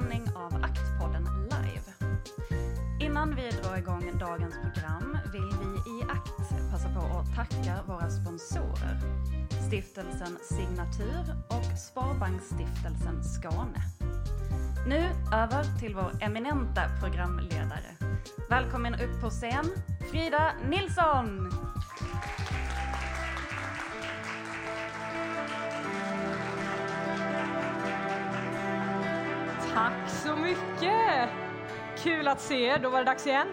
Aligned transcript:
sändning 0.00 0.22
av 0.34 0.64
Aktpodden 0.64 1.28
live. 1.50 2.16
Innan 3.00 3.34
vi 3.36 3.50
drar 3.50 3.76
igång 3.76 4.18
dagens 4.18 4.54
program 4.54 5.18
vill 5.32 5.50
vi 5.60 5.90
i 5.90 6.02
Akt 6.02 6.70
passa 6.70 6.88
på 6.88 7.18
att 7.18 7.34
tacka 7.34 7.82
våra 7.86 8.10
sponsorer. 8.10 9.00
Stiftelsen 9.66 10.38
Signatur 10.42 11.36
och 11.48 11.78
Sparbanksstiftelsen 11.78 13.24
Skåne. 13.24 13.82
Nu 14.86 15.10
över 15.32 15.78
till 15.80 15.94
vår 15.94 16.10
eminenta 16.20 16.82
programledare. 17.00 17.96
Välkommen 18.50 18.94
upp 18.94 19.20
på 19.20 19.30
scen, 19.30 19.64
Frida 20.10 20.52
Nilsson! 20.68 21.65
Tack 29.76 30.08
så 30.08 30.36
mycket! 30.36 31.28
Kul 31.98 32.28
att 32.28 32.40
se 32.40 32.64
er. 32.64 32.78
Då 32.78 32.90
var 32.90 32.98
det 32.98 33.04
dags 33.04 33.26
igen. 33.26 33.48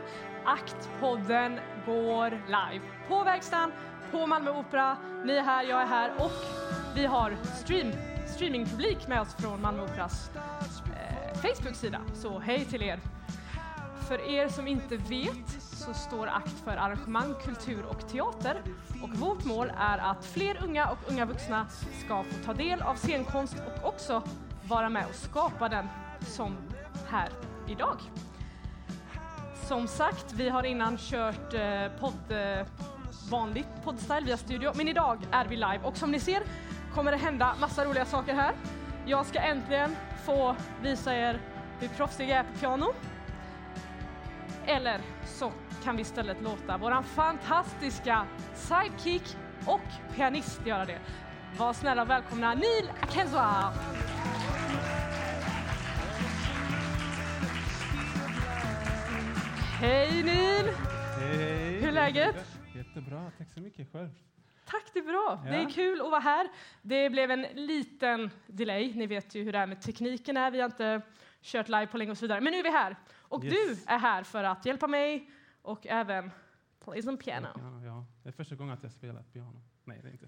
Aktpodden 0.45 1.59
går 1.85 2.29
live 2.29 2.85
på 3.07 3.23
verkstaden, 3.23 3.71
på 4.11 4.27
Malmö 4.27 4.51
Opera. 4.51 4.97
Ni 5.25 5.33
är 5.33 5.41
här, 5.41 5.63
jag 5.63 5.81
är 5.81 5.85
här 5.85 6.11
och 6.17 6.31
vi 6.95 7.05
har 7.05 7.37
stream, 7.63 7.91
streamingpublik 8.35 9.07
med 9.07 9.21
oss 9.21 9.35
från 9.35 9.61
Malmö 9.61 9.83
Operas 9.83 10.31
eh, 10.35 11.41
Facebook-sida. 11.41 12.01
Så 12.13 12.39
hej 12.39 12.65
till 12.65 12.83
er! 12.83 12.99
För 14.07 14.29
er 14.29 14.47
som 14.47 14.67
inte 14.67 14.97
vet 14.97 15.61
så 15.61 15.93
står 15.93 16.27
ACT 16.27 16.63
för 16.63 16.77
arrangemang, 16.77 17.35
kultur 17.45 17.85
och 17.85 18.09
teater. 18.09 18.61
Och 19.03 19.09
vårt 19.09 19.45
mål 19.45 19.71
är 19.79 19.97
att 19.97 20.25
fler 20.25 20.63
unga 20.63 20.89
och 20.89 20.97
unga 21.11 21.25
vuxna 21.25 21.67
ska 22.05 22.23
få 22.23 22.43
ta 22.45 22.53
del 22.53 22.81
av 22.81 22.95
scenkonst 22.95 23.55
och 23.67 23.87
också 23.87 24.23
vara 24.67 24.89
med 24.89 25.05
och 25.09 25.15
skapa 25.15 25.69
den 25.69 25.87
som 26.23 26.57
här 27.09 27.29
idag. 27.67 27.97
Som 29.67 29.87
sagt, 29.87 30.33
vi 30.33 30.49
har 30.49 30.63
innan 30.63 30.97
kört 30.97 31.53
eh, 31.53 31.87
podd, 31.99 32.31
eh, 32.31 32.65
vanligt 33.29 33.67
poddstyle 33.83 34.25
via 34.25 34.37
studio, 34.37 34.71
men 34.75 34.87
idag 34.87 35.17
är 35.31 35.45
vi 35.45 35.55
live 35.55 35.79
och 35.83 35.97
som 35.97 36.11
ni 36.11 36.19
ser 36.19 36.43
kommer 36.93 37.11
det 37.11 37.17
hända 37.17 37.55
massa 37.59 37.85
roliga 37.85 38.05
saker 38.05 38.33
här. 38.33 38.53
Jag 39.05 39.25
ska 39.25 39.39
äntligen 39.39 39.95
få 40.25 40.55
visa 40.81 41.15
er 41.15 41.41
hur 41.79 41.87
proffsig 41.87 42.29
jag 42.29 42.37
är 42.37 42.43
på 42.43 42.59
piano. 42.59 42.93
Eller 44.65 45.01
så 45.25 45.51
kan 45.83 45.95
vi 45.95 46.01
istället 46.01 46.41
låta 46.41 46.77
våran 46.77 47.03
fantastiska 47.03 48.25
sidekick 48.55 49.37
och 49.65 50.15
pianist 50.15 50.65
göra 50.65 50.85
det. 50.85 50.99
Var 51.57 51.73
snälla 51.73 52.01
och 52.01 52.09
välkomna 52.09 52.53
Neil 52.53 52.91
Akenzoa! 53.01 53.73
Hej 59.83 60.23
Neil! 60.23 60.65
Hej! 61.19 61.79
Hur 61.81 61.87
är 61.87 61.91
läget? 61.91 62.35
Jättebra, 62.75 63.31
tack 63.37 63.49
så 63.49 63.59
mycket 63.59 63.91
själv. 63.91 64.09
Tack, 64.65 64.83
det 64.93 64.99
är 64.99 65.03
bra. 65.03 65.41
Det 65.43 65.49
är 65.49 65.61
Ja. 65.63 65.69
kul 65.73 66.01
att 66.01 66.11
vara 66.11 66.19
här. 66.19 66.47
Det 66.81 67.09
blev 67.09 67.31
en 67.31 67.41
liten 67.41 68.29
delay. 68.47 68.93
Ni 68.95 69.07
vet 69.07 69.35
ju 69.35 69.43
hur 69.43 69.51
det 69.51 69.57
är 69.59 69.67
med 69.67 69.81
tekniken 69.81 70.37
är. 70.37 70.51
Vi 70.51 70.59
har 70.59 70.65
inte 70.65 71.01
kört 71.41 71.69
live 71.69 71.87
på 71.87 71.97
länge 71.97 72.11
och 72.11 72.17
så 72.17 72.21
vidare. 72.25 72.41
Men 72.41 72.51
nu 72.53 72.59
är 72.59 72.63
vi 72.63 72.69
här. 72.71 72.95
Och 73.13 73.43
Yes. 73.43 73.53
du 73.53 73.93
är 73.93 73.97
här 73.97 74.23
för 74.23 74.43
att 74.43 74.65
hjälpa 74.65 74.87
mig 74.87 75.29
och 75.61 75.87
även 75.87 76.31
play 76.85 77.01
some 77.01 77.17
piano. 77.17 77.47
Ja, 77.55 77.85
ja. 77.85 78.05
Det 78.23 78.29
är 78.29 78.33
första 78.33 78.55
gången 78.55 78.73
att 78.73 78.83
jag 78.83 78.91
spelar 78.91 79.23
piano. 79.23 79.61
Nej, 79.83 80.01
det 80.03 80.07
är 80.07 80.11
inte. 80.11 80.27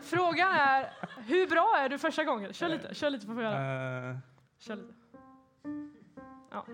Frågan 0.02 0.48
är, 0.54 0.90
hur 1.26 1.46
bra 1.46 1.76
är 1.78 1.88
du 1.88 1.98
första 1.98 2.24
gången? 2.24 2.52
Kör 2.52 2.68
lite, 2.68 2.94
kör 2.94 3.10
lite 3.10 3.26
får 3.26 3.34
vi 3.34 3.44
höra. 3.44 4.10
Eh, 4.10 4.16
Kör 4.58 4.76
lite. 4.76 4.94
Ja. 6.50 6.66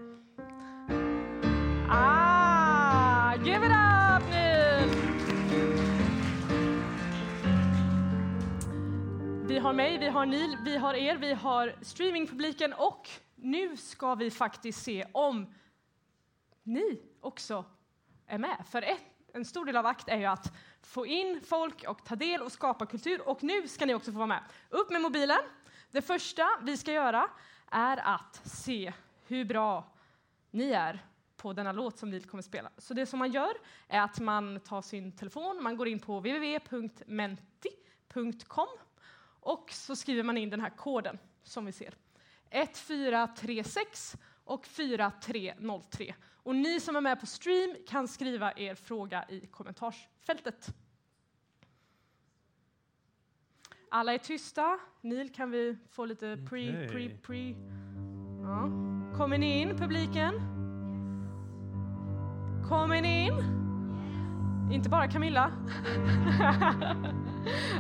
Har 9.72 9.76
mig, 9.76 9.98
vi 9.98 10.08
har 10.08 10.26
Nil, 10.26 10.58
vi 10.64 10.76
har 10.76 10.94
er, 10.94 11.16
vi 11.16 11.32
har 11.32 11.74
streamingpubliken 11.82 12.72
och 12.72 13.08
nu 13.34 13.76
ska 13.76 14.14
vi 14.14 14.30
faktiskt 14.30 14.82
se 14.82 15.06
om 15.12 15.54
ni 16.62 17.00
också 17.20 17.64
är 18.26 18.38
med. 18.38 18.64
För 18.70 18.82
ett, 18.82 19.00
en 19.34 19.44
stor 19.44 19.64
del 19.64 19.76
av 19.76 19.86
ACT 19.86 20.08
är 20.08 20.16
ju 20.16 20.24
att 20.24 20.52
få 20.82 21.06
in 21.06 21.40
folk 21.46 21.84
och 21.88 22.04
ta 22.04 22.16
del 22.16 22.42
och 22.42 22.52
skapa 22.52 22.86
kultur 22.86 23.28
och 23.28 23.42
nu 23.42 23.68
ska 23.68 23.86
ni 23.86 23.94
också 23.94 24.12
få 24.12 24.18
vara 24.18 24.26
med. 24.26 24.42
Upp 24.70 24.90
med 24.90 25.00
mobilen. 25.00 25.40
Det 25.90 26.02
första 26.02 26.48
vi 26.62 26.76
ska 26.76 26.92
göra 26.92 27.28
är 27.70 27.96
att 27.96 28.40
se 28.44 28.92
hur 29.26 29.44
bra 29.44 29.92
ni 30.50 30.70
är 30.70 31.06
på 31.36 31.52
denna 31.52 31.72
låt 31.72 31.98
som 31.98 32.10
Neil 32.10 32.24
kommer 32.24 32.42
spela. 32.42 32.70
Så 32.78 32.94
det 32.94 33.06
som 33.06 33.18
man 33.18 33.32
gör 33.32 33.52
är 33.88 34.00
att 34.00 34.20
man 34.20 34.60
tar 34.60 34.82
sin 34.82 35.12
telefon, 35.12 35.62
man 35.62 35.76
går 35.76 35.88
in 35.88 35.98
på 35.98 36.20
www.menti.com 36.20 37.38
och 39.42 39.70
så 39.72 39.96
skriver 39.96 40.22
man 40.22 40.36
in 40.36 40.50
den 40.50 40.60
här 40.60 40.70
koden 40.70 41.18
som 41.42 41.66
vi 41.66 41.72
ser. 41.72 41.94
1436 42.50 44.16
och 44.44 44.66
4303. 44.66 46.14
Och 46.42 46.54
ni 46.54 46.80
som 46.80 46.96
är 46.96 47.00
med 47.00 47.20
på 47.20 47.26
stream 47.26 47.76
kan 47.88 48.08
skriva 48.08 48.52
er 48.56 48.74
fråga 48.74 49.24
i 49.28 49.46
kommentarsfältet. 49.46 50.74
Alla 53.90 54.14
är 54.14 54.18
tysta. 54.18 54.78
Neil, 55.00 55.32
kan 55.34 55.50
vi 55.50 55.78
få 55.90 56.04
lite 56.04 56.36
pre, 56.50 56.88
pre, 56.88 57.08
pre? 57.18 57.54
Ja. 58.42 58.68
Kommer 59.16 59.38
ni 59.38 59.60
in, 59.60 59.76
publiken? 59.76 60.34
Kommer 62.68 63.02
ni 63.02 63.26
in? 63.26 63.34
Inte 64.72 64.88
bara 64.88 65.08
Camilla? 65.08 65.52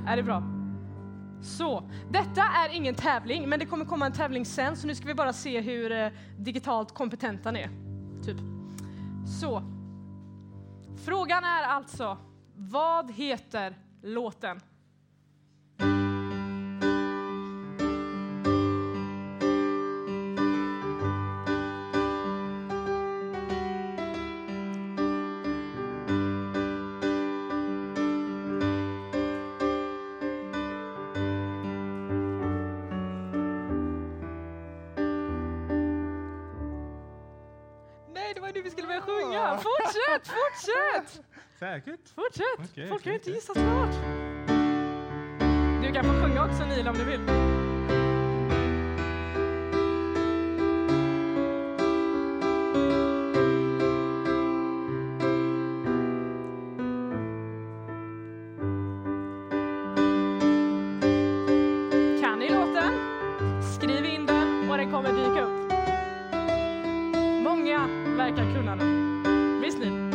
är 0.06 0.16
det 0.16 0.22
bra? 0.22 0.61
Så, 1.42 1.82
detta 2.10 2.42
är 2.42 2.68
ingen 2.68 2.94
tävling, 2.94 3.48
men 3.48 3.58
det 3.58 3.66
kommer 3.66 3.84
komma 3.84 4.06
en 4.06 4.12
tävling 4.12 4.46
sen, 4.46 4.76
så 4.76 4.86
nu 4.86 4.94
ska 4.94 5.06
vi 5.06 5.14
bara 5.14 5.32
se 5.32 5.60
hur 5.60 5.92
eh, 5.92 6.08
digitalt 6.38 6.94
kompetenta 6.94 7.50
ni 7.50 7.60
är. 7.60 7.70
Typ. 8.24 8.36
Så. 9.40 9.62
Frågan 11.04 11.44
är 11.44 11.62
alltså, 11.62 12.18
vad 12.54 13.10
heter 13.10 13.78
låten? 14.02 14.60
Fortsätt, 40.66 41.22
säkert. 41.58 42.08
Fortsätt! 42.14 42.70
Okej, 42.72 42.88
Folk 42.88 43.04
har 43.04 43.10
ju 43.12 43.14
inte 43.18 43.24
okej. 43.30 43.34
gissat 43.34 43.56
klart. 43.56 43.94
Du 45.82 45.92
kan 45.92 46.04
få 46.04 46.22
sjunga 46.22 46.44
också 46.44 46.64
Neil 46.66 46.88
om 46.88 46.94
du 46.94 47.04
vill. 47.04 47.20
Kan 62.20 62.38
ni 62.38 62.48
låten? 62.48 62.92
Skriv 63.74 64.04
in 64.04 64.26
den 64.26 64.70
och 64.70 64.76
den 64.76 64.90
kommer 64.92 65.08
dyka 65.12 65.42
upp. 65.42 65.72
Många 67.42 67.86
verkar 68.16 68.54
kunna 68.54 68.76
den. 68.76 69.60
Visst 69.60 69.78
Neil? 69.78 70.11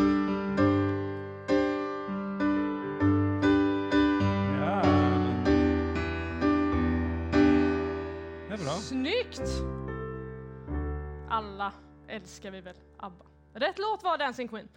Alla 11.58 11.74
älskar 12.08 12.52
vi 12.52 12.62
väl 12.62 12.76
ABBA. 12.98 13.26
Rätt 13.54 13.78
låt 13.80 14.04
var 14.04 14.18
Dancing 14.18 14.48
Queen. 14.48 14.70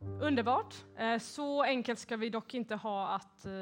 Underbart. 0.00 0.74
Eh, 0.96 1.18
så 1.18 1.62
enkelt 1.62 1.98
ska 1.98 2.16
vi 2.16 2.30
dock 2.30 2.54
inte 2.54 2.74
ha 2.74 3.08
att... 3.08 3.46
Eh, 3.46 3.52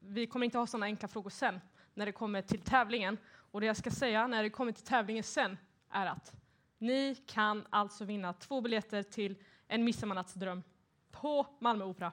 vi 0.00 0.26
kommer 0.26 0.44
inte 0.44 0.58
ha 0.58 0.66
sådana 0.66 0.86
enkla 0.86 1.08
frågor 1.08 1.30
sen, 1.30 1.60
när 1.94 2.06
det 2.06 2.12
kommer 2.12 2.42
till 2.42 2.60
tävlingen. 2.60 3.18
Och 3.50 3.60
det 3.60 3.66
jag 3.66 3.76
ska 3.76 3.90
säga 3.90 4.26
när 4.26 4.42
det 4.42 4.50
kommer 4.50 4.72
till 4.72 4.84
tävlingen 4.84 5.22
sen 5.22 5.58
är 5.90 6.06
att 6.06 6.32
ni 6.78 7.14
kan 7.14 7.66
alltså 7.70 8.04
vinna 8.04 8.32
två 8.32 8.60
biljetter 8.60 9.02
till 9.02 9.36
En 9.68 9.84
midsommarnattsdröm 9.84 10.62
på 11.10 11.46
Malmö 11.58 11.84
Opera. 11.84 12.12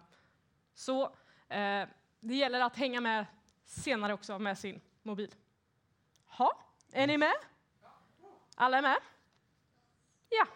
Så 0.73 1.03
eh, 1.49 1.87
det 2.19 2.35
gäller 2.35 2.59
att 2.59 2.77
hänga 2.77 3.01
med 3.01 3.25
senare 3.65 4.13
också 4.13 4.39
med 4.39 4.57
sin 4.57 4.81
mobil. 5.03 5.35
Ha, 6.25 6.51
är 6.91 7.07
ni 7.07 7.17
med? 7.17 7.33
Alla 8.55 8.77
är 8.77 8.81
med? 8.81 8.97
Ja. 10.29 10.47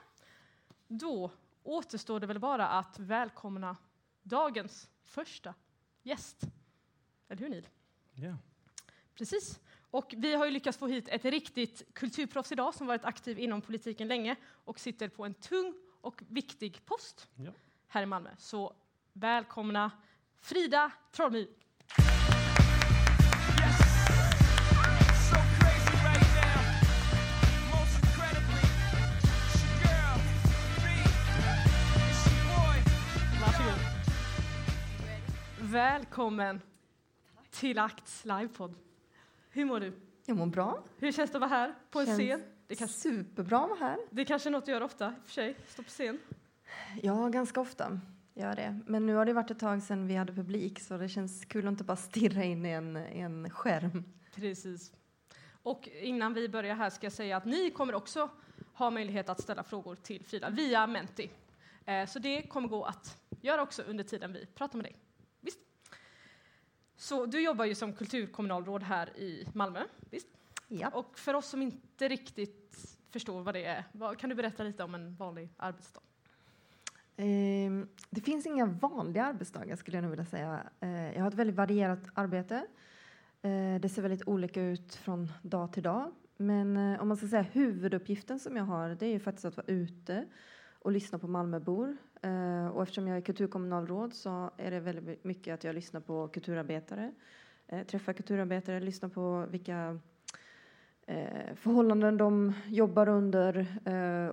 Då 0.87 1.31
återstår 1.63 2.19
det 2.19 2.27
väl 2.27 2.39
bara 2.39 2.67
att 2.67 2.99
välkomna 2.99 3.77
dagens 4.23 4.89
första 5.03 5.53
gäst. 6.03 6.41
Eller 7.27 7.41
hur 7.41 7.49
Neil? 7.49 7.67
Ja. 8.13 8.37
Precis. 9.15 9.59
Och 9.91 10.13
vi 10.17 10.35
har 10.35 10.45
ju 10.45 10.51
lyckats 10.51 10.77
få 10.77 10.87
hit 10.87 11.07
ett 11.07 11.25
riktigt 11.25 11.93
kulturproffs 11.93 12.51
idag 12.51 12.73
som 12.75 12.87
varit 12.87 13.05
aktiv 13.05 13.39
inom 13.39 13.61
politiken 13.61 14.07
länge 14.07 14.35
och 14.45 14.79
sitter 14.79 15.07
på 15.07 15.25
en 15.25 15.33
tung 15.33 15.73
och 16.01 16.23
viktig 16.27 16.85
post 16.85 17.29
Ja. 17.35 17.51
här 17.87 18.03
i 18.03 18.05
Malmö. 18.05 18.29
Så 18.37 18.75
välkomna 19.13 19.91
Frida 20.37 20.91
Trollmy. 21.11 21.47
Välkommen 35.73 36.61
till 37.49 37.79
Akts 37.79 38.25
livepodd. 38.25 38.75
Hur 39.49 39.65
mår 39.65 39.79
du? 39.79 39.93
Jag 40.25 40.37
mår 40.37 40.45
bra. 40.45 40.83
Hur 40.97 41.11
känns 41.11 41.31
det 41.31 41.37
att 41.37 41.41
vara 41.41 41.49
här 41.49 41.73
på 41.91 41.99
en 41.99 42.05
Känns 42.05 42.19
scen? 42.19 42.43
Det 42.67 42.75
kanske, 42.75 42.97
Superbra 42.97 43.59
att 43.63 43.69
vara 43.69 43.79
här. 43.79 43.97
det 44.11 44.25
kanske 44.25 44.49
är 44.49 44.51
något 44.51 44.65
du 44.65 44.71
gör 44.71 44.81
ofta 44.83 45.07
i 45.09 45.13
och 45.21 45.25
för 45.25 45.31
sig, 45.31 45.55
stå 45.67 45.83
på 45.83 45.89
scen. 45.89 46.19
Ja, 47.01 47.27
ganska 47.29 47.61
ofta 47.61 47.99
gör 48.33 48.55
det. 48.55 48.79
Men 48.87 49.05
nu 49.05 49.15
har 49.15 49.25
det 49.25 49.33
varit 49.33 49.51
ett 49.51 49.59
tag 49.59 49.83
sedan 49.83 50.07
vi 50.07 50.15
hade 50.15 50.33
publik 50.33 50.79
så 50.79 50.97
det 50.97 51.09
känns 51.09 51.45
kul 51.45 51.67
att 51.67 51.71
inte 51.71 51.83
bara 51.83 51.97
stirra 51.97 52.43
in 52.43 52.65
i 52.65 52.69
en, 52.69 52.95
en 52.97 53.49
skärm. 53.49 54.03
Precis. 54.35 54.93
Och 55.63 55.89
innan 56.01 56.33
vi 56.33 56.49
börjar 56.49 56.75
här 56.75 56.89
ska 56.89 57.05
jag 57.05 57.13
säga 57.13 57.37
att 57.37 57.45
ni 57.45 57.71
kommer 57.71 57.95
också 57.95 58.29
ha 58.73 58.89
möjlighet 58.91 59.29
att 59.29 59.41
ställa 59.41 59.63
frågor 59.63 59.95
till 59.95 60.25
Frida 60.25 60.49
via 60.49 60.87
Menti. 60.87 61.29
Eh, 61.85 62.05
Så 62.07 62.19
det 62.19 62.41
kommer 62.41 62.67
gå 62.67 62.83
att 62.83 63.17
göra 63.41 63.61
också 63.61 63.81
under 63.81 64.03
tiden 64.03 64.33
vi 64.33 64.45
pratar 64.45 64.77
med 64.77 64.85
dig. 64.85 64.95
Så 66.95 67.25
du 67.25 67.41
jobbar 67.43 67.65
ju 67.65 67.75
som 67.75 67.93
kulturkommunalråd 67.93 68.83
här 68.83 69.17
i 69.17 69.47
Malmö, 69.53 69.83
visst? 70.09 70.27
Ja. 70.67 70.89
Och 70.89 71.19
för 71.19 71.33
oss 71.33 71.47
som 71.49 71.61
inte 71.61 72.07
riktigt 72.07 72.97
förstår 73.09 73.41
vad 73.43 73.53
det 73.55 73.65
är, 73.65 73.83
vad, 73.91 74.17
kan 74.17 74.29
du 74.29 74.35
berätta 74.35 74.63
lite 74.63 74.83
om 74.83 74.95
en 74.95 75.15
vanlig 75.15 75.49
arbetsdag? 75.57 76.01
Ehm, 77.17 77.87
Det 78.09 78.21
finns 78.21 78.45
inga 78.45 78.65
vanliga 78.65 79.25
arbetsdagar 79.25 79.75
skulle 79.75 79.97
jag 79.97 80.01
nog 80.01 80.09
vilja 80.11 80.25
säga. 80.25 80.63
Eh, 80.79 81.13
Jag 81.13 81.21
har 81.21 81.27
ett 81.27 81.33
väldigt 81.33 81.55
varierat 81.55 81.99
arbete. 82.13 82.55
Eh, 83.41 83.79
Det 83.81 83.89
ser 83.89 84.01
väldigt 84.01 84.27
olika 84.27 84.61
ut 84.61 84.95
från 84.95 85.31
dag 85.41 85.73
till 85.73 85.83
dag. 85.83 86.11
Men 86.37 86.77
eh, 86.77 87.01
om 87.01 87.07
man 87.07 87.17
ska 87.17 87.27
säga 87.27 87.41
huvuduppgiften 87.41 88.39
som 88.39 88.55
jag 88.57 88.63
har, 88.63 88.89
det 88.89 89.05
är 89.05 89.09
ju 89.11 89.19
faktiskt 89.19 89.45
att 89.45 89.57
vara 89.57 89.67
ute 89.67 90.25
och 90.83 90.91
lyssna 90.91 91.19
på 91.19 91.27
Malmöbor. 91.27 91.97
Eh, 92.21 92.67
och 92.67 92.83
eftersom 92.83 93.07
jag 93.07 93.17
är 93.17 93.21
kulturkommunalråd 93.21 94.13
så 94.13 94.51
är 94.57 94.71
det 94.71 94.79
väldigt 94.79 95.23
mycket 95.23 95.53
att 95.53 95.63
jag 95.63 95.75
lyssnar 95.75 96.01
på 96.01 96.27
kulturarbetare, 96.27 97.13
eh, 97.67 97.83
träffar 97.85 98.13
kulturarbetare, 98.13 98.79
lyssnar 98.79 99.09
på 99.09 99.45
vilka 99.49 99.99
eh, 101.05 101.55
förhållanden 101.55 102.17
de 102.17 102.53
jobbar 102.67 103.09
under 103.09 103.67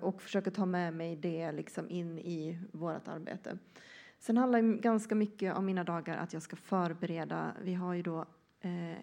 och 0.02 0.22
försöker 0.22 0.50
ta 0.50 0.66
med 0.66 0.94
mig 0.94 1.16
det 1.16 1.52
liksom 1.52 1.90
in 1.90 2.18
i 2.18 2.58
vårt 2.72 3.08
arbete. 3.08 3.58
Sen 4.18 4.36
handlar 4.36 4.60
ganska 4.60 5.14
mycket 5.14 5.54
av 5.54 5.64
mina 5.64 5.84
dagar 5.84 6.16
att 6.16 6.32
jag 6.32 6.42
ska 6.42 6.56
förbereda. 6.56 7.52
Vi 7.62 7.74
har 7.74 7.94
ju 7.94 8.02
då, 8.02 8.26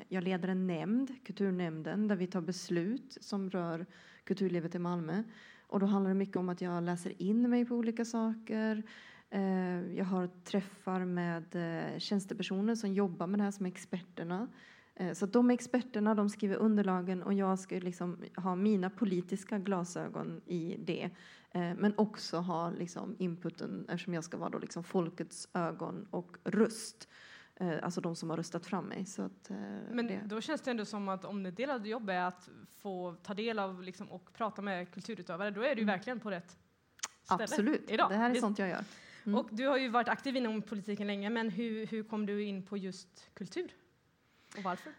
jag 0.07 0.23
leder 0.23 0.47
en 0.47 0.67
nämnd, 0.67 1.25
Kulturnämnden, 1.25 2.07
där 2.07 2.15
vi 2.15 2.27
tar 2.27 2.41
beslut 2.41 3.17
som 3.21 3.49
rör 3.49 3.85
kulturlivet 4.23 4.75
i 4.75 4.79
Malmö. 4.79 5.23
Och 5.67 5.79
då 5.79 5.85
handlar 5.85 6.09
det 6.09 6.15
mycket 6.15 6.35
om 6.35 6.49
att 6.49 6.61
jag 6.61 6.83
läser 6.83 7.21
in 7.21 7.49
mig 7.49 7.65
på 7.65 7.75
olika 7.75 8.05
saker. 8.05 8.83
Eh, 9.29 9.97
jag 9.97 10.05
har 10.05 10.27
träffar 10.27 11.05
med 11.05 11.55
eh, 11.55 11.99
tjänstepersoner 11.99 12.75
som 12.75 12.93
jobbar 12.93 13.27
med 13.27 13.39
det 13.39 13.43
här 13.43 13.51
som 13.51 13.65
är 13.65 13.69
experterna. 13.69 14.47
Eh, 14.95 15.13
så 15.13 15.25
att 15.25 15.33
de 15.33 15.49
experterna 15.49 16.15
de 16.15 16.29
skriver 16.29 16.55
underlagen 16.55 17.23
och 17.23 17.33
jag 17.33 17.59
ska 17.59 17.75
liksom 17.75 18.17
ha 18.35 18.55
mina 18.55 18.89
politiska 18.89 19.57
glasögon 19.57 20.41
i 20.45 20.75
det. 20.79 21.09
Men 21.53 21.93
också 21.97 22.37
ha 22.37 22.69
liksom 22.69 23.15
inputen 23.19 23.85
eftersom 23.89 24.13
jag 24.13 24.23
ska 24.23 24.37
vara 24.37 24.49
då 24.49 24.59
liksom 24.59 24.83
folkets 24.83 25.47
ögon 25.53 26.07
och 26.09 26.37
röst. 26.43 27.09
Eh, 27.59 27.83
Alltså 27.83 28.01
de 28.01 28.15
som 28.15 28.29
har 28.29 28.37
röstat 28.37 28.65
fram 28.65 28.85
mig. 28.85 29.05
Så 29.05 29.21
att, 29.21 29.49
eh, 29.49 29.57
Men 29.91 30.07
det. 30.07 30.21
då 30.25 30.41
känns 30.41 30.61
det 30.61 30.71
ändå 30.71 30.85
som 30.85 31.09
att 31.09 31.25
om 31.25 31.45
en 31.45 31.55
del 31.55 31.69
av 31.69 31.81
ditt 31.81 31.91
jobb 31.91 32.09
är 32.09 32.21
att 32.21 32.49
få 32.79 33.15
ta 33.23 33.33
del 33.33 33.59
av 33.59 33.83
liksom, 33.83 34.11
och 34.11 34.33
prata 34.33 34.61
med 34.61 34.91
kulturutövare, 34.91 35.51
då 35.51 35.61
är 35.61 35.75
du 35.75 35.81
ju 35.81 35.87
verkligen 35.87 36.19
på 36.19 36.31
rätt 36.31 36.57
ställe 37.23 37.43
Absolut, 37.43 37.91
idag. 37.91 38.09
det 38.09 38.15
här 38.15 38.25
är 38.25 38.29
Visst? 38.33 38.41
sånt 38.41 38.59
jag 38.59 38.69
gör. 38.69 38.83
Mm. 39.25 39.39
Och 39.39 39.47
du 39.51 39.67
har 39.67 39.77
ju 39.77 39.89
varit 39.89 40.07
aktiv 40.09 40.35
inom 40.35 40.61
politiken 40.61 41.07
länge, 41.07 41.29
men 41.29 41.49
hur, 41.49 41.85
hur 41.87 42.03
kom 42.03 42.25
du 42.25 42.43
in 42.43 42.63
på 42.63 42.77
just 42.77 43.29
kultur? 43.33 43.71
Och 44.57 44.63
varför? 44.63 44.93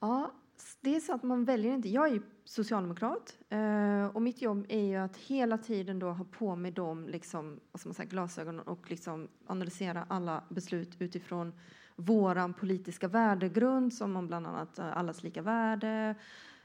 Ja, 0.00 0.32
det 0.80 0.96
är 0.96 1.00
så 1.00 1.14
att 1.14 1.22
man 1.22 1.44
väljer 1.44 1.74
inte. 1.74 1.88
Jag 1.88 2.08
är 2.08 2.12
ju 2.12 2.22
socialdemokrat 2.44 3.38
eh, 3.48 4.06
och 4.06 4.22
mitt 4.22 4.42
jobb 4.42 4.66
är 4.68 4.80
ju 4.84 4.96
att 4.96 5.16
hela 5.16 5.58
tiden 5.58 5.98
då 5.98 6.10
ha 6.10 6.24
på 6.24 6.56
mig 6.56 6.70
de 6.72 7.08
liksom, 7.08 7.60
vad 7.72 7.80
ska 7.80 7.88
man 7.88 7.94
säga, 7.94 8.08
glasögonen 8.08 8.60
och 8.60 8.90
liksom 8.90 9.28
analysera 9.46 10.06
alla 10.08 10.44
beslut 10.48 10.96
utifrån 10.98 11.52
våran 11.96 12.54
politiska 12.54 13.08
värdegrund 13.08 13.94
som 13.94 14.16
om 14.16 14.26
bland 14.26 14.46
annat 14.46 14.78
eh, 14.78 14.96
allas 14.96 15.22
lika 15.22 15.42
värde 15.42 16.14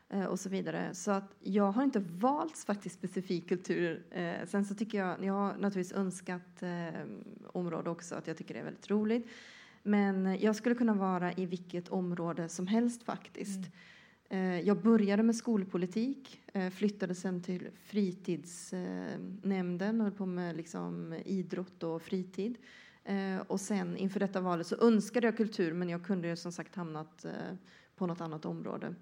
eh, 0.10 0.26
och 0.26 0.40
så 0.40 0.50
vidare. 0.50 0.94
Så 0.94 1.12
att 1.12 1.36
jag 1.40 1.72
har 1.72 1.84
inte 1.84 2.00
valt 2.00 2.58
faktiskt 2.58 2.96
specifik 2.96 3.50
kultur. 3.50 4.04
Eh, 4.12 4.46
sen 4.48 4.66
så 4.66 4.76
tycker 4.76 4.98
jag, 4.98 5.24
jag 5.24 5.34
har 5.34 5.54
naturligtvis 5.54 5.98
önskat 5.98 6.64
område 7.54 7.90
också, 7.90 8.16
att 8.16 8.28
jag 8.28 8.38
tycker 8.38 8.54
det 8.54 8.60
är 8.60 8.64
väldigt 8.64 8.90
roligt. 8.90 9.28
Men 9.84 10.38
jag 10.40 10.56
skulle 10.56 10.76
kunna 10.76 10.94
vara 10.94 11.34
i 11.34 11.46
vilket 11.46 11.90
område 11.90 12.50
som 12.50 12.68
helst 12.68 13.04
faktiskt. 13.04 13.60
Eh, 14.30 14.60
Jag 14.60 14.82
började 14.82 15.24
med 15.24 15.36
skolpolitik, 15.36 16.42
flyttade 16.74 17.16
sen 17.16 17.42
till 17.42 17.68
fritidsnämnden 17.84 20.02
och 20.02 20.06
höll 20.06 20.16
på 20.16 20.26
med 20.26 20.56
liksom 20.56 21.14
idrott 21.26 21.84
och 21.84 22.02
fritid. 22.02 22.58
Eh, 23.10 23.42
Och 23.48 23.60
sen 23.62 23.98
inför 23.98 24.20
detta 24.20 24.42
valet 24.42 24.68
så 24.68 24.76
önskade 24.82 25.28
jag 25.28 25.38
kultur 25.38 25.74
men 25.74 25.90
jag 25.90 26.04
kunde 26.06 26.28
ju 26.28 26.36
som 26.36 26.52
sagt 26.52 26.76
hamnat 26.76 27.26
eh, 27.26 27.32
på 27.96 28.08
något 28.08 28.22
annat 28.22 28.46
område. 28.46 28.96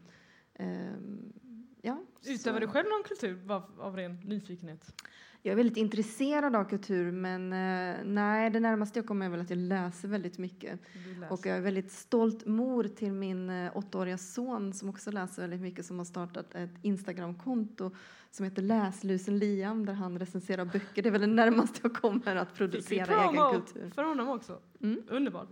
Ehm, 0.54 1.34
Ja, 1.82 2.02
Utövar 2.26 2.60
du 2.60 2.68
själv 2.68 2.86
någon 2.90 3.04
kultur 3.04 3.52
av, 3.52 3.64
av 3.80 3.96
ren 3.96 4.20
nyfikenhet? 4.26 5.02
jag 5.42 5.52
är 5.52 5.56
väldigt 5.56 5.78
intresserad 5.78 6.56
av 6.56 6.64
kultur 6.64 7.12
men 7.12 7.54
eh, 7.54 7.96
nej, 8.06 8.50
det 8.50 8.60
närmaste 8.60 9.00
jag 9.00 9.06
kommer 9.08 9.26
är 9.26 9.30
väl 9.30 9.42
att 9.42 9.50
jag 9.50 9.60
läser 9.60 10.08
väldigt 10.08 10.38
mycket. 10.38 10.80
Läser. 11.20 11.34
Och 11.34 11.46
jag 11.46 11.58
är 11.58 11.62
väldigt 11.62 11.92
stolt 11.92 12.46
mor 12.46 12.84
till 12.84 13.12
min 13.12 13.50
åttaåriga 13.74 14.18
son 14.18 14.74
som 14.74 14.90
också 14.90 15.12
läser 15.12 15.42
väldigt 15.42 15.62
mycket 15.62 15.86
som 15.86 15.98
har 15.98 16.06
startat 16.06 16.56
ett 16.56 16.70
Instagramkonto 16.82 17.92
som 18.38 18.44
heter 18.44 18.62
Läslusen 18.62 19.40
Liam 19.40 19.86
där 19.86 19.94
han 19.94 20.20
recenserar 20.20 20.66
böcker. 20.66 21.02
Det 21.02 21.10
är 21.10 21.12
väl 21.12 21.22
det 21.22 21.28
närmaste 21.28 21.80
jag 21.84 21.94
kommer 21.94 22.36
att 22.36 22.54
producera 22.56 23.30
egen 23.30 23.52
kultur. 23.52 23.90
för 23.96 24.04
honom 24.04 24.30
också? 24.30 24.60
Mm. 24.82 25.04
Underbart. 25.10 25.48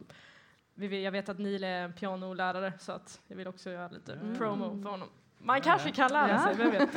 Vi 0.74 0.88
vet- 0.88 1.04
Jag 1.04 1.12
vet 1.12 1.30
att 1.30 1.40
Neil 1.40 1.64
är 1.64 1.90
pianolärare 1.92 2.74
så 2.80 2.92
att 2.92 3.22
jag 3.28 3.36
vill 3.36 3.48
också 3.48 3.70
göra 3.72 3.88
lite 3.88 4.14
Mm. 4.14 4.36
promo 4.38 4.82
för 4.84 4.90
honom. 4.90 5.08
Man 5.38 5.62
kanske 5.62 5.92
kan 5.92 6.12
lära 6.12 6.40
sig, 6.40 6.56
vem 6.58 6.72
vet? 6.72 6.90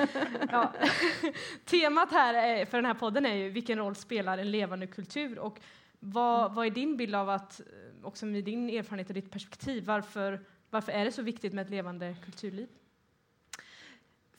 Ja. 0.50 0.73
Temat 1.64 2.12
här 2.12 2.35
är, 2.35 2.64
för 2.64 2.78
den 2.78 2.87
här 2.87 2.95
podden 2.95 3.26
är 3.26 3.35
ju 3.35 3.50
vilken 3.50 3.78
roll 3.78 3.95
spelar 3.95 4.38
en 4.38 4.50
levande 4.50 4.87
kultur 4.87 5.38
och 5.38 5.61
vad, 6.00 6.54
vad 6.54 6.66
är 6.66 6.71
din 6.71 6.97
bild 6.97 7.14
av 7.14 7.28
att, 7.30 7.61
också 8.02 8.26
med 8.26 8.45
din 8.45 8.71
erfarenhet 8.71 9.09
och 9.09 9.14
ditt 9.14 9.30
perspektiv, 9.30 9.85
varför, 9.87 10.40
varför 10.71 10.92
är 10.92 11.04
det 11.04 11.12
så 11.12 11.23
viktigt 11.23 11.52
med 11.52 11.62
ett 11.64 11.71
levande 11.71 12.16
kulturliv? 12.25 12.68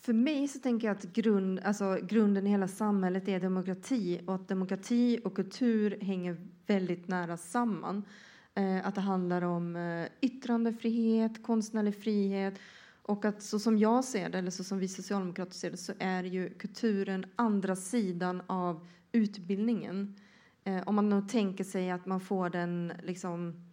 För 0.10 0.14
mig 0.14 0.48
så 0.48 0.60
tänker 0.60 0.88
jag 0.88 0.98
att 0.98 1.04
grund, 1.04 1.60
alltså 1.60 1.98
grunden 2.04 2.48
i 2.48 2.50
hela 2.50 2.68
samhället 2.68 3.28
är 3.28 3.40
demokrati 3.40 4.22
och 4.26 4.36
att 4.36 4.48
demokrati 4.48 5.20
och 5.24 5.36
kultur 5.36 5.98
hänger 6.02 6.38
väldigt 6.68 7.08
nära 7.08 7.38
samman. 7.38 8.04
Eh, 8.56 8.88
att 8.88 8.96
det 8.96 9.02
handlar 9.02 9.42
om 9.42 9.76
eh, 9.76 10.08
yttrandefrihet, 10.22 11.44
konstnärlig 11.44 11.96
frihet 11.96 12.60
och 13.02 13.26
att 13.26 13.44
så 13.44 13.60
som 13.60 13.78
jag 13.78 14.04
ser 14.04 14.30
det, 14.30 14.38
eller 14.38 14.52
så 14.52 14.64
som 14.64 14.80
vi 14.80 14.88
socialdemokrater 14.88 15.54
ser 15.54 15.72
det, 15.72 15.78
så 15.78 15.94
är 16.00 16.24
ju 16.24 16.50
kulturen 16.50 17.26
andra 17.36 17.76
sidan 17.76 18.42
av 18.48 18.88
utbildningen. 19.12 20.16
Eh, 20.64 20.84
om 20.86 20.96
man 20.96 21.10
nu 21.10 21.22
tänker 21.22 21.64
sig 21.64 21.92
att 21.92 22.06
man 22.06 22.20
får 22.20 22.50
den 22.50 22.94
liksom 23.04 23.69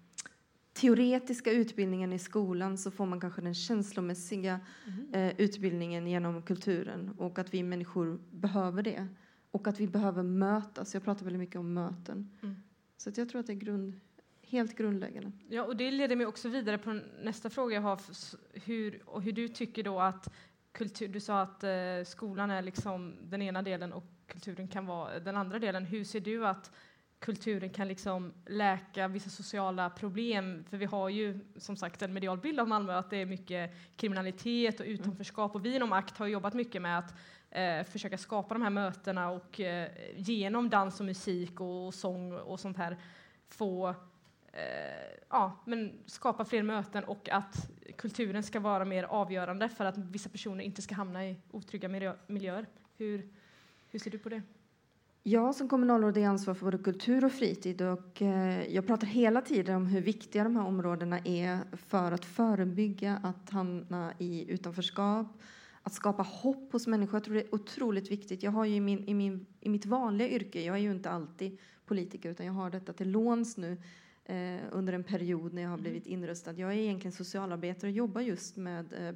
teoretiska 0.77 1.53
utbildningen 1.53 2.13
i 2.13 2.19
skolan 2.19 2.79
så 2.79 2.91
får 2.91 3.07
man 3.07 3.21
kanske 3.21 3.43
den 3.43 3.55
känslomässiga 3.55 4.61
eh, 5.13 5.41
utbildningen 5.41 6.07
genom 6.07 6.43
kulturen 6.43 7.11
och 7.19 7.39
att 7.39 7.55
vi 7.55 7.63
människor 7.63 8.21
behöver 8.31 8.83
det. 8.83 9.09
Och 9.51 9.69
att 9.69 9.81
vi 9.81 9.87
behöver 9.87 10.23
mötas. 10.23 10.95
Jag 10.95 11.05
pratar 11.05 11.25
väldigt 11.25 11.41
mycket 11.41 11.57
om 11.57 11.75
möten. 11.75 12.31
Mm. 12.43 12.57
Så 12.97 13.09
att 13.09 13.17
jag 13.17 13.29
tror 13.29 13.41
att 13.41 13.47
det 13.47 13.53
är 13.53 13.55
grund, 13.55 14.01
helt 14.43 14.77
grundläggande. 14.77 15.33
Ja, 15.49 15.63
och 15.65 15.77
det 15.77 15.91
leder 15.91 16.17
mig 16.17 16.27
också 16.27 16.49
vidare 16.49 16.79
på 16.79 17.01
nästa 17.23 17.51
fråga 17.51 17.75
jag 17.75 17.83
har, 17.83 18.01
hur, 18.53 19.03
och 19.05 19.23
hur 19.23 19.33
du 19.33 19.49
tycker 19.49 19.83
då 19.83 20.01
att 20.01 20.35
kultur, 20.73 21.09
du 21.09 21.21
sa 21.21 21.41
att 21.41 21.65
eh, 21.65 21.71
skolan 22.07 22.51
är 22.51 22.63
liksom 22.63 23.17
den 23.23 23.43
ena 23.43 23.63
delen 23.63 23.93
och 23.93 24.05
kulturen 24.27 24.69
kan 24.69 24.87
vara 24.87 25.19
den 25.19 25.37
andra 25.37 25.59
delen. 25.59 25.85
Hur 25.85 26.05
ser 26.05 26.21
du 26.21 26.47
att 26.47 26.73
kulturen 27.19 27.71
kan 27.71 27.89
liksom 27.89 28.33
läka 28.47 29.09
vissa 29.09 29.31
sociala 29.31 29.91
problem? 29.91 30.65
För 30.71 30.77
vi 30.77 30.85
har 30.85 31.09
ju 31.09 31.39
som 31.57 31.77
sagt 31.77 32.03
en 32.03 32.13
medial 32.13 32.39
bild 32.39 32.61
av 32.61 32.69
Malmö 32.69 32.93
att 32.99 33.11
det 33.11 33.17
är 33.17 33.27
mycket 33.27 33.75
kriminalitet 33.97 34.81
och 34.81 34.87
utanförskap 34.87 35.55
och 35.55 35.65
vi 35.65 35.77
inom 35.77 35.93
ACT 35.93 36.19
har 36.19 36.27
jobbat 36.27 36.55
mycket 36.55 36.83
med 36.83 36.99
att 36.99 37.15
eh, 37.51 37.85
försöka 37.85 38.19
skapa 38.19 38.55
de 38.55 38.63
här 38.63 38.71
mötena 38.71 39.31
och 39.31 39.61
eh, 39.61 39.91
genom 40.17 40.71
dans 40.71 41.01
och 41.01 41.07
musik 41.07 41.61
och 41.61 41.95
sång 41.95 42.33
och 42.33 42.61
sånt 42.61 42.77
här 42.77 42.97
få 43.49 43.89
eh, 44.53 45.19
ja, 45.31 45.63
men 45.65 45.99
skapa 46.07 46.45
fler 46.45 46.63
möten 46.63 47.05
och 47.05 47.29
att 47.29 47.71
kulturen 47.97 48.43
ska 48.43 48.61
vara 48.61 48.85
mer 48.85 49.05
avgörande 49.05 49.69
för 49.69 49.85
att 49.85 49.99
vissa 49.99 50.29
personer 50.29 50.65
inte 50.65 50.83
ska 50.83 50.95
hamna 50.95 51.27
i 51.27 51.37
otrygga 51.51 51.89
miljö- 51.89 52.17
miljöer. 52.27 52.67
Hur, 52.97 53.29
hur 53.91 53.99
ser 53.99 54.11
du 54.11 54.19
på 54.19 54.29
det? 54.29 54.43
Jag 55.29 55.55
som 55.55 55.69
kommunalråd 55.69 56.17
är 56.17 56.27
ansvar 56.27 56.55
för 56.55 56.65
både 56.65 56.79
kultur 56.79 57.25
och 57.25 57.33
fritid 57.33 57.83
och 57.83 58.23
eh, 58.23 58.75
jag 58.75 58.87
pratar 58.87 59.07
hela 59.07 59.41
tiden 59.41 59.77
om 59.77 59.87
hur 59.87 60.01
viktiga 60.01 60.45
de 60.45 60.57
här 60.57 60.67
områdena 60.67 61.19
är 61.19 61.59
för 61.73 62.13
att 62.13 62.25
förebygga 62.25 63.21
att 63.23 63.51
hamna 63.51 64.13
i 64.19 64.51
utanförskap, 64.53 65.27
att 65.83 65.93
skapa 65.93 66.23
hopp 66.23 66.73
hos 66.73 66.87
människor. 66.87 67.15
Jag 67.15 67.25
tror 67.25 67.35
det 67.35 67.41
är 67.41 67.55
otroligt 67.55 68.11
viktigt. 68.11 68.43
Jag 68.43 68.51
har 68.51 68.65
ju 68.65 68.75
i, 68.75 68.81
min, 68.81 69.09
i, 69.09 69.15
min, 69.15 69.47
i 69.61 69.69
mitt 69.69 69.87
vanliga 69.87 70.29
yrke, 70.29 70.65
jag 70.65 70.77
är 70.77 70.81
ju 70.81 70.91
inte 70.91 71.11
alltid 71.11 71.59
politiker 71.87 72.31
utan 72.31 72.47
jag 72.47 72.53
har 72.53 72.71
detta 72.71 72.93
till 72.93 73.11
låns 73.11 73.57
nu 73.57 73.77
eh, 74.25 74.61
under 74.71 74.93
en 74.93 75.05
period 75.05 75.55
när 75.55 75.63
jag 75.63 75.71
har 75.71 75.79
blivit 75.79 76.07
inröstad. 76.07 76.53
Jag 76.53 76.73
är 76.73 76.77
egentligen 76.77 77.13
socialarbetare 77.13 77.91
och 77.91 77.97
jobbar 77.97 78.21
just 78.21 78.57
med 78.57 78.93
eh, 78.93 79.15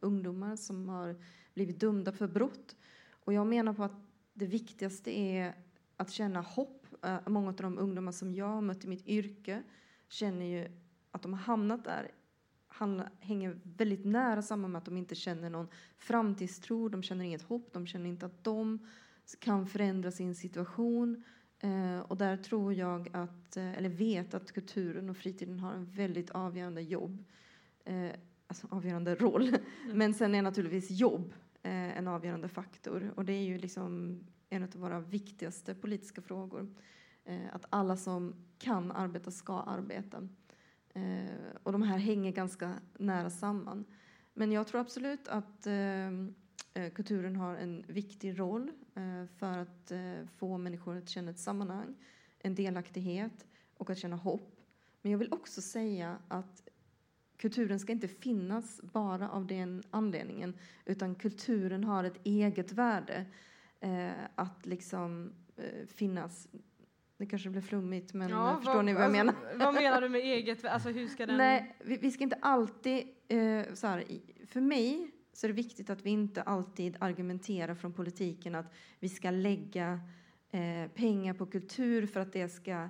ungdomar 0.00 0.56
som 0.56 0.88
har 0.88 1.16
blivit 1.54 1.80
dömda 1.80 2.12
för 2.12 2.28
brott. 2.28 2.76
Och 3.24 3.32
jag 3.32 3.46
menar 3.46 3.72
på 3.72 3.84
att 3.84 4.07
det 4.38 4.46
viktigaste 4.46 5.18
är 5.18 5.54
att 5.96 6.10
känna 6.10 6.40
hopp. 6.40 6.86
Eh, 7.02 7.18
Många 7.26 7.48
av 7.48 7.56
de 7.56 7.78
ungdomar 7.78 8.12
som 8.12 8.34
jag 8.34 8.46
har 8.46 8.60
mött 8.60 8.84
i 8.84 8.88
mitt 8.88 9.06
yrke 9.06 9.62
känner 10.08 10.46
ju 10.46 10.68
att 11.10 11.22
de 11.22 11.32
har 11.32 11.40
hamnat 11.40 11.84
där 11.84 12.10
hänger 13.20 13.60
väldigt 13.62 14.04
nära 14.04 14.42
samman 14.42 14.72
med 14.72 14.78
att 14.78 14.84
de 14.84 14.96
inte 14.96 15.14
känner 15.14 15.50
någon 15.50 15.68
framtidstro, 15.96 16.88
de 16.88 17.02
känner 17.02 17.24
inget 17.24 17.42
hopp, 17.42 17.72
de 17.72 17.86
känner 17.86 18.08
inte 18.08 18.26
att 18.26 18.44
de 18.44 18.86
kan 19.38 19.66
förändra 19.66 20.10
sin 20.10 20.34
situation. 20.34 21.24
Eh, 21.60 21.98
och 21.98 22.16
där 22.16 22.36
tror 22.36 22.74
jag 22.74 23.08
att, 23.12 23.56
eh, 23.56 23.78
eller 23.78 23.88
vet 23.88 24.34
att 24.34 24.52
kulturen 24.52 25.10
och 25.10 25.16
fritiden 25.16 25.58
har 25.60 25.72
en 25.72 25.84
väldigt 25.84 26.30
avgörande 26.30 26.80
jobb. 26.80 27.24
Alltså 28.46 28.66
avgörande 28.70 29.14
roll. 29.14 29.56
Men 29.92 30.14
sen 30.14 30.34
är 30.34 30.42
naturligtvis 30.42 30.90
jobb 30.90 31.34
Eh, 31.62 31.98
en 31.98 32.08
avgörande 32.08 32.48
faktor. 32.48 33.12
Och 33.16 33.24
det 33.24 33.32
är 33.32 33.44
ju 33.44 33.58
liksom 33.58 34.20
en 34.48 34.62
av 34.62 34.70
våra 34.70 35.00
viktigaste 35.00 35.74
politiska 35.74 36.22
frågor. 36.22 36.74
Eh, 37.24 37.54
att 37.54 37.64
alla 37.70 37.96
som 37.96 38.34
kan 38.58 38.92
arbeta 38.92 39.30
ska 39.30 39.60
arbeta. 39.60 40.28
Eh, 40.94 41.56
och 41.62 41.72
de 41.72 41.82
här 41.82 41.98
hänger 41.98 42.32
ganska 42.32 42.74
nära 42.98 43.30
samman. 43.30 43.84
Men 44.34 44.52
jag 44.52 44.66
tror 44.66 44.80
absolut 44.80 45.28
att 45.28 45.66
kulturen 46.94 47.36
har 47.36 47.56
en 47.56 47.84
viktig 47.88 48.38
roll 48.38 48.72
för 49.36 49.58
att 49.58 49.92
få 50.36 50.58
människor 50.58 50.96
att 50.96 51.08
känna 51.08 51.30
ett 51.30 51.38
sammanhang, 51.38 51.94
en 52.38 52.54
delaktighet 52.54 53.46
och 53.76 53.90
att 53.90 53.98
känna 53.98 54.16
hopp. 54.16 54.60
Men 55.02 55.12
jag 55.12 55.18
vill 55.18 55.32
också 55.32 55.62
säga 55.62 56.18
att 56.28 56.67
kulturen 57.38 57.80
ska 57.80 57.92
inte 57.92 58.08
finnas 58.08 58.80
bara 58.82 59.30
av 59.30 59.46
den 59.46 59.82
anledningen, 59.90 60.54
utan 60.84 61.14
kulturen 61.14 61.84
har 61.84 62.04
ett 62.04 62.20
eget 62.24 62.72
värde 62.72 63.24
eh, 63.80 64.10
att 64.34 64.66
liksom 64.66 65.32
eh, 65.56 65.86
finnas. 65.86 66.48
Det 67.16 67.26
kanske 67.26 67.50
blir 67.50 67.62
flummigt, 67.62 68.14
men 68.14 68.32
eh, 68.32 68.56
förstår 68.56 68.82
ni 68.82 68.92
vad 68.92 69.02
jag 69.02 69.16
alltså, 69.16 69.24
menar? 69.24 69.64
Vad 69.64 69.74
menar 69.74 70.00
du 70.00 70.08
med 70.08 70.20
eget? 70.24 70.64
Alltså 70.64 70.88
hur 70.88 71.08
ska 71.08 71.26
den... 71.26 71.36
Nej, 71.36 71.76
vi, 71.84 71.96
vi 71.96 72.10
ska 72.10 72.24
inte 72.24 72.38
alltid... 72.42 73.08
Eh, 73.28 73.74
så 73.74 73.86
här, 73.86 74.04
för 74.46 74.60
mig 74.60 75.10
så 75.32 75.46
är 75.46 75.48
det 75.48 75.54
viktigt 75.54 75.90
att 75.90 76.06
vi 76.06 76.10
inte 76.10 76.42
alltid 76.42 76.96
argumenterar 77.00 77.74
från 77.74 77.92
politiken 77.92 78.54
att 78.54 78.72
vi 78.98 79.08
ska 79.08 79.30
lägga 79.30 80.00
eh, 80.50 80.90
pengar 80.94 81.34
på 81.34 81.46
kultur 81.46 82.06
för 82.06 82.20
att 82.20 82.32
det 82.32 82.48
ska 82.48 82.88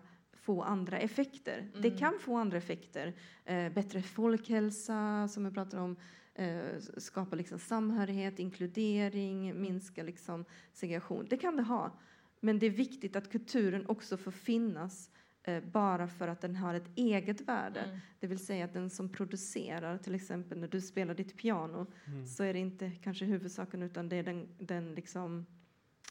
få 0.48 0.62
andra 0.62 0.98
effekter. 0.98 1.68
Det 1.82 1.88
Mm. 1.88 1.98
kan 1.98 2.14
få 2.20 2.36
andra 2.36 2.56
effekter. 2.58 3.14
Eh, 3.44 3.72
bättre 3.72 4.02
folkhälsa, 4.02 5.28
som 5.28 5.44
jag 5.44 5.54
pratar 5.54 5.78
om, 5.78 5.96
eh, 6.34 6.78
skapa 6.98 7.36
liksom 7.36 7.58
samhörighet, 7.58 8.38
inkludering, 8.38 9.60
minska 9.60 10.02
liksom 10.02 10.44
segregation. 10.72 11.26
Det 11.30 11.36
kan 11.36 11.56
det 11.56 11.62
ha. 11.62 11.98
Men 12.40 12.58
det 12.58 12.66
är 12.66 12.70
viktigt 12.70 13.16
att 13.16 13.30
kulturen 13.32 13.86
också 13.86 14.16
får 14.16 14.30
finnas 14.30 15.10
eh, 15.42 15.64
bara 15.64 16.08
för 16.08 16.28
att 16.28 16.40
den 16.40 16.56
har 16.56 16.74
ett 16.74 16.90
eget 16.94 17.40
värde. 17.40 17.80
Mm. 17.80 17.98
Det 18.20 18.26
vill 18.26 18.38
säga 18.46 18.64
att 18.64 18.72
den 18.72 18.90
som 18.90 19.08
producerar, 19.08 19.98
till 19.98 20.14
exempel 20.14 20.58
när 20.58 20.68
du 20.68 20.80
spelar 20.80 21.14
ditt 21.14 21.36
piano, 21.36 21.86
Mm. 22.06 22.26
så 22.26 22.44
är 22.44 22.52
det 22.52 22.58
inte 22.58 22.90
kanske 22.90 23.24
huvudsaken 23.24 23.82
utan 23.82 24.08
det 24.08 24.16
är 24.16 24.22
den, 24.22 24.48
den, 24.58 24.94
liksom, 24.94 25.46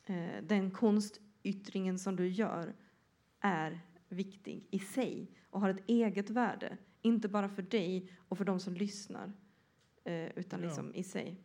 eh, 0.06 0.44
den 0.44 0.72
konstyttringen 0.72 2.00
som 2.00 2.15
du 2.15 2.27
gör 2.27 2.74
är 3.39 3.79
viktig 4.10 4.68
i 4.72 4.80
sig 4.80 5.32
och 5.50 5.62
har 5.62 5.70
ett 5.70 5.84
eget 5.90 6.30
värde. 6.30 6.78
Inte 7.02 7.28
bara 7.30 7.50
för 7.50 7.62
dig 7.62 8.12
och 8.28 8.38
för 8.38 8.46
de 8.46 8.60
som 8.60 8.74
lyssnar, 8.74 9.34
eh, 10.04 10.38
utan 10.38 10.60
Ja. 10.62 10.68
liksom 10.68 10.96
i 10.96 11.04
sig. 11.04 11.44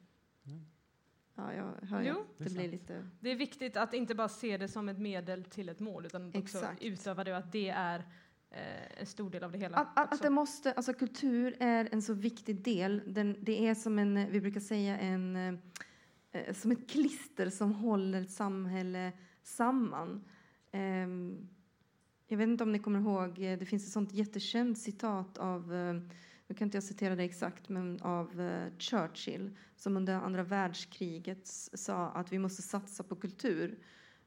Ja, 1.35 1.53
jag 1.55 1.89
hör 1.89 2.03
Jo, 2.03 2.07
jag. 2.07 2.47
det 2.47 2.55
blir 2.55 2.69
lite... 2.69 3.09
Det 3.21 3.31
är 3.31 3.37
viktigt 3.37 3.77
att 3.77 3.95
inte 3.95 4.15
bara 4.15 4.29
se 4.29 4.57
det 4.57 4.69
som 4.69 4.89
ett 4.89 4.99
medel 4.99 5.45
till 5.45 5.69
ett 5.69 5.81
mål 5.81 6.07
utan 6.07 6.29
också 6.29 6.39
Exakt. 6.59 6.83
utöva 6.83 7.25
det 7.25 7.31
och 7.31 7.37
att 7.39 7.53
det 7.53 7.69
är 7.69 7.99
eh, 8.51 9.01
en 9.01 9.07
stor 9.07 9.31
del 9.31 9.45
av 9.45 9.53
det 9.53 9.59
hela. 9.59 9.77
Att, 9.77 10.13
att, 10.13 10.23
det 10.23 10.31
måste, 10.31 10.73
alltså 10.73 10.93
kultur 10.95 11.57
är 11.61 11.89
en 11.93 12.03
så 12.03 12.15
viktig 12.15 12.63
del. 12.65 13.03
Den, 13.07 13.37
det 13.41 13.67
är 13.69 13.75
som 13.75 13.99
en, 13.99 14.31
vi 14.31 14.41
brukar 14.41 14.61
säga, 14.61 14.99
en, 14.99 15.37
eh, 16.33 16.53
som 16.55 16.71
ett 16.73 16.91
klister 16.91 17.51
som 17.51 17.73
håller 17.73 18.23
ett 18.23 18.31
samhälle 18.31 19.13
samman. 19.43 20.25
Ehm, 20.73 21.49
jag 22.33 22.39
vet 22.39 22.49
inte 22.49 22.65
om 22.65 22.73
ni 22.73 22.79
kommer 22.79 23.01
ihåg, 23.01 23.39
eh, 23.39 23.59
det 23.59 23.67
finns 23.67 23.87
ett 23.87 23.93
sånt 23.93 24.13
jättekänt 24.13 24.79
citat 24.79 25.39
av, 25.39 25.75
eh, 25.75 25.93
nu 26.47 26.55
kan 26.55 26.67
inte 26.67 26.77
jag 26.77 26.85
citera 26.85 27.17
det 27.17 27.25
exakt, 27.25 27.69
men 27.69 28.01
av 28.01 28.41
eh, 28.41 28.79
Churchill 28.79 29.57
som 29.77 29.97
under 29.97 30.15
andra 30.15 30.43
världskriget 30.43 31.47
sa 31.75 32.09
att 32.09 32.33
vi 32.33 32.39
måste 32.39 32.63
satsa 32.63 33.03
på 33.03 33.17
kultur. 33.17 33.79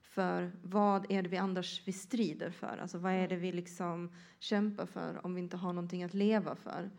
För 0.01 0.51
vad 0.63 1.11
är 1.11 1.23
det 1.23 1.29
vi 1.29 1.37
annars 1.37 1.87
vi 1.87 1.93
strider 1.93 2.49
för? 2.49 2.77
Alltså 2.81 2.97
vad 2.97 3.11
är 3.11 3.27
det 3.27 3.35
vi 3.35 3.51
liksom 3.51 4.11
kämpar 4.39 4.85
för 4.85 5.25
om 5.25 5.35
vi 5.35 5.41
inte 5.41 5.57
har 5.57 5.73
någonting 5.73 6.03
att 6.03 6.13
leva 6.13 6.55
för? 6.55 6.89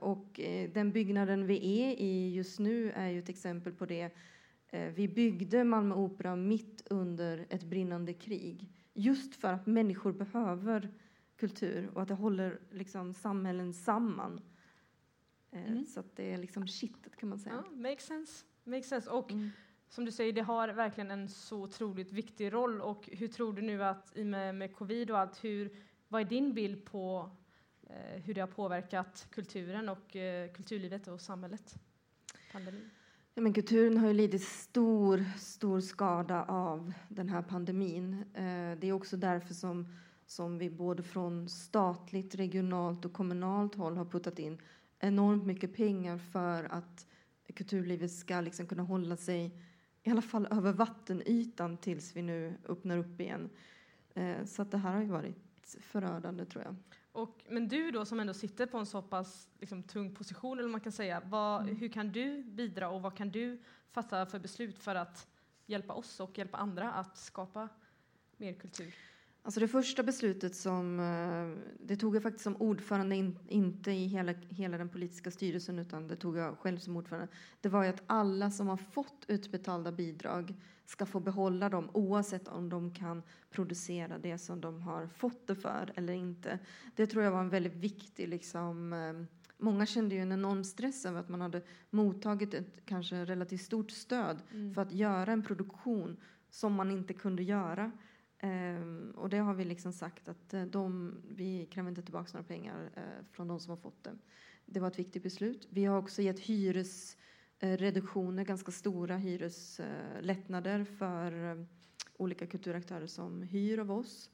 Och 0.00 0.40
den 0.74 0.92
byggnaden 0.92 1.46
vi 1.46 1.82
är 1.82 2.00
i 2.00 2.34
just 2.34 2.58
nu 2.58 2.90
är 2.90 3.08
ju 3.08 3.18
ett 3.18 3.28
exempel 3.28 3.72
på 3.72 3.86
det. 3.86 4.10
Vi 4.94 5.08
byggde 5.08 5.64
Malmö 5.64 5.94
Opera 5.94 6.36
mitt 6.36 6.82
under 6.90 7.46
ett 7.50 7.64
brinnande 7.64 8.12
krig. 8.12 8.68
Just 8.98 9.34
för 9.36 9.52
att 9.52 9.66
människor 9.66 10.12
behöver 10.12 10.90
kultur 11.36 11.90
och 11.94 12.02
att 12.02 12.08
det 12.08 12.14
håller 12.14 12.60
liksom 12.70 13.14
samhällen 13.14 13.72
samman. 13.74 14.40
Eh, 15.50 15.66
Mm. 15.72 15.84
Så 15.86 16.00
att 16.00 16.16
det 16.16 16.32
är 16.32 16.38
liksom 16.38 16.66
kittet 16.66 17.16
kan 17.16 17.28
man 17.28 17.38
säga. 17.38 17.64
Ja, 17.66 17.76
makes 17.76 18.06
sense. 18.06 18.44
Makes 18.64 18.88
sense. 18.88 19.10
Och 19.10 19.32
Mm. 19.32 19.50
som 19.88 20.04
du 20.04 20.12
säger, 20.12 20.32
det 20.32 20.40
har 20.40 20.68
verkligen 20.68 21.10
en 21.10 21.28
så 21.28 21.62
otroligt 21.62 22.12
viktig 22.12 22.52
roll. 22.52 22.80
Och 22.80 23.08
hur 23.12 23.28
tror 23.28 23.52
du 23.52 23.62
nu 23.62 23.84
att 23.84 24.12
i 24.16 24.22
och 24.22 24.26
med, 24.26 24.54
med 24.54 24.74
covid 24.74 25.10
och 25.10 25.18
allt, 25.18 25.44
hur, 25.44 25.76
vad 26.08 26.20
är 26.20 26.24
din 26.24 26.54
bild 26.54 26.84
på 26.84 27.30
eh, 27.82 28.20
hur 28.22 28.34
det 28.34 28.40
har 28.40 28.48
påverkat 28.48 29.26
kulturen 29.30 29.88
och 29.88 30.16
eh, 30.16 30.52
kulturlivet 30.52 31.08
och 31.08 31.20
samhället? 31.20 31.74
Pandemin. 32.52 32.90
Ja, 33.38 33.42
men 33.42 33.52
kulturen 33.52 33.96
har 33.96 34.08
ju 34.08 34.14
lidit 34.14 34.42
stor, 34.42 35.24
stor 35.38 35.80
skada 35.80 36.44
av 36.44 36.92
den 37.08 37.28
här 37.28 37.42
pandemin. 37.42 38.12
Eh, 38.34 38.78
det 38.80 38.88
är 38.88 38.92
också 38.92 39.16
därför 39.16 39.54
som, 39.54 39.86
som 40.26 40.58
vi 40.58 40.70
både 40.70 41.02
från 41.02 41.48
statligt, 41.48 42.34
regionalt 42.34 43.04
och 43.04 43.12
kommunalt 43.12 43.74
håll 43.74 43.96
har 43.96 44.04
puttat 44.04 44.38
in 44.38 44.58
enormt 44.98 45.46
mycket 45.46 45.74
pengar 45.74 46.18
för 46.18 46.64
att 46.64 47.06
kulturlivet 47.54 48.12
ska 48.12 48.40
liksom 48.40 48.66
kunna 48.66 48.82
hålla 48.82 49.16
sig 49.16 49.62
i 50.02 50.10
alla 50.10 50.22
fall 50.22 50.48
över 50.50 50.72
vattenytan 50.72 51.76
tills 51.76 52.16
vi 52.16 52.22
nu 52.22 52.54
öppnar 52.68 52.98
upp 52.98 53.20
igen. 53.20 53.50
Eh, 54.14 54.44
så 54.44 54.62
att 54.62 54.70
det 54.70 54.78
här 54.78 54.92
har 54.94 55.02
ju 55.02 55.08
varit 55.08 55.76
förödande 55.80 56.44
tror 56.44 56.64
jag. 56.64 56.76
Och, 57.16 57.44
men 57.48 57.68
du 57.68 57.90
då 57.90 58.04
som 58.04 58.20
ändå 58.20 58.34
sitter 58.34 58.66
på 58.66 58.78
en 58.78 58.86
så 58.86 59.02
pass 59.02 59.48
liksom, 59.60 59.82
tung 59.82 60.14
position, 60.14 60.58
eller 60.58 60.68
man 60.68 60.80
kan 60.80 60.92
säga, 60.92 61.22
vad, 61.24 61.62
Mm. 61.62 61.76
hur 61.76 61.88
kan 61.88 62.12
du 62.12 62.42
bidra 62.42 62.88
och 62.88 63.02
vad 63.02 63.16
kan 63.16 63.30
du 63.30 63.58
fatta 63.90 64.26
för 64.26 64.38
beslut 64.38 64.78
för 64.78 64.94
att 64.94 65.26
hjälpa 65.66 65.92
oss 65.94 66.20
och 66.20 66.38
hjälpa 66.38 66.58
andra 66.58 66.92
att 66.92 67.18
skapa 67.18 67.68
mer 68.36 68.52
kultur? 68.52 68.94
Alltså 69.42 69.60
det 69.60 69.68
första 69.68 70.02
beslutet 70.02 70.56
som, 70.56 71.00
eh, 71.00 71.64
det 71.80 71.96
tog 71.96 72.16
jag 72.16 72.22
faktiskt 72.22 72.44
som 72.44 72.56
ordförande, 72.56 73.16
in, 73.16 73.38
inte 73.48 73.90
i 73.90 74.06
hela, 74.06 74.32
hela 74.32 74.78
den 74.78 74.88
politiska 74.88 75.30
styrelsen, 75.30 75.78
utan 75.78 76.08
det 76.08 76.16
tog 76.16 76.36
jag 76.36 76.58
själv 76.58 76.78
som 76.78 76.96
ordförande. 76.96 77.28
Det 77.60 77.68
var 77.68 77.82
ju 77.84 77.90
att 77.90 78.02
alla 78.06 78.50
som 78.50 78.68
har 78.68 78.76
fått 78.76 79.24
utbetalda 79.28 79.92
bidrag 79.92 80.54
ska 80.86 81.06
få 81.06 81.20
behålla 81.20 81.68
dem 81.68 81.90
oavsett 81.92 82.48
om 82.48 82.68
de 82.68 82.94
kan 82.94 83.22
producera 83.50 84.18
det 84.18 84.38
som 84.38 84.60
de 84.60 84.82
har 84.82 85.06
fått 85.06 85.46
det 85.46 85.54
för 85.54 85.92
eller 85.96 86.12
inte. 86.12 86.58
Det 86.94 87.06
tror 87.06 87.24
jag 87.24 87.30
var 87.30 87.40
en 87.40 87.48
väldigt 87.48 87.76
viktig, 87.76 88.28
liksom, 88.28 88.92
eh, 88.92 89.12
många 89.58 89.86
kände 89.86 90.14
ju 90.14 90.20
en 90.20 90.32
enorm 90.32 90.64
stress 90.64 91.06
över 91.06 91.20
att 91.20 91.28
man 91.28 91.40
hade 91.40 91.62
mottagit 91.90 92.54
ett 92.54 92.86
kanske 92.86 93.24
relativt 93.24 93.60
stort 93.60 93.90
stöd 93.90 94.42
för 94.74 94.82
att 94.82 94.92
göra 94.92 95.32
en 95.32 95.42
produktion 95.42 96.16
som 96.50 96.72
man 96.72 96.90
inte 96.90 97.14
kunde 97.14 97.42
göra. 97.42 97.92
Ehm, 98.38 99.12
och 99.16 99.28
det 99.28 99.38
har 99.38 99.54
vi 99.54 99.64
liksom 99.64 99.92
sagt 99.92 100.28
att 100.28 100.54
eh, 100.54 100.64
de, 100.64 101.14
vi 101.28 101.66
kräver 101.66 101.88
inte 101.88 102.02
tillbaka 102.02 102.30
några 102.32 102.46
pengar 102.46 102.90
eh, 102.94 103.24
från 103.32 103.48
de 103.48 103.60
som 103.60 103.70
har 103.70 103.76
fått 103.76 104.04
det. 104.04 104.12
Det 104.66 104.80
var 104.80 104.88
ett 104.88 104.98
viktigt 104.98 105.22
beslut. 105.22 105.68
Vi 105.70 105.84
har 105.84 105.98
också 105.98 106.22
gett 106.22 106.40
Eh, 107.58 107.76
reduktioner, 107.76 108.44
ganska 108.44 108.72
stora 108.72 109.16
hyreslättnader 109.16 110.84
för 110.84 111.50
eh, 111.50 111.64
olika 112.16 112.46
kulturaktörer 112.46 113.06
som 113.06 113.42
hyr 113.42 113.78
av 113.78 113.90
oss. 113.90 114.30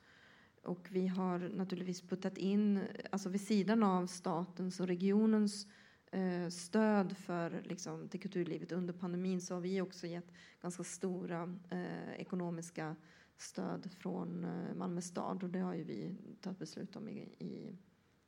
Och 0.62 0.88
vi 0.91 1.07
har 1.07 1.38
naturligtvis 1.38 2.02
puttat 2.02 2.38
in, 2.38 2.81
alltså 3.11 3.29
vid 3.29 3.41
sidan 3.41 3.83
av 3.83 4.07
statens 4.07 4.81
och 4.81 4.87
regionens 4.87 5.67
eh, 6.12 6.49
stöd 6.49 7.17
för, 7.17 7.62
liksom, 7.64 8.09
till 8.09 8.21
kulturlivet 8.21 8.73
under 8.73 8.93
pandemin 8.95 9.41
så 9.41 9.55
har 9.55 9.61
vi 9.61 9.81
också 9.81 10.07
gett 10.07 10.33
ganska 10.62 10.85
stora 10.85 11.59
eh, 11.71 12.12
ekonomiska 12.21 12.97
stöd 13.37 13.91
från 13.99 14.47
Malmö 14.76 15.00
stad 15.00 15.43
och 15.43 15.50
det 15.50 15.59
har 15.59 15.75
ju 15.75 15.85
vi 15.85 16.17
tagit 16.41 16.59
beslut 16.59 16.97
om 16.97 17.09
i, 17.09 17.19
i, 17.38 17.79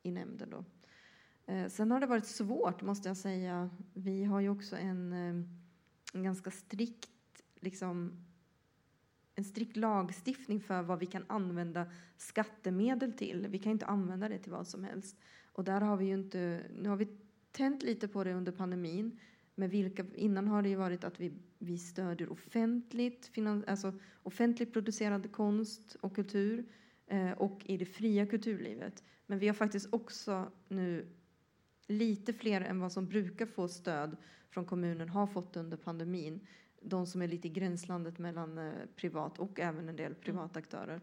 i 0.03 0.11
nämnden. 0.11 0.49
Då. 0.49 0.65
Eh, 1.47 1.67
sen 1.67 1.91
har 1.91 1.99
det 1.99 2.07
varit 2.07 2.25
svårt, 2.25 2.81
måste 2.81 3.07
jag 3.07 3.17
säga. 3.17 3.69
Vi 3.93 4.23
har 4.23 4.39
ju 4.39 4.49
också 4.49 4.77
en, 4.77 5.13
eh, 5.13 5.45
en 6.13 6.23
ganska 6.23 6.51
strikt 6.51 7.09
liksom, 7.55 8.25
en 9.35 9.43
strikt 9.43 9.77
lagstiftning 9.77 10.61
för 10.61 10.81
vad 10.81 10.99
vi 10.99 11.05
kan 11.05 11.25
använda 11.27 11.85
skattemedel 12.17 13.13
till. 13.13 13.47
Vi 13.49 13.59
kan 13.59 13.71
inte 13.71 13.85
använda 13.85 14.29
det 14.29 14.37
till 14.37 14.51
vad 14.51 14.67
som 14.67 14.83
helst. 14.83 15.17
Och 15.51 15.63
där 15.63 15.81
har 15.81 15.97
vi 15.97 16.05
ju 16.05 16.13
inte, 16.13 16.61
nu 16.81 16.89
har 16.89 16.95
vi 16.97 17.07
tänt 17.51 17.83
lite 17.83 18.07
på 18.07 18.23
det 18.23 18.33
under 18.33 18.51
pandemin. 18.51 19.19
Men 19.55 19.69
vilka, 19.69 20.05
innan 20.15 20.47
har 20.47 20.61
det 20.61 20.69
ju 20.69 20.75
varit 20.75 21.03
att 21.03 21.19
vi, 21.19 21.33
vi 21.59 21.77
stödjer 21.77 22.31
offentligt, 22.31 23.27
finans, 23.27 23.65
alltså 23.65 23.93
offentligt 24.23 24.73
producerad 24.73 25.31
konst 25.31 25.95
och 26.01 26.15
kultur 26.15 26.65
eh, 27.07 27.31
och 27.31 27.61
i 27.65 27.77
det 27.77 27.85
fria 27.85 28.25
kulturlivet. 28.25 29.03
Men 29.25 29.39
vi 29.39 29.47
har 29.47 29.53
faktiskt 29.53 29.93
också 29.93 30.51
nu 30.67 31.07
lite 31.87 32.33
fler 32.33 32.61
än 32.61 32.79
vad 32.79 32.91
som 32.91 33.07
brukar 33.07 33.45
få 33.45 33.67
stöd 33.67 34.17
från 34.49 34.65
kommunen 34.65 35.09
har 35.09 35.27
fått 35.27 35.57
under 35.57 35.77
pandemin 35.77 36.47
de 36.85 37.05
som 37.05 37.21
är 37.21 37.27
lite 37.27 37.47
i 37.47 37.51
gränslandet 37.51 38.19
mellan 38.19 38.57
eh, 38.57 38.73
privat 38.95 39.39
och 39.39 39.59
även 39.59 39.89
en 39.89 39.95
del 39.95 40.15
privata 40.15 40.59
aktörer. 40.59 41.01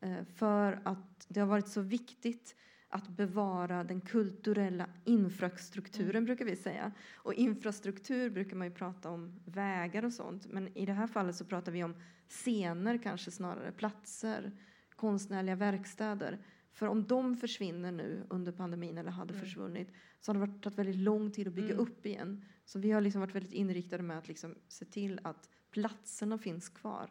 Eh, 0.00 0.24
för 0.34 0.80
att 0.84 1.26
det 1.28 1.40
har 1.40 1.46
varit 1.46 1.68
så 1.68 1.80
viktigt 1.80 2.56
att 2.88 3.08
bevara 3.08 3.84
den 3.84 4.00
kulturella 4.00 4.86
infrastrukturen, 5.04 6.24
brukar 6.24 6.44
vi 6.44 6.56
säga. 6.56 6.92
Och 7.14 7.34
infrastruktur 7.34 8.30
brukar 8.30 8.56
man 8.56 8.66
ju 8.66 8.74
prata 8.74 9.10
om 9.10 9.40
vägar 9.44 10.04
och 10.04 10.12
sånt, 10.12 10.46
men 10.46 10.76
i 10.76 10.86
det 10.86 10.92
här 10.92 11.06
fallet 11.06 11.36
så 11.36 11.44
pratar 11.44 11.72
vi 11.72 11.84
om 11.84 11.94
scener 12.28 12.98
kanske 12.98 13.30
snarare, 13.30 13.72
platser, 13.72 14.52
konstnärliga 14.96 15.56
verkstäder. 15.56 16.38
För 16.74 16.86
om 16.86 17.06
de 17.06 17.36
försvinner 17.36 17.92
nu 17.92 18.22
under 18.28 18.52
pandemin 18.52 18.98
eller 18.98 19.10
hade 19.10 19.34
försvunnit 19.34 19.88
så 20.20 20.32
har 20.32 20.34
det 20.34 20.40
varit, 20.46 20.62
tagit 20.62 20.78
väldigt 20.78 20.96
lång 20.96 21.30
tid 21.30 21.48
att 21.48 21.54
bygga 21.54 21.68
Mm. 21.74 21.78
upp 21.78 22.06
igen. 22.06 22.44
Så 22.64 22.78
vi 22.78 22.90
har 22.90 23.00
liksom 23.00 23.20
varit 23.20 23.34
väldigt 23.34 23.52
inriktade 23.52 24.02
med 24.02 24.18
att 24.18 24.28
liksom 24.28 24.54
se 24.68 24.84
till 24.84 25.20
att 25.24 25.48
platserna 25.70 26.38
finns 26.38 26.68
kvar. 26.68 27.10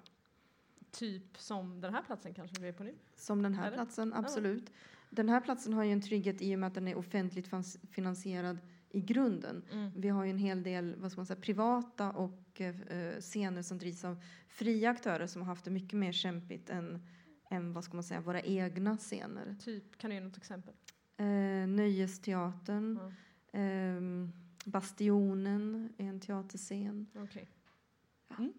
Typ 0.91 1.37
som 1.37 1.81
den 1.81 1.93
här 1.93 2.01
platsen 2.03 2.33
kanske 2.33 2.61
vi 2.61 2.67
är 2.67 2.73
på 2.73 2.83
nu. 2.83 2.93
Som 3.15 3.41
den 3.41 3.53
här 3.53 3.67
Eller? 3.67 3.77
platsen, 3.77 4.13
absolut. 4.13 4.71
Den 5.09 5.29
här 5.29 5.41
platsen 5.41 5.73
har 5.73 5.83
ju 5.83 5.91
en 5.91 6.01
trygghet 6.01 6.41
i 6.41 6.55
och 6.55 6.59
med 6.59 6.67
att 6.67 6.73
den 6.73 6.87
är 6.87 6.95
offentligt 6.97 7.49
finansierad 7.91 8.57
i 8.89 9.01
grunden. 9.01 9.63
Vi 9.95 10.09
har 10.09 10.23
ju 10.23 10.29
en 10.29 10.37
hel 10.37 10.63
del 10.63 10.95
vad 10.95 11.11
ska 11.11 11.19
man 11.19 11.25
säga, 11.25 11.41
privata 11.41 12.11
och 12.11 12.61
eh, 12.61 13.19
scener 13.19 13.61
som 13.61 13.77
drivs 13.77 14.05
av 14.05 14.23
fria 14.47 14.89
aktörer 14.89 15.27
som 15.27 15.41
har 15.41 15.47
haft 15.47 15.65
det 15.65 15.71
mycket 15.71 15.99
mer 15.99 16.11
kämpigt 16.11 16.69
än, 16.69 17.07
än 17.53 17.73
vad 17.73 17.83
ska 17.83 17.93
man 17.93 18.03
säga, 18.03 18.21
våra 18.21 18.41
egna 18.41 18.97
scener. 18.97 19.55
Typ, 19.59 19.97
kan 19.97 20.09
du 20.09 20.15
ge 20.15 20.21
något 20.21 20.37
exempel? 20.37 20.73
Eh, 21.17 21.25
Nöjesteatern, 21.67 22.99
Ja. 23.01 23.59
ehm, 23.59 24.31
Bastionen 24.65 25.93
är 25.97 26.05
en 26.05 26.19
teaterscen. 26.19 27.07
Ja. 27.13 27.27
Mm. 28.37 28.53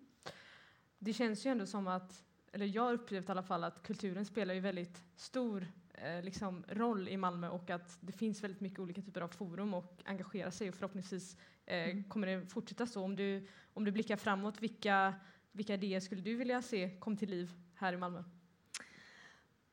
Det 0.99 1.13
känns 1.13 1.47
ju 1.47 1.51
ändå 1.51 1.67
som 1.67 1.87
att, 1.87 2.25
eller 2.53 2.67
jag 2.67 2.83
har 2.83 2.93
upplevt 2.93 3.29
i 3.29 3.31
alla 3.33 3.43
fall 3.43 3.65
att 3.65 3.83
kulturen 3.83 4.25
spelar 4.25 4.55
ju 4.55 4.61
väldigt 4.61 5.05
stor 5.17 5.67
eh, 5.95 6.23
liksom, 6.23 6.65
roll 6.69 7.09
i 7.09 7.17
Malmö 7.17 7.49
och 7.49 7.71
att 7.71 7.99
det 8.01 8.13
finns 8.13 8.45
väldigt 8.45 8.61
mycket 8.61 8.79
olika 8.79 9.03
typer 9.03 9.21
av 9.21 9.29
forum 9.29 9.75
och 9.75 10.03
engagera 10.05 10.51
sig 10.51 10.69
och 10.69 10.75
förhoppningsvis 10.75 11.37
eh, 11.67 11.85
Mm. 11.91 12.05
kommer 12.05 12.27
det 12.27 12.47
fortsätta 12.47 12.87
så. 12.87 13.03
Om 13.05 13.17
du, 13.17 13.47
om 13.75 13.85
du 13.85 13.91
blickar 13.93 14.17
framåt, 14.17 14.63
vilka, 14.63 15.15
vilka 15.53 15.75
idéer 15.75 16.01
skulle 16.01 16.21
du 16.23 16.37
vilja 16.37 16.63
se 16.63 16.97
kom 17.01 17.17
till 17.17 17.31
liv 17.31 17.51
här 17.75 17.93
i 17.93 17.97
Malmö? 17.97 18.25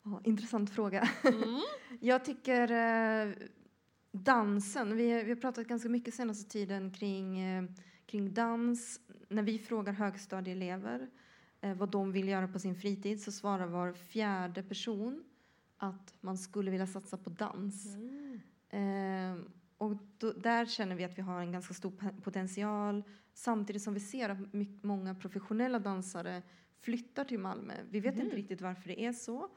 Ja, 0.04 0.22
intressant 0.24 0.70
fråga. 0.70 1.10
Mm. 1.24 1.60
Jag 2.00 2.26
tycker 2.26 2.72
eh, 2.72 3.34
dansen, 4.12 4.96
vi, 4.98 5.24
vi 5.24 5.30
har 5.30 5.36
pratat 5.36 5.68
ganska 5.68 5.90
mycket 5.90 6.14
senaste 6.14 6.50
tiden 6.52 6.92
kring, 6.92 7.40
eh, 7.40 7.64
kring 8.06 8.34
dans. 8.34 9.00
När 9.30 9.44
vi 9.44 9.60
frågar 9.60 9.94
högstadieelever 9.94 11.10
eh, 11.62 11.74
vad 11.78 11.90
de 11.90 12.12
vill 12.12 12.28
göra 12.28 12.48
på 12.48 12.60
sin 12.60 12.76
fritid 12.76 13.22
så 13.24 13.32
svarar 13.32 13.68
var 13.68 13.94
fjärde 13.94 14.64
person 14.64 15.24
att 15.78 16.14
man 16.22 16.38
skulle 16.38 16.72
vilja 16.72 16.88
satsa 16.88 17.18
på 17.18 17.30
dans. 17.30 17.86
Eh, 18.70 19.36
och 19.78 19.96
då, 20.18 20.32
där 20.34 20.66
känner 20.66 20.96
vi 20.96 21.04
att 21.04 21.18
vi 21.18 21.22
har 21.22 21.40
en 21.42 21.52
ganska 21.52 21.74
stor 21.74 22.22
potential 22.22 23.04
samtidigt 23.34 23.82
som 23.82 23.94
vi 23.94 24.00
ser 24.00 24.30
att 24.30 24.54
my- 24.54 24.80
många 24.82 25.16
professionella 25.16 25.80
dansare 25.80 26.42
flyttar 26.82 27.24
till 27.26 27.40
Malmö. 27.40 27.74
Vi 27.90 28.00
vet 28.00 28.20
inte 28.20 28.36
riktigt 28.36 28.62
varför 28.62 28.88
det 28.88 29.02
är 29.06 29.14
så. 29.14 29.50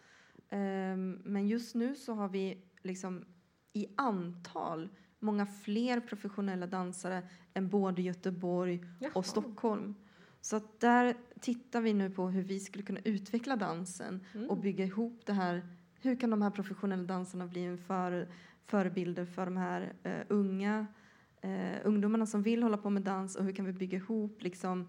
Ehm, 0.54 1.18
men 1.24 1.48
just 1.48 1.74
nu 1.74 1.94
så 1.94 2.14
har 2.14 2.28
vi 2.28 2.58
liksom 2.82 3.24
i 3.72 3.86
antal 3.96 4.88
många 5.18 5.46
fler 5.46 6.00
professionella 6.00 6.66
dansare 6.66 7.22
än 7.54 7.68
både 7.68 8.02
Göteborg 8.02 8.84
Jaha. 9.00 9.10
och 9.14 9.26
Stockholm. 9.26 9.94
Så 10.40 10.56
att 10.56 10.80
där 10.80 11.14
tittar 11.40 11.80
vi 11.80 11.92
nu 11.92 12.10
på 12.10 12.28
hur 12.28 12.42
vi 12.42 12.60
skulle 12.60 12.84
kunna 12.84 13.00
utveckla 13.04 13.56
dansen 13.56 14.20
Mm. 14.34 14.50
och 14.50 14.56
bygga 14.58 14.84
ihop 14.84 15.22
det 15.26 15.32
här. 15.32 15.62
Hur 16.00 16.16
kan 16.20 16.30
de 16.30 16.42
här 16.42 16.50
professionella 16.50 17.02
dansarna 17.02 17.46
bli 17.46 17.64
en 17.64 17.78
för, 17.78 18.28
förebilder 18.66 19.24
för 19.24 19.44
de 19.44 19.56
här 19.56 19.92
eh, 20.02 20.20
unga 20.28 20.86
eh, 21.40 21.76
ungdomarna 21.84 22.26
som 22.26 22.42
vill 22.42 22.62
hålla 22.62 22.76
på 22.76 22.90
med 22.90 23.02
dans 23.02 23.36
och 23.36 23.44
hur 23.44 23.52
kan 23.52 23.64
vi 23.64 23.72
bygga 23.72 23.98
ihop 23.98 24.42
liksom 24.42 24.88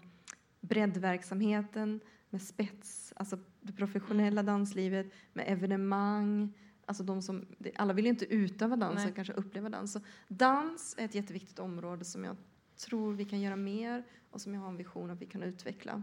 breddverksamheten 0.60 2.00
med 2.36 2.42
spets, 2.42 3.12
alltså 3.16 3.38
det 3.60 3.72
professionella 3.72 4.42
danslivet 4.42 5.06
med 5.32 5.44
evenemang. 5.48 6.52
Alltså 6.86 7.02
de 7.02 7.22
som, 7.22 7.46
alla 7.76 7.92
vill 7.92 8.04
ju 8.04 8.08
inte 8.10 8.24
utöva 8.34 8.76
dans, 8.76 9.00
utan 9.00 9.12
kanske 9.12 9.32
uppleva 9.32 9.68
dans. 9.68 9.92
Så 9.92 10.00
dans 10.28 10.94
är 10.98 11.04
ett 11.04 11.14
jätteviktigt 11.14 11.58
område 11.58 12.04
som 12.04 12.24
jag 12.24 12.36
tror 12.76 13.12
vi 13.12 13.24
kan 13.24 13.40
göra 13.40 13.56
mer 13.56 14.04
och 14.30 14.40
som 14.40 14.54
jag 14.54 14.60
har 14.60 14.68
en 14.68 14.76
vision 14.76 15.10
att 15.10 15.20
vi 15.22 15.26
kan 15.26 15.42
utveckla. 15.42 16.02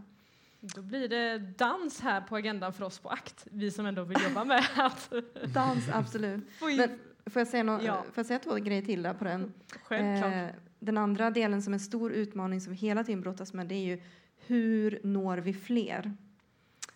Då 0.60 0.82
blir 0.82 1.08
det 1.08 1.38
dans 1.38 2.00
här 2.00 2.20
på 2.20 2.36
agendan 2.36 2.72
för 2.72 2.84
oss 2.84 2.98
på 2.98 3.08
ACT, 3.08 3.46
vi 3.50 3.70
som 3.70 3.86
ändå 3.86 4.04
vill 4.04 4.18
jobba 4.28 4.44
med 4.44 4.64
att 4.76 5.12
Dans, 5.54 5.88
absolut. 5.92 6.44
Men 6.60 6.98
får 7.26 7.40
jag 7.40 7.48
säga, 7.48 7.62
nå- 7.62 7.80
Ja. 7.82 8.02
får 8.02 8.12
jag 8.16 8.26
säga 8.26 8.38
två 8.38 8.54
grejer 8.54 8.82
till 8.82 9.02
där 9.02 9.14
på 9.14 9.24
den? 9.24 9.52
Självklart. 9.82 10.32
Eh, 10.34 10.46
den 10.78 10.98
andra 10.98 11.30
delen 11.30 11.62
som 11.62 11.72
är 11.72 11.76
en 11.76 11.80
stor 11.80 12.12
utmaning 12.12 12.60
som 12.60 12.72
vi 12.72 12.78
hela 12.78 13.04
tiden 13.04 13.20
brottas 13.20 13.52
med 13.52 13.66
det 13.66 13.74
är 13.74 13.84
ju 13.96 14.02
hur 14.46 15.00
når 15.04 15.38
vi 15.38 15.52
fler? 15.52 16.16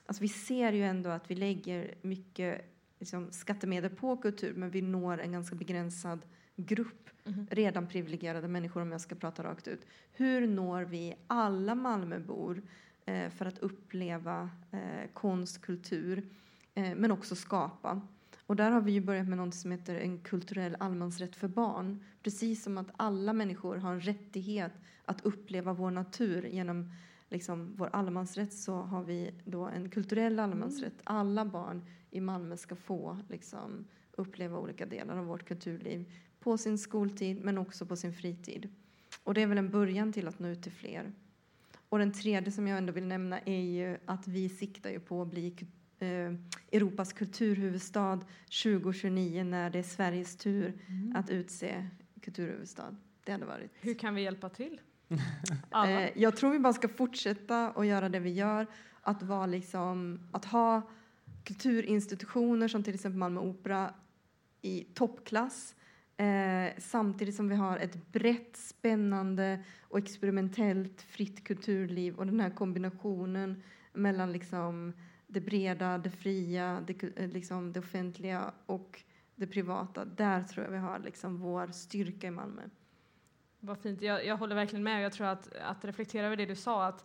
Alltså 0.08 0.22
vi 0.22 0.28
ser 0.28 0.72
ju 0.72 0.84
ändå 0.84 1.10
att 1.10 1.30
vi 1.30 1.34
lägger 1.34 1.94
mycket 2.02 2.64
liksom, 2.98 3.32
skattemedel 3.32 3.90
på 3.90 4.16
kultur 4.16 4.54
men 4.54 4.70
vi 4.70 4.82
når 4.82 5.20
en 5.20 5.32
ganska 5.32 5.56
begränsad 5.56 6.20
grupp 6.56 7.08
Mhm. 7.28 7.46
redan 7.50 7.86
privilegierade 7.86 8.48
människor 8.48 8.82
om 8.82 8.92
jag 8.92 9.00
ska 9.00 9.14
prata 9.14 9.42
rakt 9.42 9.68
ut. 9.68 9.86
Hur 10.12 10.46
når 10.46 10.82
vi 10.82 11.14
alla 11.26 11.74
Malmöbor 11.74 12.62
eh, 13.04 13.30
för 13.30 13.46
att 13.46 13.58
uppleva 13.58 14.50
eh, 14.70 15.10
konst, 15.12 15.62
kultur 15.62 16.28
eh, 16.74 16.94
men 16.96 17.10
också 17.12 17.34
skapa? 17.36 18.00
Och 18.46 18.56
där 18.56 18.70
har 18.70 18.80
vi 18.80 18.92
ju 18.92 19.00
börjat 19.00 19.28
med 19.28 19.38
något 19.38 19.54
som 19.54 19.70
heter 19.70 19.94
en 19.94 20.18
kulturell 20.18 20.76
allemansrätt 20.80 21.36
för 21.36 21.48
barn. 21.48 22.04
Precis 22.22 22.62
som 22.62 22.78
att 22.78 22.90
alla 22.96 23.32
människor 23.32 23.76
har 23.76 23.92
en 23.92 24.00
rättighet 24.00 24.72
att 25.04 25.20
uppleva 25.24 25.72
vår 25.72 25.90
natur 25.90 26.46
genom 26.46 26.92
liksom, 27.28 27.74
vår 27.76 27.88
allemansrätt 27.92 28.52
så 28.52 28.74
har 28.74 29.02
vi 29.02 29.30
då 29.44 29.64
en 29.64 29.90
kulturell 29.90 30.38
allemansrätt. 30.38 31.00
Alla 31.04 31.44
barn 31.44 31.84
i 32.10 32.20
Malmö 32.20 32.56
ska 32.56 32.76
få 32.76 33.18
liksom, 33.28 33.84
uppleva 34.12 34.58
olika 34.58 34.86
delar 34.86 35.16
av 35.16 35.26
vårt 35.26 35.48
kulturliv 35.48 36.12
på 36.40 36.58
sin 36.58 36.78
skoltid 36.78 37.44
men 37.44 37.58
också 37.58 37.86
på 37.86 37.96
sin 37.96 38.12
fritid. 38.12 38.68
Och 39.24 39.34
det 39.34 39.42
är 39.42 39.46
väl 39.46 39.58
en 39.58 39.70
början 39.70 40.12
till 40.12 40.28
att 40.28 40.38
nå 40.38 40.48
ut 40.48 40.62
till 40.62 40.72
fler. 40.72 41.12
Och 41.88 41.98
den 41.98 42.12
tredje 42.12 42.52
som 42.52 42.68
jag 42.68 42.78
ändå 42.78 42.92
vill 42.92 43.06
nämna 43.06 43.40
är 43.40 43.60
ju 43.60 43.98
att 44.04 44.28
vi 44.28 44.48
siktar 44.48 44.90
ju 44.90 45.00
på 45.00 45.22
att 45.22 45.28
bli 45.28 45.56
eh, 45.98 46.08
Europas 46.72 47.12
kulturhuvudstad 47.12 48.20
2029 48.62 49.44
när 49.44 49.70
det 49.70 49.78
är 49.78 49.82
Sveriges 49.82 50.36
tur 50.36 50.80
att 51.14 51.30
utse 51.30 51.88
kulturhuvudstad. 52.20 52.96
Det 53.24 53.32
hade 53.32 53.46
varit 53.46 53.70
Hur 53.80 53.94
kan 53.94 54.14
vi 54.14 54.22
hjälpa 54.22 54.48
till? 54.48 54.80
Eh, 55.86 56.18
jag 56.18 56.36
tror 56.36 56.50
vi 56.50 56.58
bara 56.58 56.72
ska 56.72 56.88
fortsätta 56.88 57.70
och 57.70 57.86
göra 57.86 58.08
det 58.08 58.18
vi 58.18 58.30
gör. 58.30 58.66
Att, 59.02 59.22
vara 59.22 59.46
liksom, 59.46 60.20
att 60.32 60.44
ha 60.44 60.82
kulturinstitutioner 61.44 62.68
som 62.68 62.82
till 62.82 62.94
exempel 62.94 63.18
Malmö 63.18 63.40
Opera 63.40 63.94
i 64.62 64.84
toppklass. 64.94 65.74
Eh, 66.16 66.72
samtidigt 66.78 67.34
som 67.34 67.48
vi 67.48 67.54
har 67.54 67.78
ett 67.78 68.12
brett, 68.12 68.56
spännande 68.56 69.64
och 69.82 69.98
experimentellt 69.98 71.02
fritt 71.02 71.44
kulturliv. 71.44 72.14
Och 72.14 72.26
den 72.26 72.40
här 72.40 72.50
kombinationen 72.50 73.62
mellan 73.92 74.32
liksom 74.32 74.92
det 75.26 75.40
breda, 75.40 75.98
det 75.98 76.10
fria, 76.10 76.84
det, 76.86 77.02
eh, 77.16 77.28
liksom 77.28 77.72
det 77.72 77.80
offentliga 77.80 78.52
och 78.66 79.02
det 79.34 79.46
privata. 79.46 80.04
Där 80.04 80.42
tror 80.42 80.64
jag 80.64 80.72
vi 80.72 80.78
har 80.78 80.98
liksom 80.98 81.38
vår 81.38 81.66
styrka 81.66 82.26
i 82.26 82.30
Malmö. 82.30 82.62
Vad 83.60 83.78
fint. 83.78 84.02
Jag, 84.02 84.26
jag 84.26 84.36
håller 84.36 84.54
verkligen 84.54 84.82
med. 84.82 85.02
Jag 85.04 85.12
tror 85.12 85.26
att, 85.26 85.54
att 85.56 85.84
reflektera 85.84 86.26
över 86.26 86.36
det 86.36 86.46
du 86.46 86.54
sa, 86.56 86.84
att, 86.86 87.04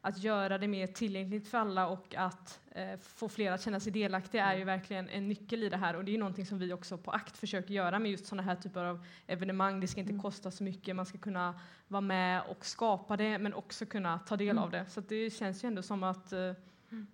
att 0.00 0.18
göra 0.18 0.58
det 0.58 0.68
mer 0.68 0.86
tillgängligt 0.86 1.48
för 1.48 1.58
alla 1.58 1.88
och 1.88 2.14
att 2.14 2.60
eh, 2.70 2.98
få 2.98 3.28
fler 3.28 3.52
att 3.52 3.62
känna 3.62 3.80
sig 3.80 3.92
delaktiga 3.92 4.44
är 4.44 4.58
ju 4.58 4.64
verkligen 4.64 5.08
en 5.08 5.28
nyckel 5.28 5.62
i 5.62 5.68
det 5.68 5.76
här. 5.76 5.96
Och 5.96 6.04
det 6.04 6.10
är 6.10 6.12
ju 6.12 6.18
någonting 6.18 6.46
som 6.46 6.58
vi 6.58 6.72
också 6.72 6.98
på 6.98 7.10
ACT 7.10 7.36
försöker 7.38 7.74
göra 7.74 7.98
med 7.98 8.10
just 8.10 8.26
sådana 8.26 8.42
här 8.42 8.56
typer 8.56 8.84
av 8.84 9.06
evenemang. 9.26 9.80
Det 9.80 9.86
ska 9.88 10.00
inte 10.00 10.12
Mm. 10.12 10.22
kosta 10.22 10.50
så 10.50 10.64
mycket, 10.64 10.96
man 10.96 11.06
ska 11.06 11.18
kunna 11.18 11.60
vara 11.88 12.00
med 12.00 12.42
och 12.42 12.64
skapa 12.64 13.16
det, 13.16 13.38
men 13.38 13.54
också 13.54 13.86
kunna 13.86 14.18
ta 14.18 14.36
del 14.36 14.48
Mm. 14.48 14.62
av 14.62 14.70
det. 14.70 14.86
Så 14.88 15.00
det 15.00 15.30
känns 15.30 15.64
ju 15.64 15.66
ändå 15.66 15.82
som 15.82 16.02
att, 16.02 16.32
eh, 16.32 16.52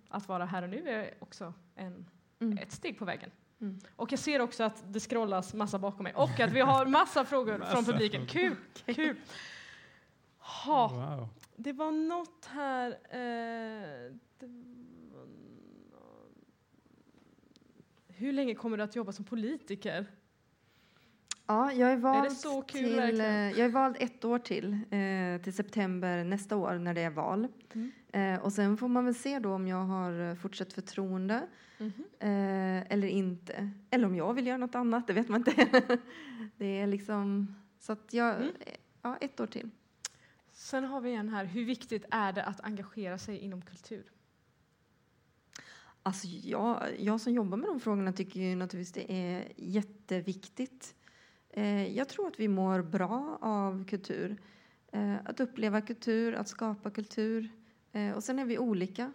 att 0.08 0.28
vara 0.28 0.44
här 0.44 0.62
och 0.62 0.68
nu 0.68 0.88
är 0.88 1.14
också 1.18 1.54
en, 1.74 2.06
Mm. 2.40 2.58
ett 2.58 2.72
steg 2.72 2.98
på 2.98 3.04
vägen. 3.04 3.30
Mm. 3.60 3.78
Och 3.96 4.12
jag 4.12 4.18
ser 4.18 4.40
också 4.40 4.64
att 4.64 4.84
det 4.92 5.00
scrollas 5.00 5.54
massa 5.54 5.78
bakom 5.78 6.04
mig 6.04 6.14
och 6.14 6.40
att 6.40 6.52
vi 6.52 6.60
har 6.60 6.86
massa 7.00 7.24
frågor 7.24 7.52
från 7.52 7.60
Massa 7.60 7.92
publiken. 7.92 8.26
Kul! 8.26 8.56
Kul! 8.86 9.16
Ha, 10.38 10.88
Wow. 10.88 11.28
det 11.56 11.72
var 11.72 11.90
något 11.90 12.44
här... 12.46 12.90
Eh, 12.90 14.12
det 14.38 14.46
var 15.12 15.26
nå- 15.90 16.28
Hur 18.08 18.32
länge 18.32 18.54
kommer 18.54 18.76
du 18.76 18.82
att 18.82 18.96
jobba 18.96 19.12
som 19.12 19.24
politiker? 19.24 20.06
Ja, 21.46 21.72
jag 21.72 21.92
är 21.92 21.96
vald, 21.96 22.24
det 22.24 22.30
så 22.34 22.62
kul 22.62 22.82
till, 22.82 22.96
verkligen? 22.96 23.26
eh, 23.30 23.50
jag 23.58 23.58
är 23.58 23.68
vald 23.68 23.96
ett 24.00 24.24
år 24.24 24.38
till, 24.38 24.72
eh, 24.90 25.42
till 25.42 25.52
september 25.54 26.24
nästa 26.24 26.56
år 26.56 26.74
när 26.78 26.94
det 26.94 27.00
är 27.00 27.10
val. 27.10 27.48
Mm. 27.74 27.92
Eh, 28.12 28.44
och 28.44 28.52
sen 28.52 28.76
får 28.76 28.88
man 28.88 29.04
väl 29.04 29.14
se 29.14 29.38
då 29.38 29.54
om 29.54 29.66
jag 29.68 29.84
har 29.84 30.34
fortsatt 30.36 30.72
förtroende 30.72 31.46
eh, 32.18 32.92
eller 32.92 33.08
inte. 33.08 33.70
Eller 33.90 34.06
om 34.06 34.14
jag 34.16 34.34
vill 34.34 34.46
göra 34.46 34.56
något 34.58 34.74
annat, 34.74 35.06
det 35.06 35.12
vet 35.12 35.28
man 35.28 35.40
inte. 35.40 35.98
det 36.56 36.66
är 36.80 36.86
liksom, 36.86 37.54
så 37.78 37.92
att 37.92 38.12
jag, 38.12 38.34
Mm. 38.36 38.52
ja, 39.02 39.16
ett 39.20 39.40
år 39.40 39.46
till. 39.46 39.70
Sen 40.52 40.84
har 40.84 41.00
vi 41.00 41.14
en 41.14 41.28
här. 41.28 41.44
Hur 41.44 41.64
viktigt 41.64 42.04
är 42.10 42.32
det 42.32 42.44
att 42.44 42.60
engagera 42.60 43.18
sig 43.18 43.38
inom 43.38 43.62
kultur? 43.62 44.04
Alltså 46.02 46.26
jag, 46.26 46.82
jag 46.98 47.20
som 47.20 47.32
jobbar 47.32 47.56
med 47.56 47.68
de 47.68 47.80
frågorna 47.80 48.12
tycker 48.12 48.40
ju 48.40 48.54
naturligtvis 48.56 48.92
det 49.06 49.12
är 49.12 49.52
jätteviktigt. 49.56 50.94
Eh, 51.56 51.96
jag 51.96 52.08
tror 52.08 52.26
att 52.28 52.40
vi 52.40 52.48
mår 52.48 52.82
bra 52.82 53.38
av 53.40 53.84
kultur. 53.84 54.36
Eh, 54.92 55.14
att 55.24 55.40
uppleva 55.40 55.80
kultur, 55.80 56.34
att 56.34 56.48
skapa 56.48 56.90
kultur. 56.90 57.48
Eh, 57.92 58.12
och 58.12 58.24
sen 58.24 58.38
är 58.38 58.44
vi 58.44 58.58
olika. 58.58 59.12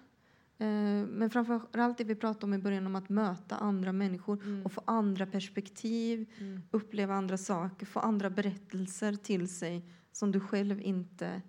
Men 1.07 1.29
framför 1.29 1.79
allt 1.79 1.97
det 1.97 2.03
vi 2.03 2.15
pratade 2.15 2.45
om 2.45 2.53
i 2.53 2.57
början 2.57 2.85
om 2.85 2.95
att 2.95 3.09
möta 3.09 3.55
andra 3.55 3.91
människor 3.91 4.43
Mm. 4.43 4.65
och 4.65 4.71
få 4.71 4.81
andra 4.85 5.25
perspektiv, 5.25 6.29
Mm. 6.39 6.61
uppleva 6.71 7.13
andra 7.15 7.37
saker, 7.37 7.85
få 7.85 7.99
andra 7.99 8.29
berättelser 8.29 9.13
till 9.13 9.47
sig 9.49 9.85
som 10.11 10.31
du 10.31 10.39
själv 10.39 10.81
inte 10.81 11.41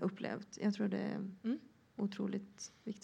upplevt. 0.00 0.58
Jag 0.62 0.74
tror 0.74 0.88
det 0.88 0.98
är 0.98 1.14
Mm. 1.44 1.58
otroligt 1.96 2.72
viktigt. 2.84 2.97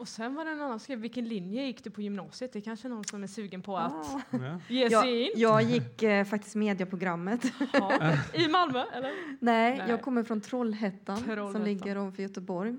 Och 0.00 0.08
sen 0.08 0.34
var 0.34 0.44
det 0.44 0.50
en 0.50 0.60
annan 0.60 0.70
som 0.78 0.84
skrev, 0.84 0.98
vilken 0.98 1.24
linje 1.28 1.66
gick 1.66 1.84
du 1.84 1.90
på 1.90 2.02
gymnasiet? 2.02 2.52
Det 2.52 2.58
är 2.58 2.60
kanske 2.60 2.88
någon 2.88 3.04
som 3.04 3.22
är 3.22 3.26
sugen 3.26 3.62
på 3.62 3.76
att 3.78 3.92
Ah. 3.92 4.20
Ge 4.68 4.86
Jag, 4.88 5.02
sig 5.02 5.22
in. 5.22 5.30
jag 5.36 5.62
gick 5.62 6.02
eh, 6.02 6.24
faktiskt 6.24 6.54
medieprogrammet. 6.56 7.52
Ja. 7.72 8.12
I 8.34 8.48
Malmö, 8.48 8.84
eller? 8.92 9.12
Nej, 9.40 9.76
Nej. 9.78 9.90
jag 9.90 10.02
kommer 10.02 10.22
från 10.22 10.40
Trollhättan, 10.40 11.16
som 11.16 11.26
Trollhättan. 11.26 11.64
ligger 11.64 11.98
ovanför 11.98 12.22
Göteborg. 12.22 12.76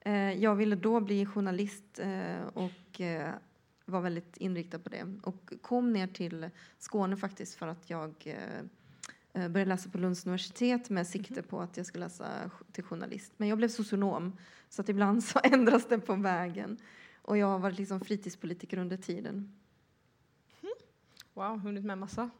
Eh, 0.00 0.12
jag 0.32 0.54
ville 0.54 0.76
då 0.76 1.00
bli 1.00 1.26
journalist 1.26 1.98
eh, 1.98 2.46
och 2.54 3.00
eh, 3.00 3.30
var 3.84 4.00
väldigt 4.00 4.36
inriktad 4.36 4.78
på 4.78 4.88
det. 4.88 5.14
Och 5.22 5.52
kom 5.62 5.92
ner 5.92 6.06
till 6.06 6.50
Skåne 6.78 7.16
faktiskt 7.16 7.54
för 7.54 7.68
att 7.68 7.90
jag 7.90 8.36
eh, 9.32 9.48
började 9.48 9.68
läsa 9.68 9.90
på 9.90 9.98
Lunds 9.98 10.26
universitet 10.26 10.90
med 10.90 11.06
sikte 11.06 11.42
på 11.42 11.60
att 11.60 11.76
jag 11.76 11.86
skulle 11.86 12.04
läsa 12.04 12.50
till 12.72 12.84
journalist. 12.84 13.32
Men 13.36 13.48
jag 13.48 13.58
blev 13.58 13.68
socionom, 13.68 14.36
så 14.68 14.82
att 14.82 14.88
ibland 14.88 15.24
så 15.30 15.40
ändras 15.44 15.86
det 15.88 15.98
på 15.98 16.14
vägen. 16.14 16.78
Och 17.22 17.38
jag 17.38 17.46
har 17.46 17.58
varit 17.58 17.78
liksom 17.78 18.00
fritidspolitiker 18.00 18.78
under 18.78 18.96
tiden. 18.96 19.56
Wow, 21.34 21.58
hunnit 21.58 21.84
med 21.84 21.98
massa. 21.98 22.30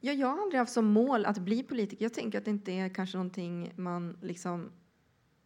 Ja, 0.00 0.12
jag 0.12 0.26
har 0.28 0.42
aldrig 0.42 0.58
haft 0.58 0.72
som 0.72 0.86
mål 0.86 1.24
att 1.26 1.38
bli 1.38 1.62
politiker. 1.62 2.04
Jag 2.04 2.14
tänker 2.14 2.38
att 2.38 2.44
det 2.44 2.50
inte 2.50 2.72
är 2.72 2.88
kanske 2.88 3.16
någonting 3.16 3.72
man 3.76 4.16
liksom 4.22 4.70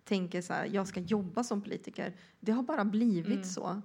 tänker 0.05 0.43
så 0.43 0.53
här, 0.53 0.65
jag 0.67 0.89
ska 0.89 1.01
jobba 1.01 1.45
som 1.45 1.63
politiker. 1.63 2.17
Det 2.41 2.53
har 2.53 2.63
bara 2.63 2.85
blivit 2.85 3.27
Mm. 3.27 3.45
så. 3.45 3.83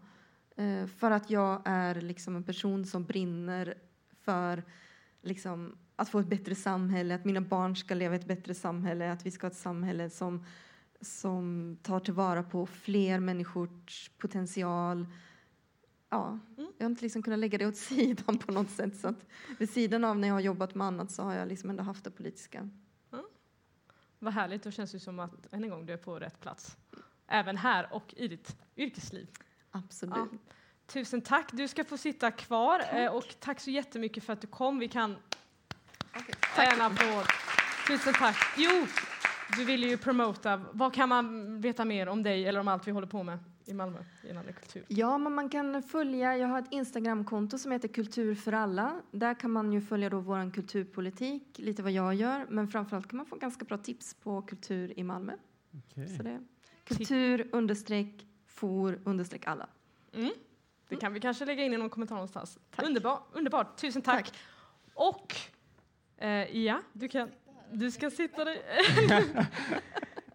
Eh, 0.56 0.88
för 0.88 1.12
att 1.12 1.30
jag 1.30 1.62
är 1.66 2.02
liksom 2.02 2.36
en 2.36 2.44
person 2.44 2.86
som 2.86 3.04
brinner 3.06 3.78
för 4.22 4.64
liksom, 5.22 5.78
att 6.00 6.10
få 6.10 6.20
ett 6.20 6.28
bättre 6.28 6.56
samhälle, 6.56 7.16
att 7.16 7.26
mina 7.26 7.42
barn 7.42 7.76
ska 7.76 7.94
leva 7.96 8.16
i 8.16 8.18
ett 8.20 8.26
bättre 8.28 8.54
samhälle, 8.54 9.12
att 9.12 9.26
vi 9.26 9.32
ska 9.32 9.48
ha 9.48 9.52
ett 9.52 9.58
samhälle 9.58 10.10
som, 10.10 10.46
som 11.02 11.78
tar 11.84 12.00
tillvara 12.00 12.44
på 12.44 12.66
fler 12.66 13.20
människors 13.20 14.12
potential. 14.18 15.06
Ja, 16.10 16.40
Mm. 16.58 16.72
jag 16.78 16.86
har 16.86 16.90
inte 16.90 17.04
liksom 17.04 17.24
kunnat 17.24 17.40
lägga 17.40 17.58
det 17.58 17.66
åt 17.68 17.76
sidan 17.92 18.38
på 18.38 18.52
något 18.52 18.70
sätt. 18.70 18.96
Så 18.98 19.08
att 19.08 19.26
vid 19.60 19.70
sidan 19.70 20.04
av 20.04 20.18
när 20.20 20.28
jag 20.28 20.36
har 20.36 20.42
jobbat 20.42 20.76
med 20.76 20.88
annat 20.88 21.12
så 21.12 21.24
har 21.24 21.34
jag 21.34 21.48
liksom 21.48 21.70
ändå 21.70 21.84
haft 21.84 22.04
det 22.04 22.12
politiska. 22.12 22.70
Vad 24.20 24.34
härligt, 24.34 24.64
då 24.64 24.72
känns 24.72 24.92
det 24.92 25.00
som 25.00 25.20
att 25.20 25.54
än 25.54 25.64
en 25.64 25.70
gång 25.70 25.86
du 25.86 25.94
är 25.94 25.98
på 25.98 26.20
rätt 26.20 26.40
plats. 26.40 26.78
Även 27.28 27.58
här 27.58 27.94
och 27.94 28.14
i 28.18 28.28
ditt 28.28 28.56
yrkesliv. 28.78 29.28
Absolut. 29.72 30.16
Ja. 30.16 30.28
Tusen 30.86 31.22
tack, 31.22 31.50
du 31.54 31.68
ska 31.68 31.84
få 31.84 31.98
sitta 31.98 32.32
kvar 32.32 32.82
eh, 32.94 33.12
och 33.16 33.36
tack 33.40 33.60
så 33.60 33.72
jättemycket 33.72 34.24
för 34.24 34.34
att 34.34 34.42
du 34.42 34.48
kom. 34.48 34.80
Vi 34.80 34.88
kan 34.88 35.16
en 36.66 36.82
applåd. 36.82 37.26
Tusen 37.88 38.14
tack. 38.14 38.38
Jo, 38.58 38.88
du 39.58 39.66
ville 39.66 39.88
ju 39.88 39.98
promota. 39.98 40.62
Vad 40.72 40.94
kan 40.94 41.10
man 41.10 41.62
veta 41.62 41.86
mer 41.86 42.08
om 42.08 42.24
dig 42.24 42.48
eller 42.48 42.60
om 42.60 42.68
allt 42.68 42.88
vi 42.88 42.92
håller 42.92 43.08
på 43.08 43.24
med 43.24 43.40
i 43.66 43.74
Malmö 43.74 44.00
gällande 44.24 44.54
kultur? 44.54 44.86
Ja, 44.88 45.18
men 45.18 45.34
man 45.34 45.50
kan 45.50 45.84
följa, 45.84 46.38
jag 46.38 46.48
har 46.48 46.60
ett 46.60 46.72
Instagramkonto 46.72 47.58
som 47.58 47.72
heter 47.72 47.88
Kultur 47.88 48.36
för 48.36 48.52
alla. 48.52 49.02
Där 49.12 49.34
kan 49.34 49.52
man 49.52 49.74
ju 49.74 49.82
följa 49.82 50.10
då 50.10 50.20
vår 50.20 50.52
kulturpolitik, 50.54 51.44
lite 51.56 51.84
vad 51.84 51.92
jag 51.92 52.14
gör, 52.14 52.46
men 52.50 52.68
framförallt 52.68 53.08
kan 53.08 53.18
man 53.18 53.26
få 53.26 53.36
ganska 53.36 53.66
bra 53.66 53.78
tips 53.78 54.14
på 54.14 54.42
kultur 54.42 55.00
i 55.00 55.04
Malmö. 55.04 55.34
Okej. 55.92 56.18
Så 56.18 56.24
det 56.24 56.40
kultur 56.84 57.50
understreck 57.52 58.26
for 58.48 59.00
understreck 59.04 59.48
alla. 59.48 59.68
Mm. 60.14 60.32
Det 60.90 60.96
kan 60.96 61.14
vi 61.14 61.20
kanske 61.20 61.46
lägga 61.46 61.64
in 61.64 61.74
i 61.74 61.78
någon 61.78 61.90
kommentar 61.90 62.16
någonstans. 62.16 62.60
Tack. 62.72 62.86
Underbar, 62.86 63.20
underbart, 63.32 63.78
tusen 63.78 64.02
tack. 64.02 64.26
Tack. 64.26 64.40
Och 64.94 65.36
eh, 66.18 66.48
ja, 66.66 66.82
du, 66.94 67.08
kan, 67.08 67.32
du 67.74 67.92
ska 67.92 68.10
sitta 68.10 68.46
där. 68.46 68.58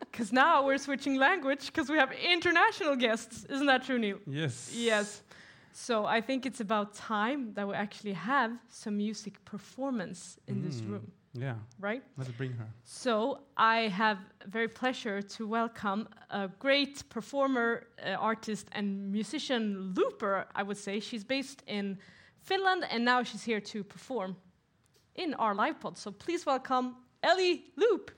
Because 0.01 0.33
now 0.33 0.63
we're 0.67 0.79
switching 0.79 1.17
language 1.19 1.67
because 1.67 1.91
we 1.93 1.99
have 1.99 2.13
international 2.13 2.97
guests. 2.97 3.45
Isn't 3.51 3.67
that 3.67 3.85
true, 3.85 3.99
Neil? 3.99 4.19
Yes. 4.27 4.71
Yes. 4.75 5.23
So 5.73 6.05
I 6.05 6.21
think 6.21 6.45
it's 6.47 6.61
about 6.61 6.95
time 6.95 7.55
that 7.55 7.67
we 7.67 7.75
actually 7.75 8.13
have 8.15 8.57
some 8.69 8.97
music 8.99 9.43
performance 9.45 10.39
in 10.47 10.63
this 10.63 10.83
Mm. 10.83 10.91
room, 10.93 11.13
Yeah, 11.33 11.55
right? 11.81 12.03
let's 12.19 12.31
bring 12.37 12.53
her. 12.53 12.67
So 12.85 13.39
I 13.57 13.89
have 13.89 14.19
very 14.47 14.69
pleasure 14.69 15.23
to 15.23 15.47
welcome 15.49 16.07
a 16.31 16.49
great 16.59 17.03
performer, 17.09 17.87
uh, 18.05 18.17
artist, 18.21 18.69
and 18.73 19.11
musician 19.11 19.95
looper. 19.97 20.45
I 20.55 20.63
would 20.63 20.77
say 20.77 21.01
she's 21.01 21.25
based 21.25 21.63
in 21.67 21.99
Finland, 22.43 22.85
and 22.91 23.03
now 23.05 23.23
she's 23.25 23.45
here 23.47 23.61
to 23.61 23.83
perform 23.83 24.37
in 25.15 25.35
our 25.35 25.55
live 25.55 25.81
pod. 25.81 25.99
So 25.99 26.11
please 26.11 26.47
welcome 26.47 26.97
Ellie 27.23 27.65
Loop. 27.77 28.11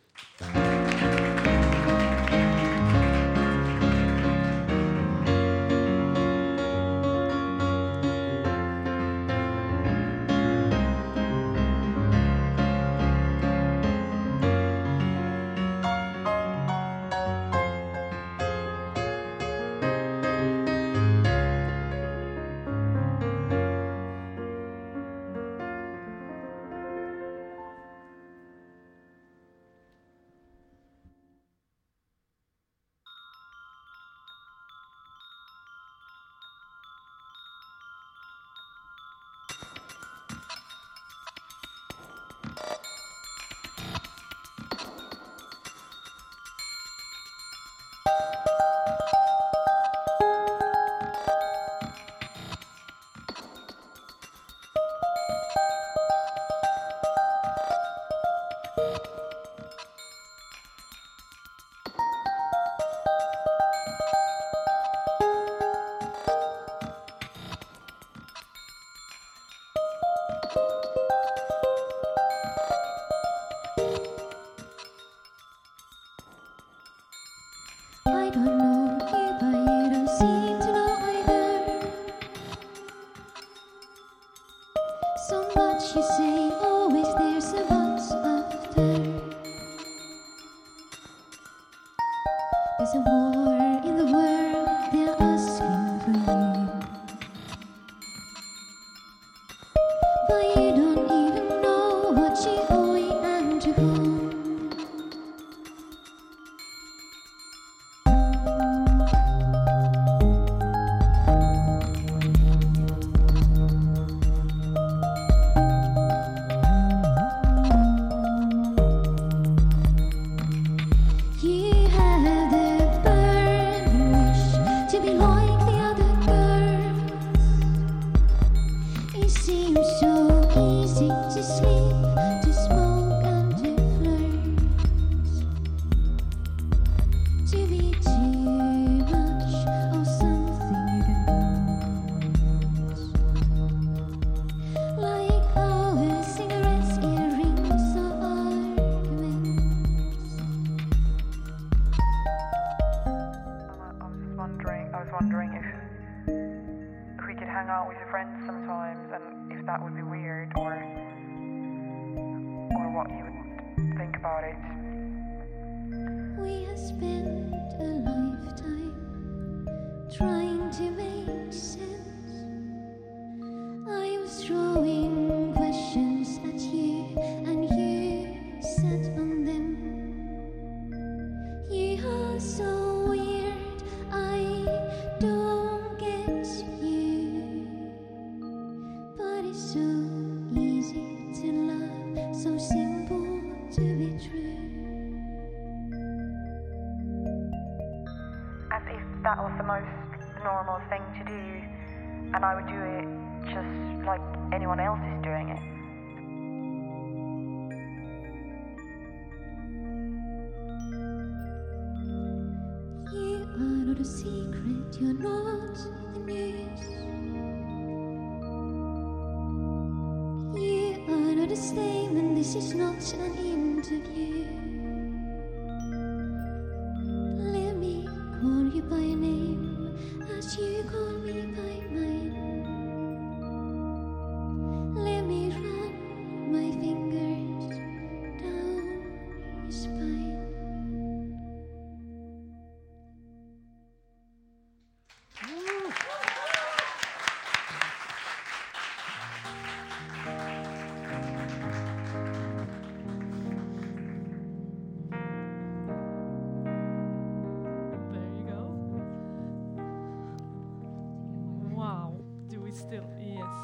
Do 262.74 262.80
we 262.80 262.88
still? 262.88 263.04
Yes. 263.20 263.54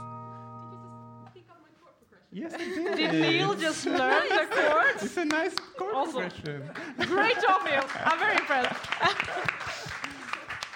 Yes, 2.33 2.53
it 2.55 2.59
did. 2.96 3.11
Did 3.11 3.12
Neil 3.20 3.55
just 3.55 3.85
learn 3.87 4.29
the 4.29 4.46
chords? 4.51 5.03
It's 5.03 5.16
a 5.16 5.25
nice 5.25 5.55
chord 5.77 5.94
Also- 5.94 6.20
progression. 6.20 6.70
Great 7.01 7.35
job, 7.42 7.62
Neil. 7.64 7.85
I'm 8.05 8.18
very 8.20 8.37
impressed. 8.37 8.81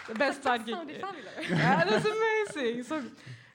the 0.08 0.14
best 0.14 0.42
sidekick. 0.42 1.00
yeah, 1.48 1.84
that's 1.84 2.04
amazing. 2.06 2.82
So 2.82 3.02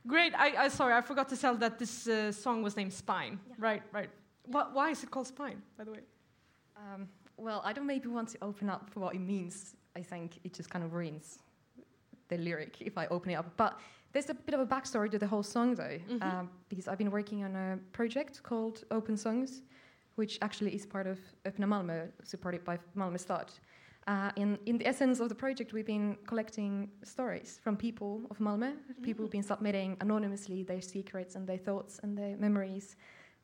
great. 0.08 0.34
I, 0.36 0.66
I 0.66 0.68
sorry, 0.70 0.94
I 0.94 1.02
forgot 1.02 1.28
to 1.30 1.38
tell 1.38 1.56
that 1.56 1.78
this 1.78 2.08
uh, 2.08 2.32
song 2.32 2.64
was 2.64 2.78
named 2.78 2.94
Spine. 2.94 3.38
Right, 3.58 3.84
right. 3.92 4.10
Wh- 4.46 4.74
why 4.74 4.92
is 4.92 5.04
it 5.04 5.12
called 5.12 5.28
Spine, 5.28 5.62
by 5.78 5.84
the 5.84 5.92
way? 5.92 6.00
Um, 6.78 7.10
well, 7.36 7.62
I 7.66 7.74
don't 7.74 7.86
maybe 7.88 8.08
want 8.08 8.30
to 8.30 8.38
open 8.42 8.70
up 8.70 8.90
for 8.90 9.02
what 9.02 9.14
it 9.14 9.20
means. 9.20 9.76
I 9.98 10.02
think 10.04 10.40
it 10.46 10.54
just 10.54 10.70
kind 10.70 10.86
of 10.86 10.94
ruins 10.94 11.40
the 12.30 12.38
lyric 12.38 12.78
if 12.80 12.98
I 12.98 13.08
open 13.08 13.32
it 13.32 13.36
up. 13.36 13.52
But 13.58 13.78
there's 14.12 14.30
a 14.30 14.34
bit 14.34 14.54
of 14.56 14.60
a 14.62 14.66
backstory 14.66 15.10
to 15.12 15.20
the 15.20 15.28
whole 15.28 15.44
song, 15.44 15.76
though, 15.76 16.00
Mhm. 16.10 16.22
um, 16.24 16.50
because 16.70 16.88
I've 16.88 16.98
been 16.98 17.12
working 17.12 17.44
on 17.44 17.56
a 17.56 17.80
project 17.92 18.42
called 18.44 18.84
Open 18.92 19.16
Songs, 19.18 19.62
which 20.16 20.38
actually 20.42 20.74
is 20.76 20.86
part 20.86 21.08
of 21.08 21.20
Öppna 21.46 21.66
Malmö, 21.68 22.12
supported 22.24 22.64
by 22.64 22.78
Malmö 22.96 23.20
Stad. 23.20 23.52
Uh, 24.08 24.32
in, 24.36 24.58
in 24.66 24.78
the 24.80 24.88
essence 24.88 25.20
of 25.20 25.30
the 25.30 25.36
project, 25.36 25.72
we've 25.72 25.86
been 25.86 26.18
collecting 26.26 26.90
stories 27.04 27.60
from 27.64 27.78
people 27.78 28.22
of 28.32 28.40
Malmö. 28.40 28.76
People 29.04 29.24
have 29.26 29.32
been 29.32 29.44
submitting 29.44 29.96
anonymously 30.02 30.64
their 30.64 30.82
secrets 30.82 31.36
and 31.36 31.46
their 31.48 31.58
thoughts 31.60 32.00
and 32.00 32.18
their 32.18 32.36
memories 32.38 32.96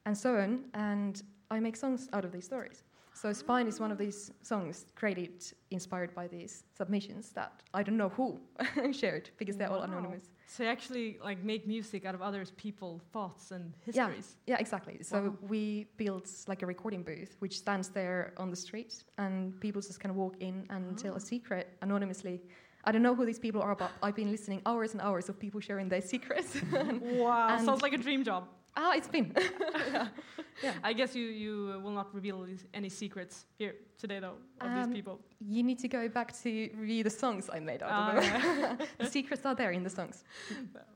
and 0.05 0.17
so 0.17 0.37
on. 0.37 0.65
And 0.73 1.21
I 1.51 1.59
make 1.59 1.75
songs 1.75 2.09
out 2.13 2.25
of 2.25 2.31
these 2.31 2.45
stories. 2.45 2.83
So 3.13 3.31
Spine 3.31 3.67
is 3.67 3.79
one 3.79 3.91
of 3.91 3.97
these 3.97 4.31
songs 4.41 4.87
created, 4.95 5.43
inspired 5.69 6.13
by 6.15 6.27
these 6.27 6.63
submissions 6.75 7.31
that 7.33 7.61
I 7.73 7.83
don't 7.83 7.95
know 7.97 8.09
who 8.09 8.39
shared 8.91 9.29
because 9.37 9.55
they're 9.57 9.71
all 9.71 9.83
anonymous. 9.83 10.31
So 10.47 10.63
you 10.63 10.69
actually 10.69 11.17
like 11.23 11.43
make 11.43 11.67
music 11.67 12.05
out 12.05 12.15
of 12.15 12.21
others' 12.21 12.51
people 12.51 13.01
thoughts 13.11 13.51
and 13.51 13.73
histories. 13.85 14.37
Yeah, 14.45 14.57
exactly. 14.59 15.01
So 15.01 15.15
Wow. 15.23 15.37
we 15.49 15.87
built 15.97 16.29
like 16.47 16.61
a 16.61 16.65
recording 16.65 17.03
booth 17.03 17.35
which 17.39 17.57
stands 17.57 17.89
there 17.89 18.33
on 18.37 18.49
the 18.49 18.55
street, 18.55 19.03
and 19.17 19.59
people 19.59 19.81
just 19.81 19.99
kind 19.99 20.11
of 20.11 20.17
walk 20.17 20.35
in 20.39 20.65
and 20.69 20.97
tell 20.97 21.13
a 21.13 21.15
ah. 21.15 21.19
secret 21.33 21.65
anonymously. 21.81 22.41
I 22.87 22.91
don't 22.91 23.01
know 23.01 23.15
who 23.15 23.25
these 23.25 23.39
people 23.39 23.61
are, 23.63 23.75
but 23.75 23.91
I've 24.03 24.15
been 24.15 24.29
listening 24.31 24.61
hours 24.65 24.93
and 24.93 25.01
hours 25.01 25.27
of 25.29 25.39
people 25.39 25.59
sharing 25.59 25.89
their 25.89 26.01
secrets. 26.01 26.55
Wow, 27.01 27.47
And- 27.49 27.65
sounds 27.65 27.81
like 27.81 27.93
a 27.93 27.97
dream 27.97 28.23
job. 28.23 28.47
Ah, 28.75 28.93
it's 28.95 29.07
been. 29.07 29.33
I 30.83 30.93
guess 30.93 31.15
you 31.15 31.25
you 31.25 31.79
will 31.83 31.91
not 31.91 32.13
reveal 32.13 32.45
any 32.73 32.89
secrets 32.89 33.45
here 33.57 33.75
today, 33.97 34.19
though, 34.19 34.37
of 34.61 34.67
Um, 34.67 34.75
these 34.75 34.93
people. 34.95 35.19
you 35.39 35.63
need 35.63 35.79
to 35.79 35.87
go 35.87 36.07
back 36.09 36.31
to 36.43 36.49
review 36.75 37.03
the 37.03 37.09
songs 37.09 37.49
I 37.53 37.59
made 37.59 37.83
out 37.83 37.89
Ah, 37.91 38.17
of 38.17 38.23
them. 38.23 38.77
the 38.99 39.05
secrets 39.09 39.45
are 39.45 39.55
there 39.55 39.71
in 39.71 39.83
the 39.83 39.89
songs. 39.89 40.23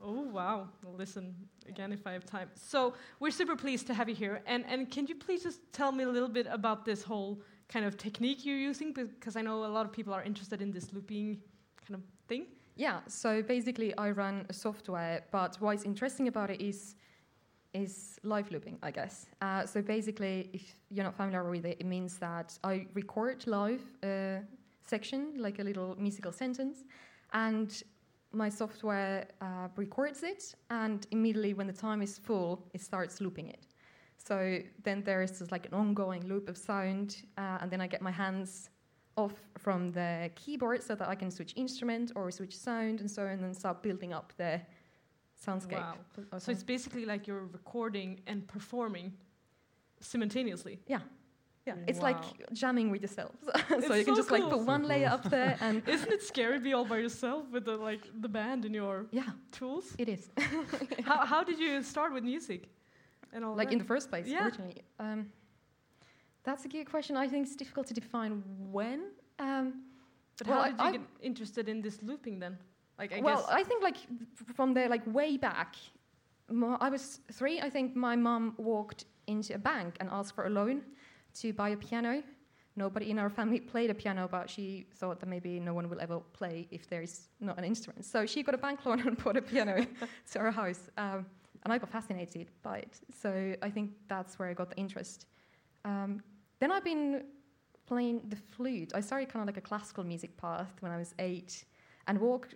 Oh 0.02 0.22
wow! 0.32 0.68
Listen 0.98 1.34
again 1.68 1.92
if 1.92 2.06
I 2.06 2.12
have 2.12 2.24
time. 2.24 2.48
So 2.54 2.94
we're 3.20 3.32
super 3.32 3.56
pleased 3.56 3.86
to 3.86 3.94
have 3.94 4.08
you 4.08 4.14
here, 4.14 4.40
and 4.46 4.64
and 4.72 4.90
can 4.90 5.06
you 5.06 5.14
please 5.14 5.42
just 5.42 5.60
tell 5.72 5.92
me 5.92 6.04
a 6.04 6.08
little 6.08 6.32
bit 6.32 6.46
about 6.50 6.84
this 6.84 7.02
whole 7.02 7.42
kind 7.68 7.84
of 7.84 7.96
technique 7.96 8.46
you're 8.46 8.68
using? 8.70 8.92
Because 8.92 9.36
I 9.36 9.42
know 9.42 9.64
a 9.64 9.72
lot 9.76 9.84
of 9.86 9.92
people 9.92 10.12
are 10.14 10.22
interested 10.24 10.60
in 10.62 10.70
this 10.72 10.92
looping 10.92 11.38
kind 11.86 11.94
of 11.94 12.02
thing. 12.28 12.46
Yeah, 12.76 13.00
so 13.08 13.42
basically 13.42 13.92
I 13.98 14.10
run 14.12 14.46
a 14.48 14.52
software, 14.52 15.20
but 15.30 15.56
what's 15.60 15.84
interesting 15.84 16.28
about 16.28 16.50
it 16.50 16.60
is 16.62 16.94
is 17.72 18.18
live 18.22 18.50
looping, 18.50 18.78
I 18.82 18.90
guess. 18.90 19.26
Uh, 19.40 19.66
so 19.66 19.82
basically, 19.82 20.50
if 20.52 20.74
you're 20.90 21.04
not 21.04 21.16
familiar 21.16 21.48
with 21.48 21.64
it, 21.64 21.76
it 21.80 21.86
means 21.86 22.18
that 22.18 22.58
I 22.64 22.86
record 22.94 23.46
live 23.46 23.82
a 24.02 24.40
section, 24.86 25.34
like 25.36 25.58
a 25.60 25.64
little 25.64 25.96
musical 25.98 26.32
sentence, 26.32 26.84
and 27.32 27.82
my 28.32 28.48
software 28.48 29.26
uh, 29.40 29.68
records 29.76 30.22
it, 30.22 30.54
and 30.70 31.06
immediately 31.10 31.54
when 31.54 31.66
the 31.66 31.72
time 31.72 32.02
is 32.02 32.18
full, 32.18 32.66
it 32.74 32.80
starts 32.80 33.20
looping 33.20 33.48
it. 33.48 33.66
So 34.16 34.58
then 34.84 35.02
there 35.02 35.22
is 35.22 35.38
this 35.38 35.50
like 35.50 35.66
an 35.66 35.74
ongoing 35.74 36.26
loop 36.28 36.48
of 36.48 36.56
sound, 36.56 37.22
uh, 37.38 37.58
and 37.60 37.70
then 37.70 37.80
I 37.80 37.86
get 37.86 38.02
my 38.02 38.10
hands 38.10 38.70
off 39.16 39.34
from 39.58 39.90
the 39.92 40.30
keyboard 40.34 40.82
so 40.82 40.94
that 40.94 41.08
I 41.08 41.14
can 41.14 41.30
switch 41.30 41.52
instrument 41.56 42.12
or 42.14 42.30
switch 42.30 42.56
sound 42.56 43.00
and 43.00 43.10
so 43.10 43.22
on, 43.22 43.30
and 43.30 43.44
then 43.44 43.54
start 43.54 43.82
building 43.82 44.12
up 44.12 44.32
the 44.36 44.60
soundscape. 45.46 45.72
Wow. 46.32 46.38
So 46.38 46.52
it's 46.52 46.62
basically 46.64 47.04
like 47.04 47.26
you're 47.26 47.46
recording 47.46 48.20
and 48.26 48.46
performing 48.46 49.12
simultaneously. 50.00 50.78
yeah, 50.86 51.00
Yeah, 51.66 51.74
it's 51.86 51.98
Wow. 52.00 52.10
like 52.12 52.52
jamming 52.52 52.90
with 52.90 53.02
yourself. 53.02 53.34
so 53.68 53.76
It's 53.76 53.88
you 53.98 54.04
can 54.04 54.14
so 54.14 54.16
just 54.16 54.30
like 54.30 54.42
cool. 54.42 54.50
put 54.50 54.60
one 54.66 54.82
layer 54.88 55.08
up 55.08 55.24
there, 55.30 55.56
and 55.60 55.82
Isn't 55.94 56.12
it 56.12 56.22
scary 56.22 56.58
to 56.58 56.64
be 56.64 56.72
all 56.74 56.84
by 56.84 56.98
yourself 56.98 57.42
with 57.52 57.64
the 57.64 57.76
like 57.76 58.02
the 58.20 58.28
band 58.28 58.64
and 58.64 58.74
your 58.74 59.06
yeah, 59.12 59.30
tools? 59.52 59.94
it 59.98 60.08
is. 60.08 60.30
how, 61.04 61.26
how 61.26 61.44
did 61.44 61.58
you 61.58 61.82
start 61.82 62.12
with 62.12 62.24
music? 62.24 62.68
And 63.32 63.44
all 63.44 63.54
like 63.54 63.68
that? 63.68 63.72
in 63.74 63.78
the 63.78 63.84
first 63.94 64.08
place 64.10 64.26
Yeah. 64.26 64.44
originally 64.44 64.74
um, 64.98 65.30
that's 66.42 66.64
a 66.64 66.68
good 66.68 66.86
question 66.90 67.16
i 67.16 67.28
think 67.28 67.46
it's 67.46 67.54
difficult 67.54 67.86
to 67.86 67.94
define 67.94 68.42
when 68.72 69.00
um, 69.38 69.66
but 70.38 70.46
well, 70.48 70.62
how 70.62 70.68
did 70.70 70.78
you 70.78 70.84
I- 70.88 70.92
get 70.92 71.00
interested 71.22 71.68
in 71.68 71.80
this 71.82 72.02
looping 72.02 72.40
then? 72.40 72.58
Like 73.00 73.14
I 73.14 73.20
well 73.20 73.46
i 73.50 73.62
think 73.64 73.82
like 73.82 73.96
from 74.54 74.74
the 74.74 74.86
like 74.88 75.04
way 75.06 75.38
back 75.38 75.74
i 76.80 76.88
was 76.90 77.20
three 77.32 77.58
i 77.60 77.70
think 77.70 77.96
my 77.96 78.14
mom 78.14 78.54
walked 78.58 79.06
into 79.26 79.54
a 79.54 79.58
bank 79.58 79.96
and 80.00 80.10
asked 80.10 80.34
for 80.34 80.44
a 80.46 80.50
loan 80.50 80.82
to 81.34 81.52
buy 81.52 81.70
a 81.70 81.76
piano. 81.76 82.22
Nobody 82.76 83.10
in 83.10 83.18
our 83.18 83.30
family 83.30 83.60
played 83.72 83.90
a 83.90 83.94
piano 83.94 84.28
but 84.30 84.50
she 84.50 84.86
thought 84.94 85.20
that 85.20 85.28
maybe 85.28 85.60
no 85.60 85.74
one 85.74 85.88
will 85.88 86.00
ever 86.00 86.20
play 86.32 86.68
if 86.70 86.88
there's 86.88 87.28
not 87.40 87.58
an 87.58 87.64
instrument. 87.64 88.04
So 88.04 88.26
she 88.26 88.42
got 88.42 88.54
a 88.54 88.58
bank 88.58 88.84
loan 88.86 89.00
and 89.06 89.16
bought 89.22 89.36
a 89.36 89.42
piano 89.42 89.86
to 90.32 90.38
our 90.38 90.50
house 90.50 90.90
um, 90.96 91.26
and 91.62 91.72
i 91.72 91.78
got 91.78 91.90
fascinated 91.90 92.48
by 92.62 92.78
it. 92.78 93.00
So 93.22 93.54
i 93.62 93.70
think 93.70 93.92
that's 94.08 94.38
where 94.38 94.48
i 94.48 94.54
got 94.54 94.70
the 94.70 94.76
interest. 94.76 95.26
Um, 95.84 96.22
then 96.60 96.70
i've 96.72 96.84
been 96.84 97.24
playing 97.86 98.22
the 98.28 98.36
flute. 98.36 98.92
I 98.94 99.00
started 99.00 99.28
kind 99.28 99.42
of 99.42 99.46
like 99.46 99.56
a 99.64 99.66
classical 99.70 100.04
music 100.04 100.36
path 100.36 100.72
when 100.80 100.92
i 100.92 100.96
was 100.96 101.14
eight 101.18 101.64
and 102.06 102.18
walked 102.18 102.54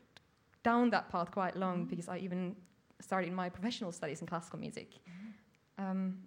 down 0.64 0.90
that 0.90 1.08
path 1.08 1.30
quite 1.30 1.56
long 1.56 1.84
because 1.84 2.08
I 2.08 2.18
even 2.18 2.56
started 3.00 3.32
my 3.32 3.48
professional 3.48 3.92
studies 3.92 4.20
in 4.20 4.26
classical 4.26 4.58
music. 4.58 4.88
Um, 5.78 6.18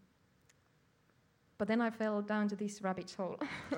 but 1.58 1.68
then 1.68 1.82
I 1.82 1.90
fell 1.90 2.22
down 2.22 2.48
to 2.50 2.56
this 2.56 2.82
rabbit 2.82 3.14
hole. 3.18 3.40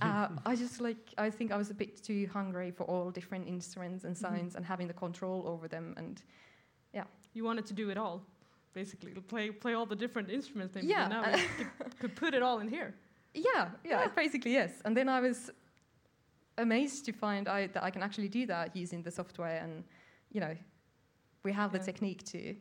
uh, 0.00 0.28
I 0.46 0.56
just 0.56 0.80
like 0.80 1.14
I 1.16 1.30
think 1.30 1.52
I 1.52 1.56
was 1.56 1.70
a 1.70 1.74
bit 1.74 2.02
too 2.02 2.28
hungry 2.32 2.70
for 2.72 2.84
all 2.84 3.10
different 3.10 3.48
instruments 3.48 4.04
and 4.04 4.16
sounds 4.16 4.56
and 4.56 4.64
having 4.66 4.88
the 4.88 4.94
control 4.94 5.44
over 5.46 5.68
them 5.68 5.94
and 5.96 6.20
yeah. 6.92 7.04
you 7.32 7.44
wanted 7.44 7.64
to 7.66 7.74
do 7.74 7.90
it 7.90 7.96
all, 7.96 8.22
basically 8.74 9.12
play 9.12 9.50
play 9.50 9.74
all 9.74 9.86
the 9.86 9.96
different 9.96 10.30
instruments. 10.30 10.74
Maybe 10.74 10.88
Yeah, 10.88 11.04
and 11.04 11.12
now 11.12 11.22
could, 11.56 11.98
could 12.00 12.16
put 12.16 12.34
it 12.34 12.42
all 12.42 12.58
in 12.58 12.68
here. 12.68 12.94
yeah, 13.34 13.68
yeah, 13.84 14.08
basically 14.08 14.52
yes. 14.52 14.72
And 14.84 14.96
then 14.96 15.08
I 15.08 15.20
was 15.20 15.50
amazed 16.62 17.04
to 17.06 17.12
find 17.12 17.48
I, 17.48 17.66
that 17.68 17.82
I 17.82 17.90
can 17.90 18.02
actually 18.02 18.28
do 18.28 18.46
that 18.46 18.76
using 18.76 19.02
the 19.04 19.10
software 19.10 19.58
and 19.64 19.84
you 20.30 20.40
know 20.40 20.56
we 21.44 21.52
have 21.52 21.72
Yeah. 21.72 21.78
the 21.80 21.84
technique 21.92 22.22
to 22.32 22.54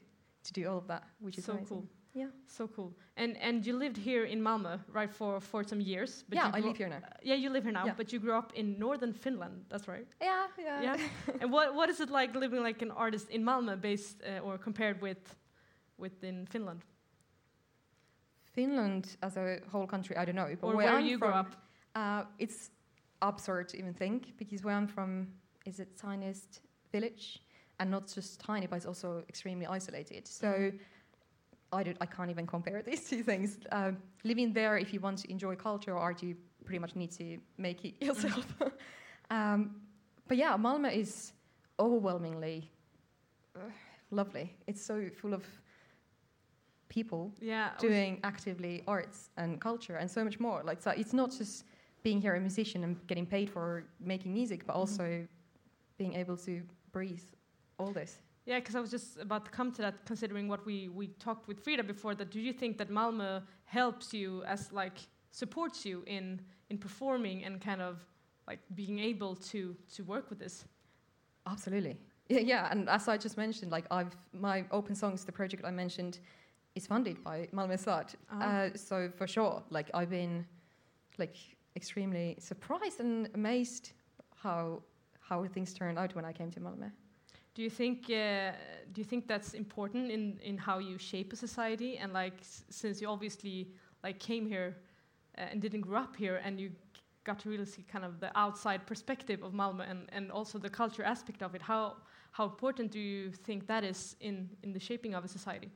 to 0.44 0.54
do 0.54 0.68
all 0.70 0.78
of 0.78 0.88
that, 0.88 1.04
which 1.20 1.38
is 1.38 1.46
so 1.46 1.54
amazing. 1.54 1.68
cool. 1.78 1.88
Yeah. 2.14 2.30
So 2.48 2.68
cool. 2.68 2.92
And 3.16 3.38
and 3.38 3.66
you 3.66 3.78
lived 3.78 3.98
here 3.98 4.26
in 4.26 4.42
Malmö, 4.42 4.80
right, 4.94 5.14
for 5.14 5.40
for 5.42 5.64
some 5.64 5.82
years. 5.82 6.26
yeah, 6.32 6.48
you 6.48 6.54
I 6.58 6.60
live 6.68 6.78
here 6.78 6.90
now. 6.90 7.02
Yeah, 7.24 7.38
you 7.44 7.50
live 7.54 7.64
here 7.64 7.74
now, 7.74 7.86
Yeah. 7.86 7.96
but 7.98 8.12
you 8.12 8.20
grew 8.20 8.38
up 8.38 8.52
in 8.54 8.80
northern 8.80 9.14
Finland. 9.14 9.66
That's 9.70 9.88
right. 9.88 10.08
Yeah, 10.22 10.48
yeah. 10.58 10.84
Yeah. 10.84 10.98
and 11.42 11.52
what 11.54 11.76
what 11.76 11.90
is 11.90 12.00
it 12.00 12.10
like 12.10 12.40
living 12.40 12.66
like 12.68 12.82
an 12.86 12.92
artist 12.92 13.30
in 13.30 13.44
Malmö, 13.44 13.76
based 13.82 14.22
uh, 14.24 14.46
or 14.46 14.58
compared 14.58 15.02
with 15.02 15.36
with 15.98 16.24
in 16.24 16.48
Finland, 16.48 16.82
Finland 18.54 19.18
as 19.22 19.38
a 19.38 19.60
whole 19.72 19.88
country, 19.88 20.16
I 20.18 20.26
don't 20.26 20.36
know. 20.36 20.56
But 20.60 20.68
or 20.68 20.76
where, 20.76 20.88
where 20.88 20.98
I'm 21.00 21.06
you 21.06 21.18
from, 21.18 21.32
grew 21.32 21.40
up? 21.40 21.56
Uh, 21.96 22.24
it's 22.38 22.72
absurd 23.22 23.70
to 23.70 23.78
even 23.78 23.94
think 23.94 24.38
because 24.38 24.64
where 24.64 24.76
I'm 24.76 24.88
from 24.88 25.28
is 25.66 25.80
a 25.80 25.86
tiniest 25.86 26.62
village, 26.92 27.42
and 27.80 27.90
not 27.90 28.12
just 28.14 28.40
tiny, 28.40 28.68
but 28.68 28.76
it's 28.78 28.86
also 28.86 29.24
extremely 29.30 29.66
isolated. 29.66 30.28
So. 30.28 30.72
I, 31.74 31.84
don't, 31.84 31.96
I 32.02 32.06
can't 32.06 32.30
even 32.30 32.46
compare 32.46 32.82
these 32.86 33.08
two 33.08 33.24
things. 33.24 33.58
Um, 33.72 33.96
living 34.26 34.52
there, 34.52 34.78
if 34.78 34.94
you 34.94 35.00
want 35.00 35.20
to 35.20 35.32
enjoy 35.32 35.56
culture 35.56 35.94
or 35.94 36.00
art, 36.00 36.22
you 36.22 36.36
pretty 36.66 36.80
much 36.80 36.98
need 36.98 37.12
to 37.14 37.38
make 37.58 37.86
it 37.86 37.94
yourself. 38.02 38.46
um, 39.32 39.82
but 40.28 40.36
yeah, 40.36 40.58
Malmö 40.58 40.94
is 40.94 41.32
overwhelmingly 41.80 42.70
uh, 43.56 43.60
lovely. 44.12 44.54
It's 44.68 44.84
so 44.86 45.10
full 45.22 45.34
of 45.34 45.46
people 46.90 47.32
Yeah. 47.40 47.70
Doing 47.80 48.20
actively 48.24 48.84
arts 48.86 49.30
and 49.38 49.60
culture 49.62 49.96
and 49.96 50.12
so 50.12 50.24
much 50.24 50.40
more. 50.40 50.62
Like, 50.64 50.82
so 50.82 50.92
it's 50.92 51.14
not 51.14 51.32
just 51.32 51.64
being 52.04 52.22
here 52.22 52.36
a 52.36 52.40
musician 52.40 52.84
and 52.84 52.96
getting 53.08 53.26
paid 53.26 53.50
for 53.50 53.84
making 54.00 54.34
music, 54.34 54.66
but 54.66 54.76
also 54.76 55.26
being 55.98 56.14
able 56.14 56.38
to 56.38 56.62
breathe 56.92 57.22
all 57.78 57.92
this. 57.92 58.18
Yeah, 58.46 58.60
because 58.60 58.76
I 58.76 58.80
was 58.80 58.90
just 58.90 59.18
about 59.20 59.46
to 59.46 59.52
come 59.52 59.72
to 59.74 59.82
that, 59.84 60.06
considering 60.06 60.48
what 60.48 60.66
we, 60.66 60.90
we 60.90 61.08
talked 61.08 61.48
with 61.48 61.64
Frida 61.64 61.84
before. 61.84 62.16
That 62.16 62.32
do 62.32 62.40
you 62.40 62.54
think 62.54 62.78
that 62.80 62.90
Malmö 62.90 63.44
helps 63.66 64.14
you 64.14 64.44
as 64.46 64.72
like 64.72 64.98
supports 65.32 65.86
you 65.86 66.04
in 66.08 66.42
in 66.70 66.78
performing 66.78 67.44
and 67.46 67.62
kind 67.62 67.82
of 67.82 68.00
like 68.48 68.60
being 68.74 69.00
able 69.00 69.36
to 69.36 69.76
to 69.96 70.04
work 70.04 70.30
with 70.30 70.40
this? 70.40 70.66
Absolutely. 71.46 71.98
Yeah, 72.30 72.40
yeah, 72.40 72.72
and 72.72 72.90
as 72.90 73.08
I 73.08 73.18
just 73.18 73.38
mentioned, 73.38 73.72
like 73.72 73.86
I've 73.92 74.16
my 74.34 74.66
open 74.72 74.96
songs, 74.96 75.24
the 75.24 75.32
project 75.32 75.64
I 75.64 75.72
mentioned, 75.72 76.20
is 76.76 76.88
funded 76.88 77.24
by 77.24 77.48
Malmö 77.54 77.78
Stad. 77.78 78.14
Uh-huh. 78.32 78.44
Uh, 78.44 78.70
so 78.76 79.10
for 79.18 79.28
sure, 79.28 79.62
like 79.70 79.90
I've 79.94 80.10
been 80.10 80.46
like 81.18 81.36
extremely 81.76 82.36
surprised 82.40 83.00
and 83.00 83.30
amazed 83.34 83.92
how 84.36 84.82
how 85.20 85.46
things 85.48 85.74
turned 85.74 85.98
out 85.98 86.16
when 86.16 86.26
I 86.26 86.34
came 86.34 86.52
to 86.52 86.60
Malmö. 86.60 86.92
Do 87.54 87.62
you 87.62 87.70
think 87.70 88.10
uh, 88.10 88.52
do 88.92 89.02
you 89.02 89.06
think 89.06 89.28
that's 89.28 89.54
important 89.54 90.12
in 90.12 90.40
in 90.44 90.58
how 90.58 90.80
you 90.80 90.98
shape 90.98 91.34
a 91.34 91.36
society? 91.36 91.98
And 91.98 92.14
like 92.14 92.40
s- 92.42 92.64
since 92.70 93.02
you 93.02 93.10
obviously 93.12 93.68
like 94.04 94.20
came 94.20 94.46
here 94.48 94.76
uh, 95.38 95.52
and 95.52 95.62
didn't 95.62 95.82
grow 95.82 96.00
up 96.02 96.16
here, 96.16 96.42
and 96.46 96.60
you 96.60 96.72
got 97.24 97.40
to 97.40 97.50
really 97.50 97.66
see 97.66 97.84
kind 97.84 98.06
of 98.06 98.20
the 98.20 98.30
outside 98.36 98.80
perspective 98.86 99.44
of 99.44 99.52
Malmö 99.54 99.84
and 99.90 100.10
and 100.12 100.32
also 100.32 100.60
the 100.60 100.70
culture 100.70 101.04
aspect 101.04 101.42
of 101.44 101.56
it. 101.56 101.62
How 101.62 101.96
how 102.32 102.46
important 102.46 102.92
do 102.92 103.00
you 103.00 103.32
think 103.32 103.68
that 103.68 103.84
is 103.84 104.16
in 104.20 104.50
in 104.64 104.74
the 104.74 104.80
shaping 104.80 105.16
of 105.16 105.24
a 105.24 105.28
society? 105.28 105.70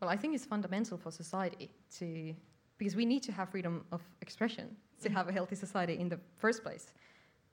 Well, 0.00 0.10
I 0.10 0.16
think 0.16 0.34
it's 0.34 0.44
fundamental 0.44 0.98
for 0.98 1.12
society 1.12 1.70
to, 1.98 2.34
because 2.82 2.96
we 2.96 3.04
need 3.04 3.22
to 3.22 3.30
have 3.38 3.48
freedom 3.48 3.84
of 3.92 4.02
expression 4.22 4.66
to 5.04 5.08
have 5.08 5.28
a 5.28 5.32
healthy 5.38 5.54
society 5.54 5.94
in 6.00 6.08
the 6.08 6.18
first 6.36 6.64
place, 6.64 6.86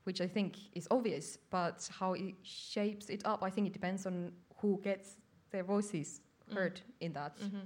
which 0.07 0.21
I 0.21 0.27
think 0.35 0.51
is 0.73 0.87
obvious. 0.89 1.37
But 1.51 1.87
how 1.99 2.13
it 2.13 2.33
shapes 2.41 3.09
it 3.09 3.21
up, 3.31 3.39
I 3.43 3.51
think 3.51 3.67
it 3.67 3.73
depends 3.73 4.07
on 4.07 4.15
who 4.59 4.79
gets 4.89 5.07
their 5.51 5.63
voices 5.63 6.21
Mm. 6.49 6.55
heard 6.55 6.81
in 7.05 7.13
that. 7.13 7.33
Mm-hmm. 7.37 7.63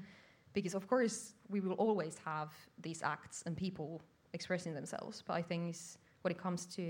Because 0.52 0.74
of 0.76 0.84
course 0.94 1.18
we 1.54 1.60
will 1.62 1.78
always 1.86 2.16
have 2.26 2.50
these 2.86 3.02
acts 3.16 3.38
and 3.46 3.56
people 3.56 4.02
expressing 4.34 4.74
themselves. 4.80 5.24
But 5.28 5.36
I 5.36 5.42
think 5.50 5.62
it's, 5.70 5.98
when 6.24 6.32
it 6.36 6.38
comes 6.46 6.66
to 6.76 6.86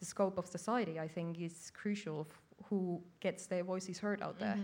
the 0.00 0.04
scope 0.04 0.36
of 0.36 0.44
society, 0.46 1.00
I 1.00 1.08
think 1.08 1.40
it's 1.40 1.70
crucial 1.70 2.18
f- 2.28 2.42
who 2.68 3.00
gets 3.20 3.46
their 3.46 3.64
voices 3.64 3.98
heard 3.98 4.20
out 4.20 4.36
there 4.38 4.58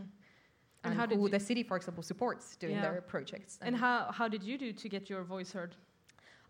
And 0.84 0.98
and, 1.00 1.12
who 1.12 1.28
the 1.28 1.40
city, 1.40 1.62
for 1.62 1.76
example, 1.76 2.02
supports 2.02 2.56
doing 2.56 2.76
Yeah. 2.76 2.82
their 2.90 3.00
projects. 3.00 3.58
And 3.62 3.76
how 3.76 4.12
how 4.12 4.28
did 4.28 4.42
you 4.42 4.56
do 4.58 4.72
to 4.72 4.88
get 4.88 5.10
your 5.10 5.24
voice 5.24 5.52
heard? 5.52 5.74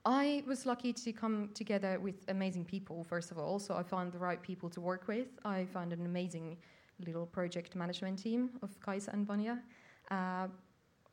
I 0.04 0.42
was 0.46 0.64
lucky 0.66 0.92
to 0.92 1.12
come 1.12 1.48
together 1.54 1.98
with 2.00 2.14
amazing 2.28 2.64
people, 2.64 3.04
first 3.04 3.30
of 3.32 3.38
all. 3.38 3.58
So 3.58 3.74
I 3.74 3.82
found 3.82 4.12
the 4.12 4.18
right 4.18 4.40
people 4.42 4.70
to 4.70 4.80
work 4.80 5.08
with. 5.08 5.28
I 5.44 5.64
found 5.66 5.92
an 5.92 6.04
amazing 6.06 6.56
little 7.06 7.26
project 7.26 7.74
management 7.74 8.18
team 8.22 8.50
of 8.62 8.70
Kaisa 8.80 9.10
and 9.12 9.26
Vanya, 9.26 9.62
uh, 10.10 10.48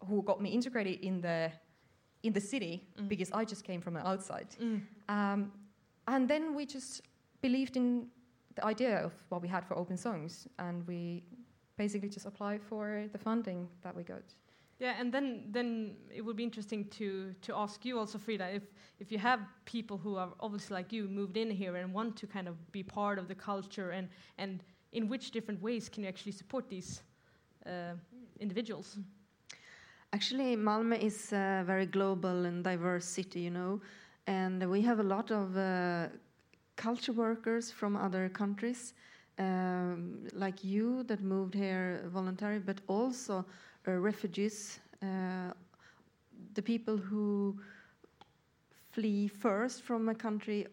who 0.07 0.21
got 0.23 0.39
me 0.41 0.49
integrated 0.49 0.99
in 1.01 1.21
the 1.21 1.51
in 2.23 2.33
the 2.33 2.41
city 2.41 2.81
Mm. 2.97 3.07
because 3.07 3.31
I 3.31 3.45
just 3.45 3.63
came 3.63 3.81
from 3.81 3.93
the 3.93 4.07
outside. 4.07 4.47
Mm. 4.59 4.81
Um, 5.09 5.51
and 6.07 6.27
then 6.27 6.55
we 6.55 6.65
just 6.65 7.01
believed 7.41 7.77
in 7.77 8.09
the 8.55 8.65
idea 8.65 9.05
of 9.05 9.13
what 9.29 9.41
we 9.41 9.47
had 9.47 9.63
for 9.65 9.77
Open 9.77 9.97
Songs, 9.97 10.47
and 10.57 10.87
we 10.87 11.23
basically 11.77 12.09
just 12.09 12.25
apply 12.25 12.57
for 12.57 13.07
the 13.11 13.17
funding 13.17 13.67
that 13.81 13.95
we 13.95 14.03
got. 14.03 14.23
Yeah, 14.79 14.99
and 14.99 15.11
then 15.11 15.43
then 15.51 15.95
it 16.13 16.21
would 16.21 16.35
be 16.35 16.43
interesting 16.43 16.85
to 16.89 17.33
to 17.41 17.55
ask 17.55 17.85
you 17.85 17.97
also, 17.97 18.17
Frida, 18.17 18.49
if 18.53 18.63
if 18.99 19.11
you 19.11 19.17
have 19.19 19.39
people 19.63 19.97
who 19.97 20.17
are 20.17 20.29
obviously 20.39 20.75
like 20.75 20.91
you 20.91 21.07
moved 21.07 21.37
in 21.37 21.49
here 21.49 21.77
and 21.77 21.93
want 21.93 22.17
to 22.17 22.27
kind 22.27 22.47
of 22.47 22.55
be 22.71 22.83
part 22.83 23.17
of 23.17 23.27
the 23.27 23.35
culture, 23.35 23.91
and 23.91 24.09
and 24.37 24.63
in 24.91 25.07
which 25.07 25.31
different 25.31 25.61
ways 25.61 25.89
can 25.89 26.03
you 26.03 26.09
actually 26.09 26.33
support 26.33 26.69
these 26.69 27.03
uh, 27.65 27.93
individuals? 28.39 28.97
Actually, 30.11 30.55
Malmö 30.55 30.97
is 30.97 31.33
a 31.33 31.63
very 31.65 31.85
global 31.85 32.45
and 32.45 32.63
diverse 32.63 33.05
city, 33.05 33.39
you 33.41 33.49
know, 33.49 33.81
and 34.27 34.69
we 34.69 34.81
have 34.81 34.99
a 34.99 35.03
lot 35.03 35.31
of 35.31 35.57
uh, 35.57 36.07
culture 36.75 37.13
workers 37.13 37.71
from 37.71 37.95
other 37.95 38.29
countries 38.29 38.93
um, 39.39 40.27
like 40.33 40.63
you 40.63 41.03
that 41.03 41.21
moved 41.21 41.53
here 41.53 42.03
voluntarily, 42.07 42.59
but 42.59 42.81
also 42.87 43.45
uh, 43.87 43.91
refugees, 43.91 44.79
uh, 45.01 45.53
the 46.53 46.61
people 46.61 46.97
who 46.97 47.59
flee 48.91 49.27
first 49.27 49.81
from 49.81 50.09
a 50.09 50.15
country 50.15 50.67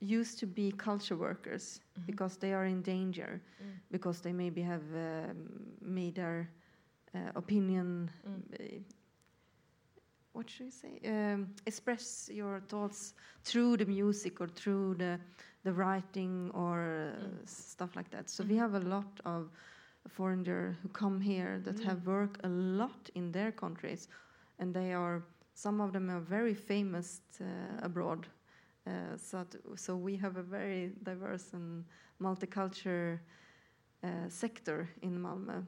used 0.00 0.38
to 0.38 0.46
be 0.46 0.72
culture 0.72 1.16
workers 1.16 1.80
Mhm. 1.98 2.06
because 2.06 2.36
they 2.36 2.52
are 2.52 2.64
in 2.64 2.82
danger 2.82 3.40
Mm. 3.60 3.80
because 3.90 4.20
they 4.20 4.32
maybe 4.32 4.62
have 4.62 4.84
um, 4.94 5.36
made 5.80 6.14
their 6.16 6.48
uh, 7.14 7.30
opinion 7.34 8.10
Mm. 8.26 8.42
uh, 8.58 8.64
what 10.32 10.50
should 10.50 10.66
I 10.66 10.70
say? 10.70 11.00
Um, 11.06 11.48
express 11.66 12.28
your 12.32 12.60
thoughts 12.60 13.14
through 13.44 13.78
the 13.78 13.86
music 13.86 14.40
or 14.40 14.48
through 14.48 14.94
the 14.96 15.18
the 15.66 15.72
writing 15.72 16.50
or 16.54 16.78
uh, 16.78 17.24
Mm. 17.24 17.46
stuff 17.48 17.96
like 17.96 18.10
that. 18.10 18.30
So 18.30 18.44
we 18.44 18.54
Mhm. 18.54 18.58
have 18.60 18.74
a 18.74 18.88
lot 18.88 19.20
of 19.24 19.50
foreigners 20.08 20.76
who 20.82 20.88
come 20.88 21.20
here 21.20 21.60
that 21.64 21.76
Mm. 21.76 21.84
have 21.84 22.00
worked 22.06 22.44
a 22.44 22.48
lot 22.48 23.10
in 23.14 23.32
their 23.32 23.52
countries, 23.52 24.08
and 24.58 24.72
they 24.74 24.94
are 24.94 25.22
some 25.54 25.84
of 25.84 25.92
them 25.92 26.10
are 26.10 26.20
very 26.20 26.54
famous 26.54 27.20
uh, 27.40 27.46
abroad. 27.86 28.26
Uh, 28.86 29.16
so 29.16 29.44
so 29.76 29.96
we 29.96 30.16
have 30.16 30.38
a 30.38 30.42
very 30.42 30.92
diverse 31.02 31.56
and 31.56 31.84
multicultural 32.20 33.18
uh, 34.04 34.28
sector 34.28 34.88
in 35.02 35.18
Malmö. 35.22 35.64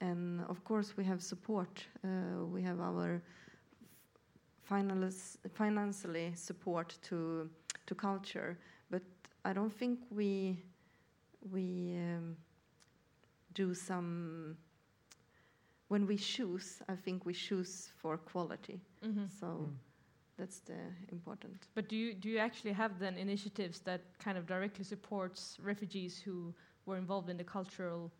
And 0.00 0.40
of 0.48 0.62
course, 0.64 0.96
we 0.96 1.04
have 1.04 1.20
support. 1.20 1.88
Uh, 2.04 2.44
we 2.54 2.62
have 2.62 2.80
our 2.80 3.22
finalis- 4.70 5.38
financially 5.54 6.32
support 6.34 6.98
to 7.02 7.48
to 7.86 7.94
culture, 7.94 8.56
I 9.44 9.52
don't 9.52 9.72
think 9.72 9.98
we 10.10 10.58
we 11.50 11.96
um, 11.96 12.36
do 13.54 13.74
some. 13.74 14.56
When 15.88 16.06
we 16.06 16.16
choose, 16.16 16.80
I 16.88 16.96
think 16.96 17.26
we 17.26 17.34
choose 17.34 17.90
for 18.00 18.16
quality. 18.16 18.80
Mhm. 19.02 19.28
So 19.28 19.46
Mm. 19.46 19.76
that's 20.36 20.60
the 20.60 20.78
important. 21.10 21.68
But 21.74 21.88
do 21.88 21.96
you 21.96 22.14
do 22.14 22.28
you 22.28 22.38
actually 22.40 22.74
have 22.74 22.98
then 22.98 23.16
initiatives 23.18 23.80
that 23.82 24.00
kind 24.24 24.38
of 24.38 24.46
directly 24.46 24.84
supports 24.84 25.58
refugees 25.60 26.22
who 26.26 26.54
were 26.86 26.98
involved 26.98 27.28
in 27.30 27.36
the 27.36 27.44
cultural 27.44 28.10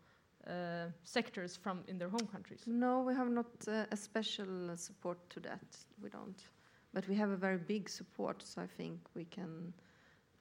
uh, 0.47 0.91
sectors 1.03 1.57
from 1.57 1.83
in 1.87 1.97
their 1.97 2.09
home 2.09 2.27
countries? 2.27 2.67
No, 2.67 3.01
we 3.07 3.15
have 3.15 3.29
not 3.31 3.67
uh, 3.67 3.85
a 3.91 3.95
special 3.97 4.69
uh, 4.71 4.75
support 4.75 5.17
to 5.29 5.39
that. 5.39 5.85
We 6.01 6.09
don't. 6.09 6.47
But 6.93 7.07
we 7.07 7.15
have 7.15 7.31
a 7.31 7.37
very 7.37 7.57
big 7.57 7.89
support, 7.89 8.43
so 8.43 8.61
I 8.61 8.67
think 8.67 8.99
we 9.15 9.25
can 9.25 9.73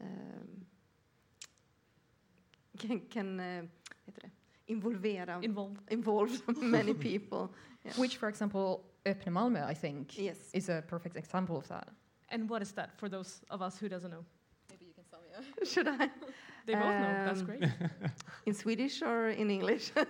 um, 0.01 0.67
can, 2.79 3.01
can 3.11 3.41
uh, 3.41 3.63
heter 4.07 4.21
det? 4.23 4.31
involvera 4.67 5.39
Involved. 5.43 5.79
involve 5.91 6.31
many 6.63 6.95
people. 6.95 7.49
Yeah. 7.85 8.01
Which, 8.01 8.17
for 8.17 8.29
example, 8.29 8.85
Öppna 9.05 9.33
Malmö, 9.33 9.71
I 9.71 9.75
think, 9.75 10.17
Yes. 10.19 10.39
is 10.55 10.69
a 10.69 10.83
perfect 10.89 11.17
example 11.17 11.57
of 11.57 11.67
that. 11.69 11.89
And 12.29 12.49
what 12.49 12.63
is 12.63 12.73
that 12.73 12.91
for 12.97 13.09
those 13.09 13.43
of 13.51 13.61
us 13.61 13.77
who 13.81 13.89
doesn't 13.89 14.11
know? 14.11 14.25
Maybe 14.71 14.85
you 14.87 14.93
can 14.95 15.05
tell 15.11 15.21
me. 15.21 15.67
Should 15.73 15.89
I 15.89 16.09
They 16.67 16.75
both 16.75 16.85
know. 16.85 17.25
That's 17.27 17.41
Um, 17.41 17.47
great. 17.47 17.65
in 18.47 18.55
Swedish 18.55 19.03
or 19.03 19.31
in 19.31 19.51
English? 19.51 19.91
Uh, 19.97 20.05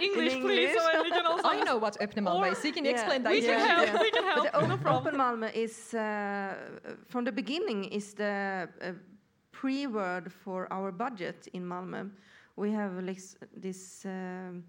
English, 0.00 0.34
please. 0.34 0.34
English? 0.34 0.72
So 0.78 1.02
we 1.02 1.10
can 1.10 1.26
also. 1.26 1.48
I 1.48 1.64
know 1.64 1.78
what 1.78 1.96
Öppna 2.00 2.22
Malmö 2.22 2.52
is. 2.52 2.64
You 2.64 2.72
can 2.72 2.84
Yeah. 2.84 2.92
explain 2.94 3.22
that. 3.24 3.32
We 3.32 3.40
can 3.40 3.60
me. 3.60 3.68
help. 3.68 3.86
yeah. 3.86 4.00
We 4.00 4.10
can 4.10 4.24
help. 4.24 4.44
the 4.52 4.58
No 4.60 4.64
Open, 4.74 4.78
problem. 4.78 5.06
Open 5.06 5.18
Malmö 5.20 5.50
is 5.54 5.94
uh, 5.94 6.54
from 7.08 7.24
the 7.24 7.32
beginning 7.32 7.84
is 7.92 8.14
the 8.14 8.68
uh, 8.80 8.92
pre-word 9.52 10.32
for 10.32 10.66
our 10.72 10.90
budget 10.92 11.48
in 11.52 11.64
Malmö. 11.64 12.10
We 12.56 12.70
have 12.72 12.92
this 13.56 14.04
um, 14.04 14.64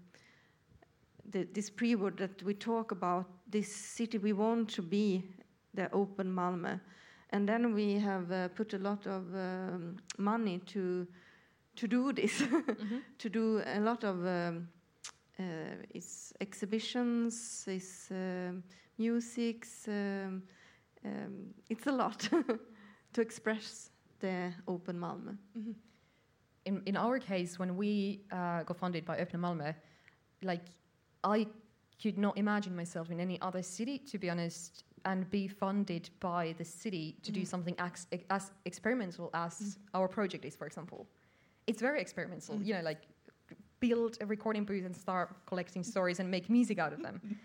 the, 1.30 1.44
this 1.52 1.70
pre-word 1.70 2.16
that 2.18 2.42
we 2.42 2.54
talk 2.54 2.92
about 2.92 3.26
this 3.50 3.74
city 3.74 4.18
we 4.18 4.32
want 4.32 4.68
to 4.74 4.82
be 4.82 5.22
the 5.74 5.90
Open 5.92 6.26
Malmö, 6.34 6.80
and 7.30 7.48
then 7.48 7.74
we 7.74 7.98
have 7.98 8.30
uh, 8.30 8.48
put 8.48 8.74
a 8.74 8.78
lot 8.78 9.06
of 9.06 9.34
um, 9.34 9.96
money 10.18 10.58
to 10.66 11.06
to 11.76 11.88
do 11.88 12.12
this, 12.12 12.40
Mhm. 12.42 13.02
to 13.18 13.28
do 13.28 13.60
a 13.66 13.80
lot 13.80 14.04
of 14.04 14.24
um, 14.24 14.68
uh, 15.38 15.42
it's 15.90 16.32
exhibitions, 16.40 17.64
it's 17.66 18.10
um, 18.10 18.62
musics. 18.98 19.88
Um, 19.88 20.42
um, 21.04 21.54
it's 21.68 21.86
a 21.86 21.92
lot 21.92 22.28
to 23.12 23.20
express 23.20 23.90
the 24.20 24.52
open 24.66 24.98
Malmö. 24.98 25.36
Mhm. 25.56 25.74
in, 26.66 26.82
in 26.86 26.96
our 26.96 27.18
case, 27.18 27.58
when 27.58 27.76
we 27.76 28.20
uh, 28.32 28.62
got 28.62 28.76
funded 28.78 29.04
by 29.04 29.18
Open 29.18 29.40
Malmö, 29.40 29.74
like 30.42 30.64
I 31.22 31.46
could 32.02 32.16
not 32.18 32.36
imagine 32.38 32.74
myself 32.74 33.10
in 33.10 33.20
any 33.20 33.38
other 33.42 33.62
city, 33.62 33.98
to 33.98 34.18
be 34.18 34.30
honest, 34.30 34.84
and 35.04 35.28
be 35.30 35.46
funded 35.48 36.08
by 36.20 36.54
the 36.58 36.64
city 36.64 37.16
to 37.22 37.30
do 37.32 37.40
Mhm. 37.42 37.46
something 37.46 37.74
as, 37.78 38.06
as 38.30 38.50
experimental 38.64 39.28
as 39.34 39.78
our 39.92 40.08
project 40.08 40.44
is, 40.44 40.56
for 40.56 40.66
example. 40.66 41.06
It's 41.66 41.80
very 41.82 42.00
experimental, 42.00 42.56
Mm. 42.56 42.66
you 42.66 42.74
know, 42.74 42.82
like 42.82 43.02
build 43.80 44.16
a 44.20 44.26
recording 44.26 44.64
booth 44.64 44.84
and 44.86 44.96
start 44.96 45.28
collecting 45.46 45.84
stories 45.84 46.20
and 46.20 46.30
make 46.30 46.48
music 46.48 46.78
out 46.78 46.92
of 46.94 47.02
them. 47.02 47.20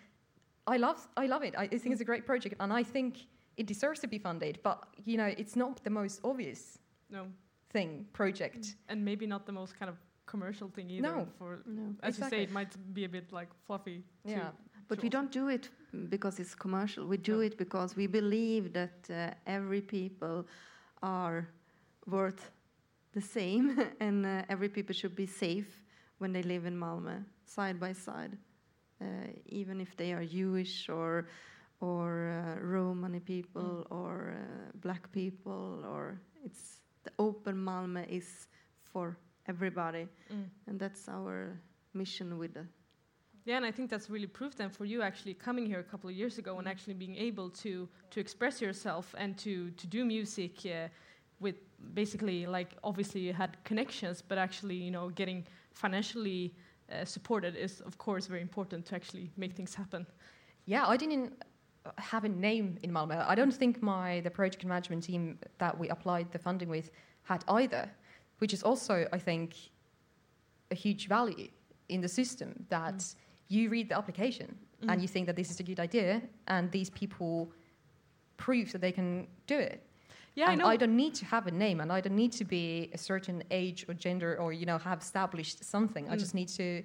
I 0.68 0.78
love, 0.78 1.08
I 1.18 1.28
love 1.28 1.44
it. 1.44 1.56
I, 1.58 1.64
I 1.64 1.78
think 1.78 1.92
it's 1.94 2.02
a 2.02 2.06
great 2.06 2.26
project, 2.26 2.56
and 2.60 2.72
I 2.72 2.84
think 2.84 3.28
it 3.60 3.68
deserves 3.68 4.00
to 4.00 4.08
be 4.08 4.18
funded. 4.18 4.60
But 4.64 4.78
you 5.06 5.18
know, 5.18 5.30
it's 5.42 5.56
not 5.56 5.84
the 5.84 5.90
most 5.90 6.20
obvious 6.24 6.80
No. 7.10 7.28
thing 7.74 8.06
project. 8.14 8.76
And 8.88 9.04
maybe 9.06 9.26
not 9.28 9.46
the 9.46 9.52
most 9.52 9.74
kind 9.80 9.90
of 9.90 9.98
commercial 10.26 10.70
thing 10.70 10.90
either. 10.90 11.08
No. 11.16 11.28
For 11.38 11.62
No. 11.66 11.96
as 12.04 12.18
you 12.20 12.30
say, 12.30 12.44
it 12.44 12.52
might 12.52 12.74
be 12.94 13.04
a 13.06 13.10
bit 13.10 13.32
like 13.32 13.50
fluffy. 13.66 14.04
too. 14.26 14.32
Yeah. 14.32 14.52
But 14.88 15.02
we 15.02 15.10
don't 15.10 15.32
do 15.32 15.50
it 15.50 15.70
because 16.10 16.40
it's 16.42 16.56
commercial. 16.56 17.06
We 17.08 17.18
do 17.18 17.34
No. 17.36 17.40
it 17.48 17.58
because 17.58 17.96
we 17.96 18.08
believe 18.08 18.72
that 18.74 19.10
uh, 19.10 19.16
every 19.46 19.82
people 19.82 20.46
are 21.02 21.48
worth 22.06 22.52
the 23.12 23.22
same, 23.22 23.66
and 24.00 24.26
uh, 24.26 24.44
every 24.50 24.70
people 24.70 24.94
should 24.96 25.16
be 25.16 25.28
safe 25.28 25.82
when 26.20 26.32
they 26.34 26.44
live 26.44 26.66
in 26.68 26.76
Malmö, 26.80 27.24
side 27.46 27.80
by 27.80 27.94
side, 27.94 28.38
uh, 29.02 29.06
even 29.46 29.80
if 29.82 29.96
they 29.96 30.14
are 30.14 30.26
Jewish 30.26 30.90
or 30.90 31.26
or 31.82 32.30
uh, 32.30 32.60
Romani 32.62 33.20
people 33.20 33.86
or 33.90 34.34
uh, 34.36 34.72
black 34.82 35.12
people, 35.12 35.84
or 35.86 36.20
it's 36.46 36.80
the 37.04 37.12
open 37.18 37.56
Malmö 37.56 38.06
is 38.08 38.48
for 38.84 39.18
everybody, 39.48 40.08
Mm. 40.32 40.50
and 40.68 40.80
that's 40.80 41.08
our 41.10 41.60
mission 41.94 42.38
with 42.38 42.54
the 42.54 42.66
Yeah, 43.46 43.58
and 43.58 43.66
I 43.66 43.72
think 43.72 43.90
that's 43.90 44.10
really 44.10 44.28
proof 44.28 44.56
then 44.56 44.70
for 44.70 44.86
you 44.86 45.02
actually 45.02 45.34
coming 45.34 45.66
here 45.66 45.80
a 45.80 45.84
couple 45.92 46.10
of 46.10 46.16
years 46.16 46.38
ago 46.38 46.60
and 46.60 46.68
actually 46.68 46.94
being 46.98 47.16
able 47.16 47.50
to 47.64 47.88
to 48.10 48.20
express 48.20 48.62
yourself 48.62 49.16
and 49.18 49.38
to 49.38 49.72
to 49.72 49.88
do 49.88 50.06
music 50.06 50.66
uh, 50.66 50.88
with 51.40 51.56
basically 51.94 52.46
like 52.46 52.76
obviously 52.84 53.22
you 53.22 53.34
had 53.34 53.50
connections, 53.64 54.22
but 54.22 54.38
actually 54.38 54.76
you 54.76 54.92
know 54.92 55.10
getting 55.16 55.48
financially 55.74 56.54
uh, 56.92 57.06
supported 57.06 57.56
is 57.56 57.82
of 57.82 57.98
course 57.98 58.28
very 58.30 58.42
important 58.42 58.86
to 58.86 58.96
actually 58.96 59.32
make 59.38 59.54
things 59.56 59.76
happen. 59.76 60.06
Yeah, 60.66 60.94
I 60.94 60.98
didn't 60.98 61.32
have 61.98 62.24
a 62.26 62.30
name 62.30 62.78
in 62.84 62.92
Malmö. 62.92 63.26
I 63.28 63.36
don't 63.36 63.54
think 63.54 63.82
my 63.82 64.22
the 64.22 64.30
project 64.32 64.64
management 64.66 65.04
team 65.04 65.38
that 65.58 65.78
we 65.78 65.90
applied 65.90 66.32
the 66.32 66.40
funding 66.40 66.70
with 66.70 66.92
had 67.24 67.44
either, 67.48 67.90
which 68.40 68.54
is 68.54 68.64
also 68.64 69.08
I 69.14 69.20
think 69.20 69.56
a 70.72 70.76
huge 70.76 71.08
value 71.08 71.50
in 71.90 72.02
the 72.02 72.08
system 72.08 72.66
that 72.70 73.16
you 73.48 73.70
read 73.70 73.90
the 73.90 73.98
application 73.98 74.58
and 74.82 74.92
Mhm. 74.92 75.02
you 75.02 75.08
think 75.08 75.26
that 75.28 75.36
this 75.36 75.50
is 75.50 75.60
a 75.60 75.64
good 75.64 75.80
idea 75.80 76.22
and 76.48 76.72
these 76.72 76.90
people 76.92 77.52
prove 78.38 78.72
that 78.72 78.82
they 78.82 78.92
can 78.92 79.28
do 79.48 79.58
it. 79.58 79.84
Yeah, 80.36 80.52
and 80.52 80.62
I 80.62 80.72
know. 80.74 80.78
don't 80.78 80.96
need 80.96 81.16
to 81.16 81.26
have 81.26 81.48
a 81.48 81.52
name 81.52 81.82
and 81.82 81.92
I 81.92 82.00
don't 82.02 82.16
need 82.16 82.32
to 82.34 82.46
be 82.46 82.90
a 82.94 82.98
certain 82.98 83.44
age 83.52 83.86
or 83.90 83.94
gender 83.96 84.38
or 84.40 84.54
you 84.54 84.66
know 84.66 84.78
have 84.78 85.00
established 85.02 85.64
something. 85.64 86.08
I 86.10 86.16
Mm. 86.16 86.20
just 86.20 86.34
need 86.36 86.48
to 86.50 86.84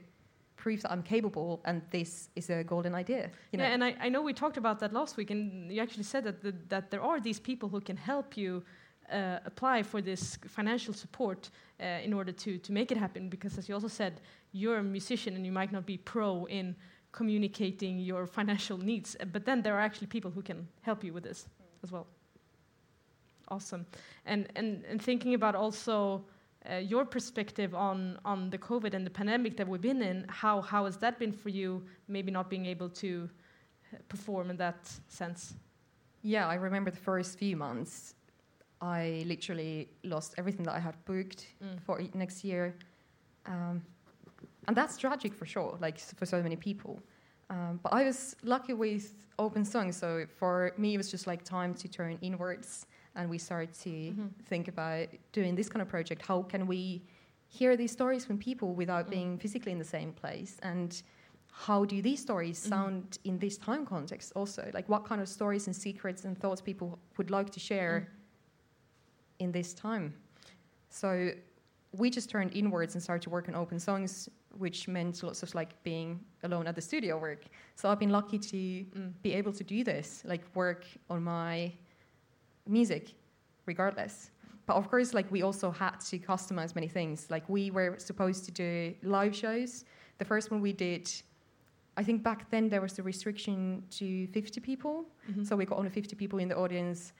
prove 0.64 0.80
that 0.80 0.92
I'm 0.94 1.02
capable 1.02 1.60
and 1.66 1.82
this 1.90 2.30
is 2.34 2.48
a 2.48 2.64
golden 2.64 2.94
idea. 2.94 3.22
You 3.50 3.58
know? 3.58 3.64
yeah, 3.64 3.74
and 3.74 3.84
I, 3.84 3.90
I 4.06 4.08
know 4.08 4.22
we 4.22 4.32
talked 4.32 4.56
about 4.56 4.76
that 4.80 4.92
last 4.94 5.18
week, 5.18 5.30
and 5.30 5.70
you 5.74 5.82
actually 5.82 6.08
said 6.14 6.24
that 6.24 6.36
the, 6.42 6.54
that 6.68 6.90
there 6.90 7.02
are 7.10 7.20
these 7.20 7.38
people 7.38 7.68
who 7.68 7.80
can 7.80 7.98
help 7.98 8.28
you 8.42 8.62
uh, 9.12 9.50
apply 9.50 9.82
for 9.82 10.00
this 10.00 10.38
financial 10.58 10.94
support 10.94 11.50
uh, 11.80 12.06
in 12.06 12.12
order 12.14 12.32
to 12.32 12.50
to 12.66 12.72
make 12.72 12.88
it 12.94 12.98
happen. 13.06 13.28
Because 13.28 13.58
as 13.58 13.68
you 13.68 13.74
also 13.74 13.92
said, 14.00 14.12
you're 14.52 14.78
a 14.78 14.88
musician 14.98 15.34
and 15.36 15.44
you 15.48 15.52
might 15.60 15.72
not 15.76 15.84
be 15.84 15.98
pro 15.98 16.46
in 16.46 16.74
communicating 17.12 17.94
your 18.10 18.26
financial 18.26 18.78
needs, 18.78 19.16
but 19.34 19.44
then 19.44 19.62
there 19.62 19.74
are 19.76 19.84
actually 19.88 20.08
people 20.16 20.30
who 20.36 20.42
can 20.42 20.66
help 20.80 21.04
you 21.04 21.12
with 21.14 21.24
this 21.24 21.40
as 21.82 21.92
well. 21.92 22.06
Awesome, 23.48 23.84
and 24.24 24.40
and 24.56 24.68
and 24.90 25.02
thinking 25.02 25.34
about 25.34 25.54
also. 25.54 26.24
Uh, 26.70 26.76
your 26.76 27.04
perspective 27.04 27.74
on, 27.74 28.18
on 28.24 28.48
the 28.50 28.56
COVID 28.58 28.94
and 28.94 29.04
the 29.04 29.10
pandemic 29.10 29.56
that 29.58 29.68
we've 29.68 29.82
been 29.82 30.00
in, 30.00 30.24
how, 30.28 30.62
how 30.62 30.86
has 30.86 30.96
that 30.96 31.18
been 31.18 31.32
for 31.32 31.50
you, 31.50 31.82
maybe 32.08 32.30
not 32.32 32.48
being 32.48 32.64
able 32.66 32.88
to 32.88 33.28
uh, 33.92 33.98
perform 34.08 34.50
in 34.50 34.56
that 34.56 34.90
sense? 35.08 35.54
Yeah, 36.22 36.48
I 36.48 36.54
remember 36.54 36.90
the 36.90 36.96
first 36.96 37.38
few 37.38 37.54
months. 37.56 38.14
I 38.80 39.24
literally 39.26 39.88
lost 40.04 40.34
everything 40.38 40.64
that 40.64 40.74
I 40.74 40.78
had 40.80 40.96
booked 41.04 41.46
Mm. 41.62 41.80
for 41.82 42.00
next 42.14 42.44
year. 42.44 42.74
Um, 43.46 43.82
and 44.66 44.74
that's 44.76 44.96
tragic 44.96 45.34
for 45.34 45.46
sure, 45.46 45.76
like 45.80 45.98
for 45.98 46.26
so 46.26 46.42
many 46.42 46.56
people. 46.56 46.98
Um, 47.50 47.78
but 47.82 47.92
I 47.92 48.04
was 48.04 48.36
lucky 48.42 48.72
with 48.72 49.14
open 49.38 49.64
songs, 49.64 49.96
so 49.96 50.24
for 50.38 50.72
me 50.78 50.94
it 50.94 50.96
was 50.96 51.10
just 51.10 51.26
like 51.26 51.44
time 51.44 51.74
to 51.74 51.88
turn 51.88 52.18
inwards, 52.22 52.86
and 53.16 53.30
we 53.30 53.38
started 53.38 53.72
to 53.74 53.90
Mhm. 53.90 54.30
think 54.44 54.68
about 54.68 55.08
doing 55.32 55.54
this 55.54 55.68
kind 55.68 55.82
of 55.82 55.88
project. 55.88 56.22
How 56.26 56.42
can 56.42 56.66
we 56.66 57.02
hear 57.48 57.76
these 57.76 57.92
stories 57.92 58.24
from 58.24 58.38
people 58.38 58.74
without 58.74 59.06
Mm. 59.06 59.10
being 59.10 59.38
physically 59.38 59.72
in 59.72 59.78
the 59.78 59.84
same 59.84 60.12
place, 60.12 60.58
and 60.62 61.02
how 61.52 61.84
do 61.84 62.02
these 62.02 62.20
stories 62.20 62.58
Mhm. 62.64 62.68
sound 62.68 63.18
in 63.24 63.38
this 63.38 63.56
time 63.58 63.86
context? 63.86 64.32
Also, 64.34 64.70
like 64.74 64.88
what 64.88 65.04
kind 65.04 65.20
of 65.20 65.28
stories 65.28 65.66
and 65.68 65.76
secrets 65.76 66.24
and 66.24 66.36
thoughts 66.38 66.60
people 66.60 66.98
would 67.16 67.30
like 67.30 67.50
to 67.50 67.60
share 67.60 68.00
Mm. 68.00 68.06
in 69.38 69.52
this 69.52 69.74
time. 69.74 70.14
So 70.88 71.32
we 71.92 72.10
just 72.10 72.28
turned 72.30 72.52
inwards 72.56 72.94
and 72.94 73.02
started 73.02 73.22
to 73.22 73.30
work 73.30 73.48
on 73.48 73.54
open 73.54 73.78
songs, 73.78 74.28
which 74.58 74.88
meant 74.88 75.22
lots 75.22 75.42
of 75.42 75.54
like 75.54 75.80
being 75.84 76.24
alone 76.42 76.66
at 76.66 76.74
the 76.74 76.80
studio 76.80 77.18
work. 77.18 77.44
So 77.76 77.88
I've 77.88 77.98
been 78.00 78.10
lucky 78.10 78.38
to 78.38 78.56
Mm. 78.56 79.12
be 79.22 79.32
able 79.32 79.52
to 79.52 79.62
do 79.64 79.84
this, 79.84 80.24
like 80.24 80.42
work 80.56 80.86
on 81.08 81.22
my 81.22 81.72
music 82.66 83.14
regardless. 83.66 84.30
But 84.66 84.76
of 84.76 84.88
course, 84.90 85.12
like 85.12 85.30
we 85.30 85.42
also 85.42 85.70
had 85.70 86.00
to 86.10 86.18
customize 86.18 86.74
many 86.74 86.88
things. 86.88 87.30
Like 87.30 87.46
we 87.48 87.70
were 87.70 87.96
supposed 87.98 88.44
to 88.46 88.50
do 88.50 88.94
live 89.02 89.34
shows. 89.34 89.84
The 90.18 90.24
first 90.24 90.50
one 90.50 90.60
we 90.60 90.72
did, 90.72 91.10
I 91.96 92.02
think 92.02 92.22
back 92.22 92.50
then 92.50 92.68
there 92.68 92.80
was 92.80 92.94
the 92.94 93.02
restriction 93.02 93.82
to 93.90 94.26
50 94.28 94.60
people. 94.60 95.04
Mhm. 95.30 95.46
So 95.46 95.56
we 95.56 95.66
got 95.66 95.78
only 95.78 95.90
50 95.90 96.16
people 96.16 96.38
in 96.38 96.48
the 96.48 96.56
audience. 96.56 97.12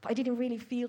But 0.00 0.10
I 0.12 0.14
didn't 0.14 0.36
really 0.36 0.58
feel 0.58 0.88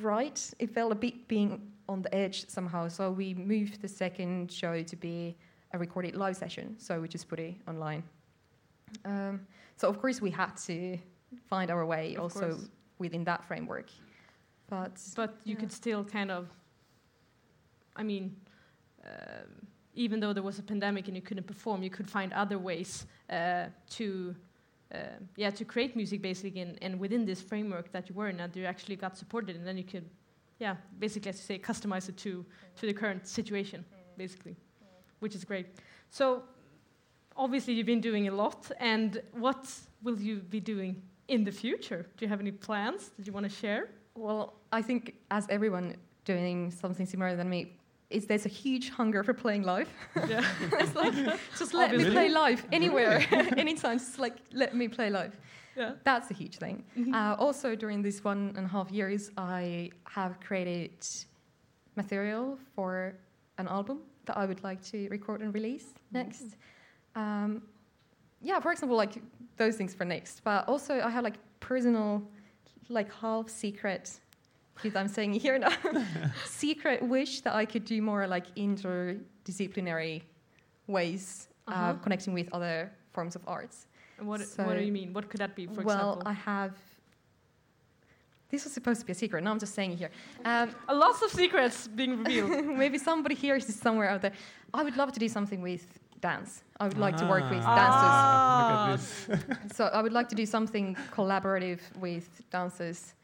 right. 0.00 0.54
It 0.58 0.70
felt 0.70 0.92
a 0.92 0.96
bit 0.96 1.26
being 1.28 1.72
on 1.88 2.02
the 2.02 2.14
edge 2.14 2.48
somehow. 2.48 2.88
So 2.88 3.10
we 3.10 3.34
moved 3.34 3.80
the 3.80 3.88
second 3.88 4.50
show 4.52 4.82
to 4.82 4.96
be 4.96 5.36
a 5.72 5.78
recorded 5.78 6.14
live 6.16 6.36
session. 6.36 6.76
So 6.78 7.00
we 7.00 7.08
just 7.08 7.28
put 7.28 7.38
it 7.40 7.54
online. 7.66 8.02
Um, 9.04 9.46
so 9.76 9.88
of 9.88 10.00
course 10.00 10.20
we 10.20 10.30
had 10.30 10.56
to 10.66 10.98
find 11.48 11.70
our 11.70 11.86
way 11.86 12.14
Of 12.14 12.22
also 12.22 12.40
course. 12.40 12.68
Within 13.00 13.24
that 13.24 13.44
framework. 13.44 13.90
But 14.68 14.92
But 15.16 15.30
you 15.44 15.54
Yeah. 15.54 15.60
could 15.60 15.72
still 15.72 16.04
kind 16.04 16.30
of, 16.30 16.46
I 17.96 18.04
mean, 18.04 18.36
um, 19.04 19.66
even 19.94 20.20
though 20.20 20.32
there 20.32 20.44
was 20.44 20.58
a 20.58 20.62
pandemic 20.62 21.08
and 21.08 21.16
you 21.16 21.22
couldn't 21.22 21.46
perform, 21.46 21.82
you 21.82 21.90
could 21.90 22.08
find 22.08 22.32
other 22.32 22.58
ways 22.58 23.06
uh, 23.28 23.66
to, 23.96 24.36
uh, 24.94 24.98
yeah, 25.36 25.50
to 25.50 25.64
create 25.64 25.96
music 25.96 26.22
basically, 26.22 26.60
and, 26.62 26.78
and 26.82 27.00
within 27.00 27.24
this 27.26 27.42
framework 27.42 27.90
that 27.90 28.08
you 28.08 28.14
were 28.14 28.28
in, 28.30 28.36
that 28.36 28.54
you 28.56 28.64
actually 28.66 28.96
got 28.96 29.16
supported, 29.16 29.56
and 29.56 29.66
then 29.66 29.76
you 29.76 29.84
could, 29.84 30.08
yeah, 30.58 30.76
basically, 30.98 31.30
as 31.30 31.36
you 31.36 31.42
say, 31.42 31.58
customize 31.58 32.08
it 32.08 32.16
to 32.16 32.44
to 32.76 32.86
the 32.86 32.94
current 32.94 33.26
situation, 33.26 33.84
basically, 34.16 34.56
which 35.20 35.34
is 35.34 35.44
great. 35.44 35.66
So, 36.10 36.42
obviously, 37.34 37.74
you've 37.74 37.86
been 37.86 38.02
doing 38.02 38.28
a 38.28 38.32
lot, 38.32 38.70
and 38.78 39.22
what 39.32 39.66
will 40.02 40.20
you 40.20 40.36
be 40.50 40.60
doing 40.60 41.02
in 41.30 41.44
the 41.44 41.52
future? 41.52 42.06
Do 42.16 42.24
you 42.24 42.28
have 42.28 42.40
any 42.40 42.52
plans 42.52 43.12
that 43.16 43.26
you 43.26 43.32
want 43.32 43.44
to 43.50 43.54
share? 43.62 43.88
Well, 44.14 44.54
I 44.72 44.82
think 44.82 45.14
as 45.30 45.46
everyone 45.48 45.96
doing 46.24 46.70
something 46.70 47.06
similar 47.06 47.36
than 47.36 47.48
me, 47.48 47.76
is 48.10 48.26
there's 48.26 48.44
a 48.44 48.54
huge 48.64 48.90
hunger 48.90 49.22
for 49.22 49.32
playing 49.32 49.62
live. 49.62 49.88
Yeah. 50.28 50.44
it's 50.80 50.96
like 50.96 51.14
just 51.56 51.72
let 51.72 51.96
me 51.96 52.10
play 52.10 52.28
live 52.28 52.66
anywhere, 52.72 53.24
anytime. 53.56 53.98
Just 53.98 54.18
like 54.18 54.36
let 54.52 54.74
me 54.74 54.88
play 54.88 55.10
live. 55.10 55.34
Yeah. 55.76 55.92
That's 56.02 56.28
a 56.30 56.34
huge 56.34 56.56
thing. 56.56 56.82
Mhm. 56.98 57.14
Uh, 57.14 57.36
also, 57.38 57.76
during 57.76 58.02
these 58.02 58.24
one 58.24 58.52
and 58.56 58.66
a 58.66 58.68
half 58.68 58.90
years, 58.90 59.30
I 59.36 59.90
have 60.16 60.40
created 60.40 60.90
material 61.94 62.58
for 62.74 63.14
an 63.58 63.68
album 63.68 64.00
that 64.26 64.36
I 64.36 64.44
would 64.46 64.62
like 64.64 64.82
to 64.90 65.08
record 65.08 65.40
and 65.40 65.54
release 65.54 65.86
next. 66.10 66.56
Um, 67.14 67.62
yeah, 68.40 68.60
for 68.60 68.72
example, 68.72 68.96
like 68.96 69.22
those 69.56 69.76
things 69.76 69.94
for 69.94 70.04
next. 70.04 70.42
But 70.44 70.68
also, 70.68 71.00
I 71.00 71.10
have 71.10 71.24
like 71.24 71.36
personal, 71.60 72.22
like 72.88 73.12
half 73.12 73.48
secret. 73.48 74.20
Because 74.74 74.96
I'm 74.96 75.08
saying 75.08 75.32
here 75.44 75.58
now, 75.58 75.72
secret 76.46 77.02
wish 77.02 77.42
that 77.42 77.54
I 77.54 77.64
could 77.66 77.84
do 77.84 78.00
more 78.00 78.26
like 78.26 78.54
interdisciplinary 78.56 80.22
ways 80.86 81.48
uh, 81.68 81.70
Uh-huh. 81.72 81.92
connecting 82.02 82.34
with 82.34 82.48
other 82.52 82.90
forms 83.12 83.36
of 83.36 83.42
arts. 83.46 83.86
What, 84.20 84.40
So- 84.40 84.64
what 84.64 84.76
do 84.78 84.82
you 84.84 84.92
mean? 84.92 85.12
What 85.12 85.28
could 85.28 85.40
that 85.40 85.54
be, 85.54 85.66
for 85.66 85.82
well, 85.82 85.82
example? 85.82 86.22
Well, 86.24 86.28
I 86.28 86.32
have. 86.32 86.72
This 88.50 88.64
was 88.64 88.72
supposed 88.72 89.00
to 89.00 89.06
be 89.06 89.12
a 89.12 89.14
secret. 89.14 89.44
Now 89.44 89.52
I'm 89.52 89.60
just 89.60 89.74
saying 89.74 89.92
it 89.92 89.98
here. 89.98 90.10
Um, 90.44 90.70
A 90.88 90.94
lots 90.94 91.22
of 91.22 91.30
secrets 91.30 91.86
being 91.86 92.18
revealed. 92.18 92.64
maybe 92.84 92.98
somebody 92.98 93.34
hears 93.36 93.64
this 93.66 93.76
somewhere 93.76 94.08
out 94.10 94.22
there. 94.22 94.32
I 94.74 94.82
would 94.82 94.96
love 94.96 95.12
to 95.12 95.20
do 95.20 95.28
something 95.28 95.62
with 95.62 95.86
dance. 96.20 96.62
I 96.78 96.84
would 96.88 96.98
like 96.98 97.16
to 97.18 97.26
work 97.26 97.50
with 97.50 97.62
Ah. 97.64 97.76
dancers. 97.80 99.28
Look 99.28 99.38
at 99.38 99.48
this. 99.48 99.72
So 99.76 99.84
I 99.86 100.00
would 100.02 100.12
like 100.12 100.28
to 100.28 100.34
do 100.34 100.46
something 100.46 100.96
collaborative 101.12 101.80
with 101.98 102.28
dancers. 102.50 103.14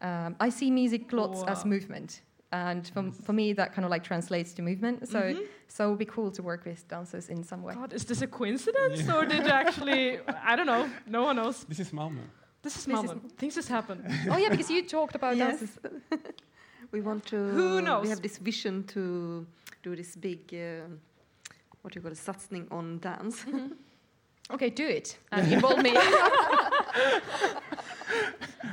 Um, 0.00 0.36
I 0.40 0.50
see 0.50 0.70
music 0.70 1.12
lots 1.12 1.42
as 1.44 1.64
movement, 1.64 2.20
and 2.52 2.86
for, 2.94 3.10
for 3.26 3.32
me 3.32 3.52
that 3.54 3.72
kind 3.74 3.84
of 3.84 3.90
like 3.90 4.04
translates 4.04 4.52
to 4.54 4.62
movement. 4.62 5.08
So 5.08 5.20
Mhm. 5.20 5.46
so 5.68 5.86
it 5.86 5.90
would 5.90 5.98
be 5.98 6.10
cool 6.16 6.30
to 6.32 6.42
work 6.42 6.64
with 6.66 6.86
dancers 6.88 7.28
in 7.28 7.42
some 7.44 7.62
way. 7.62 7.74
God, 7.74 7.92
is 7.92 8.04
this 8.04 8.22
a 8.22 8.26
coincidence, 8.26 9.08
or 9.08 9.24
did 9.24 9.46
actually? 9.46 10.18
I 10.50 10.54
don't 10.56 10.66
know. 10.66 10.88
No 11.06 11.22
one 11.24 11.36
knows. 11.36 11.64
This 11.68 11.80
is 11.80 11.92
Malmö. 11.92 12.20
This 12.62 12.76
is 12.76 12.84
This 12.86 12.94
Malmö. 12.94 13.20
Things 13.38 13.54
just 13.54 13.68
happen. 13.68 13.98
oh 14.30 14.36
yeah, 14.38 14.50
because 14.50 14.70
you 14.70 14.82
talked 14.82 15.14
about 15.14 15.36
Yes. 15.36 15.60
dances. 15.60 15.78
We 16.92 17.00
want 17.00 17.24
to. 17.26 17.36
Who 17.36 17.80
knows? 17.80 18.02
We 18.02 18.08
have 18.10 18.22
this 18.22 18.38
vision 18.38 18.84
to 18.94 19.44
do 19.82 19.96
this 19.96 20.16
big, 20.16 20.40
um, 20.54 21.00
what 21.86 21.92
do 21.92 21.98
you 21.98 22.02
call 22.02 22.10
it, 22.10 22.18
satsning 22.18 22.66
on 22.72 22.98
dance. 22.98 23.44
Mm-hmm. 23.44 23.68
Okay, 24.54 24.70
do 24.70 24.84
it 24.84 25.18
and 25.30 25.52
involve 25.52 25.80
me. 25.80 25.92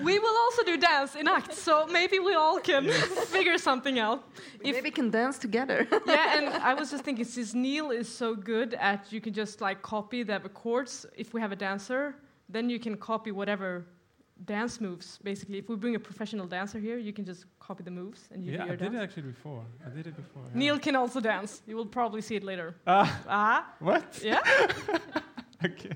we 0.03 0.18
will 0.18 0.36
also 0.45 0.64
do 0.64 0.78
dance 0.78 1.14
in 1.16 1.28
act, 1.28 1.53
so 1.53 1.86
maybe 1.86 2.18
we 2.18 2.34
all 2.34 2.59
can 2.59 2.89
figure 3.36 3.59
something 3.59 3.99
out. 3.99 4.24
If- 4.61 4.74
Maybe 4.74 4.82
we 4.82 4.89
can 4.89 5.11
dance 5.11 5.38
together. 5.38 5.88
yeah, 6.07 6.38
and 6.38 6.47
I 6.64 6.74
was 6.74 6.89
just 6.89 7.03
thinking, 7.03 7.26
since 7.26 7.53
Neil 7.53 7.91
is 7.91 8.09
so 8.09 8.34
good 8.34 8.74
at, 8.74 9.14
you 9.14 9.22
can 9.22 9.32
just 9.32 9.61
like 9.61 9.84
copy 9.84 10.24
the 10.24 10.39
chords. 10.39 11.05
If 11.16 11.36
we 11.36 11.41
have 11.41 11.51
a 11.51 11.55
dancer, 11.55 12.16
then 12.49 12.68
you 12.68 12.80
can 12.80 12.97
copy 12.97 13.32
whatever 13.32 13.86
dance 14.45 14.81
moves. 14.81 15.19
Basically, 15.23 15.57
if 15.57 15.69
we 15.69 15.75
bring 15.75 15.95
a 15.95 15.99
professional 15.99 16.47
dancer 16.47 16.79
here, 16.79 16.97
you 16.97 17.13
can 17.13 17.25
just 17.25 17.45
copy 17.59 17.84
the 17.84 17.91
moves 17.91 18.27
and 18.31 18.43
you 18.43 18.51
Yeah, 18.51 18.57
do 18.57 18.63
I 18.63 18.67
your 18.67 18.77
did 18.77 18.93
it 18.95 18.97
actually 18.99 19.23
before. 19.23 19.63
I 19.86 19.89
did 19.89 20.07
it 20.07 20.15
before. 20.15 20.43
yeah. 20.53 20.59
Neil 20.59 20.79
can 20.79 20.95
also 20.95 21.19
dance. 21.19 21.61
You 21.67 21.75
will 21.77 21.86
probably 21.86 22.21
see 22.21 22.36
it 22.36 22.43
later. 22.43 22.75
Ah, 22.88 23.21
Ah, 23.27 23.73
what? 23.79 24.19
yeah. 24.23 24.41
okay. 25.65 25.91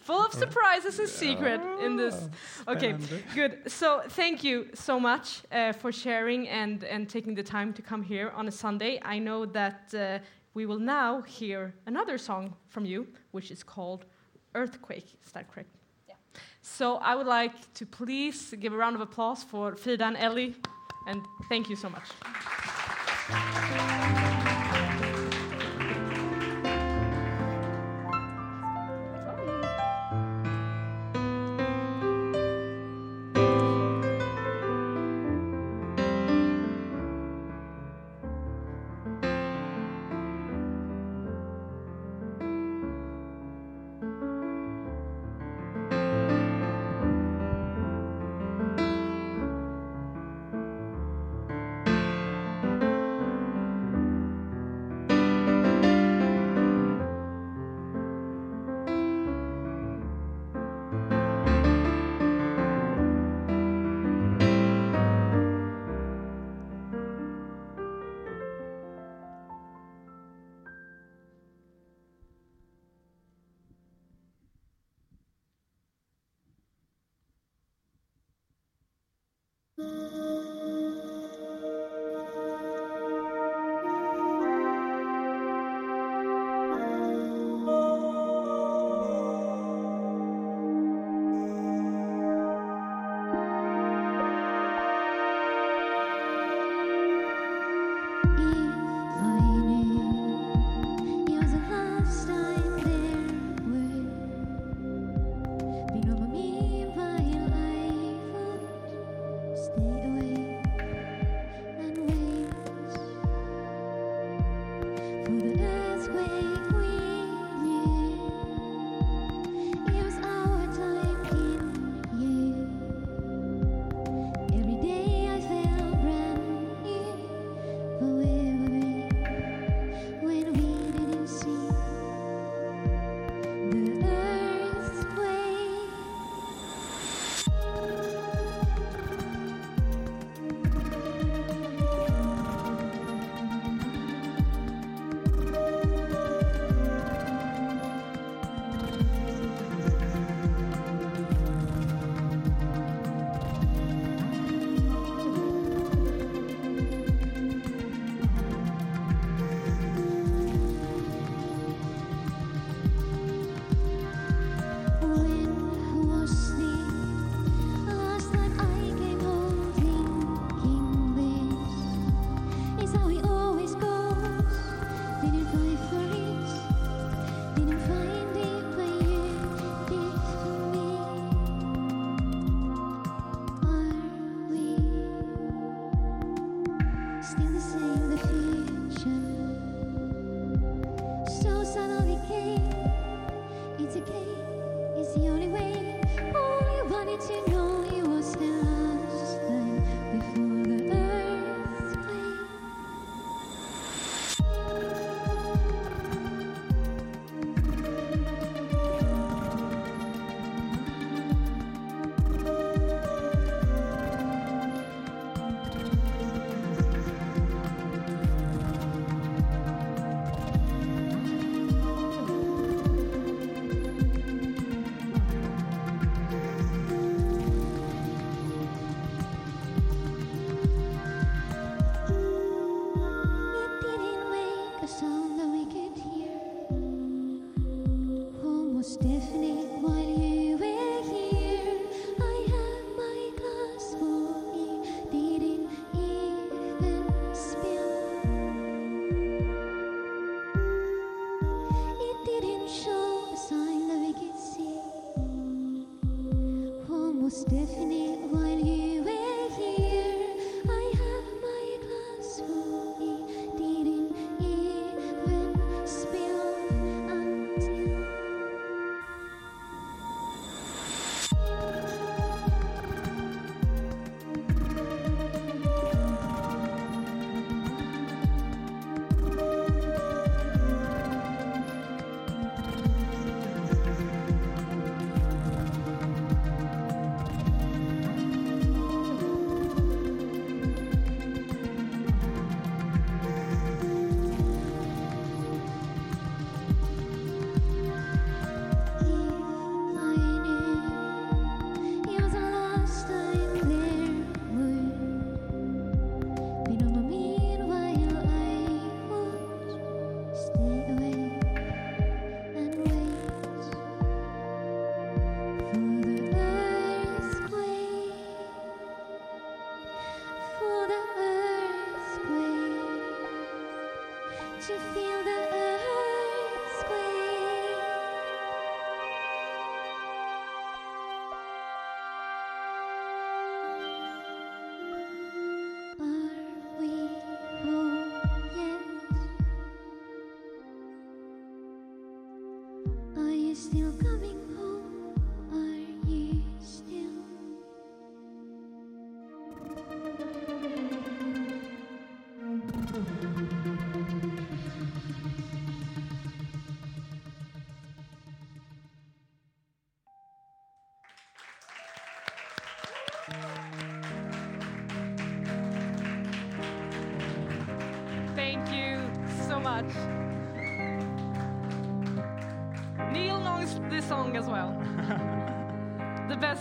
Full 0.00 0.24
of 0.24 0.32
surprises 0.32 0.98
and 0.98 1.08
secret 1.08 1.60
in 1.84 1.96
this. 1.96 2.28
Okay, 2.66 2.96
good. 3.34 3.70
So 3.70 4.02
thank 4.08 4.42
you 4.42 4.68
so 4.74 4.98
much 4.98 5.42
uh, 5.52 5.72
for 5.72 5.92
sharing 5.92 6.48
and, 6.48 6.82
and 6.84 7.08
taking 7.08 7.34
the 7.34 7.42
time 7.42 7.72
to 7.74 7.82
come 7.82 8.02
here 8.02 8.30
on 8.34 8.48
a 8.48 8.50
Sunday. 8.50 8.98
I 9.02 9.18
know 9.18 9.44
that 9.46 9.92
uh, 9.94 10.18
we 10.54 10.64
will 10.64 10.78
now 10.78 11.20
hear 11.22 11.74
another 11.86 12.16
song 12.16 12.54
from 12.68 12.86
you, 12.86 13.06
which 13.32 13.50
is 13.50 13.62
called 13.62 14.06
Earthquake. 14.54 15.14
Is 15.26 15.32
that 15.32 15.46
correct? 15.52 15.76
So 16.62 16.96
I 16.96 17.14
would 17.14 17.26
like 17.26 17.52
to 17.74 17.86
please 17.86 18.54
give 18.58 18.72
a 18.72 18.76
round 18.76 18.94
of 18.96 19.02
applause 19.02 19.42
for 19.42 19.76
Frida 19.76 20.04
and 20.04 20.16
Ellie, 20.16 20.54
and 21.06 21.22
thank 21.48 21.68
you 21.68 21.76
so 21.76 21.88
much. 21.88 22.08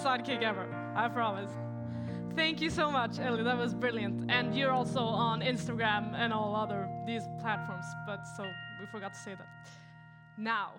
Sidekick 0.08 0.42
ever, 0.42 0.66
I 0.96 1.10
promise. 1.10 1.52
Thank 2.34 2.62
you 2.62 2.70
so 2.70 2.90
much, 2.90 3.20
Ellie. 3.20 3.44
That 3.44 3.58
was 3.58 3.74
brilliant. 3.74 4.32
And 4.32 4.56
you're 4.56 4.72
also 4.72 5.02
on 5.02 5.42
Instagram 5.42 6.14
and 6.16 6.32
all 6.32 6.56
other 6.56 6.88
these 7.06 7.24
platforms. 7.42 7.86
But 8.06 8.22
so 8.38 8.44
we 8.80 8.86
forgot 8.86 9.14
to 9.16 9.20
say 9.20 9.36
that. 9.36 9.50
Now, 10.38 10.70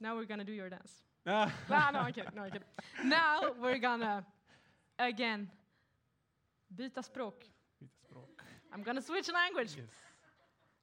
now 0.00 0.16
we're 0.16 0.24
gonna 0.24 0.44
do 0.44 0.52
your 0.52 0.68
dance. 0.68 0.92
Ah. 1.26 1.52
no, 1.68 1.90
no, 1.92 1.98
I'm 2.06 2.12
kidding. 2.12 2.30
No, 2.34 2.42
I'm 2.42 2.50
kidding. 2.50 2.68
Now 3.04 3.52
we're 3.62 3.78
gonna 3.78 4.24
again 4.98 5.48
byta 6.76 7.02
språk. 7.02 7.38
Byta 7.78 7.96
språk. 8.02 8.42
I'm 8.72 8.82
gonna 8.82 9.02
switch 9.02 9.28
language. 9.32 9.76
Yes. 9.76 9.90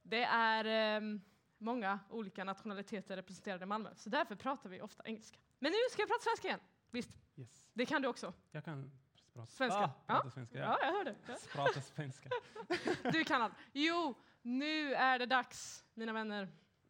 Det 0.02 0.22
är 0.22 0.64
ehm, 0.64 1.20
många 1.58 1.98
olika 2.10 2.44
nationaliteter 2.44 3.16
representerade 3.16 3.62
i 3.62 3.66
Malmö, 3.66 3.90
så 3.96 4.10
därför 4.10 4.34
pratar 4.34 4.70
vi 4.70 4.80
ofta 4.80 5.02
engelska. 5.04 5.38
Men 5.58 5.72
nu 5.72 5.78
ska 5.90 6.02
jag 6.02 6.08
prata 6.08 6.22
svenska 6.22 6.48
igen. 6.48 6.60
Visst, 6.90 7.10
Yes. 7.36 7.64
det 7.72 7.86
kan 7.86 8.02
du 8.02 8.08
också. 8.08 8.32
Jag 8.50 8.64
kan 8.64 8.90
prata 9.34 9.46
Svenska. 9.46 9.78
Ah, 9.80 9.90
prata 10.06 10.26
Ja. 10.26 10.30
svenska. 10.30 10.58
Ja, 10.58 10.64
Ja. 10.80 10.86
jag 10.86 10.92
hör 10.92 11.04
det. 11.04 11.14
Ja. 11.26 11.36
Prata 11.52 11.80
svenska. 11.80 12.30
Du 13.12 13.24
kan 13.24 13.42
allt. 13.42 13.52
Jo, 13.72 14.14
nu 14.42 14.94
är 14.94 15.18
det 15.18 15.26
dags, 15.26 15.84
mina 15.94 16.12
vänner. 16.12 16.48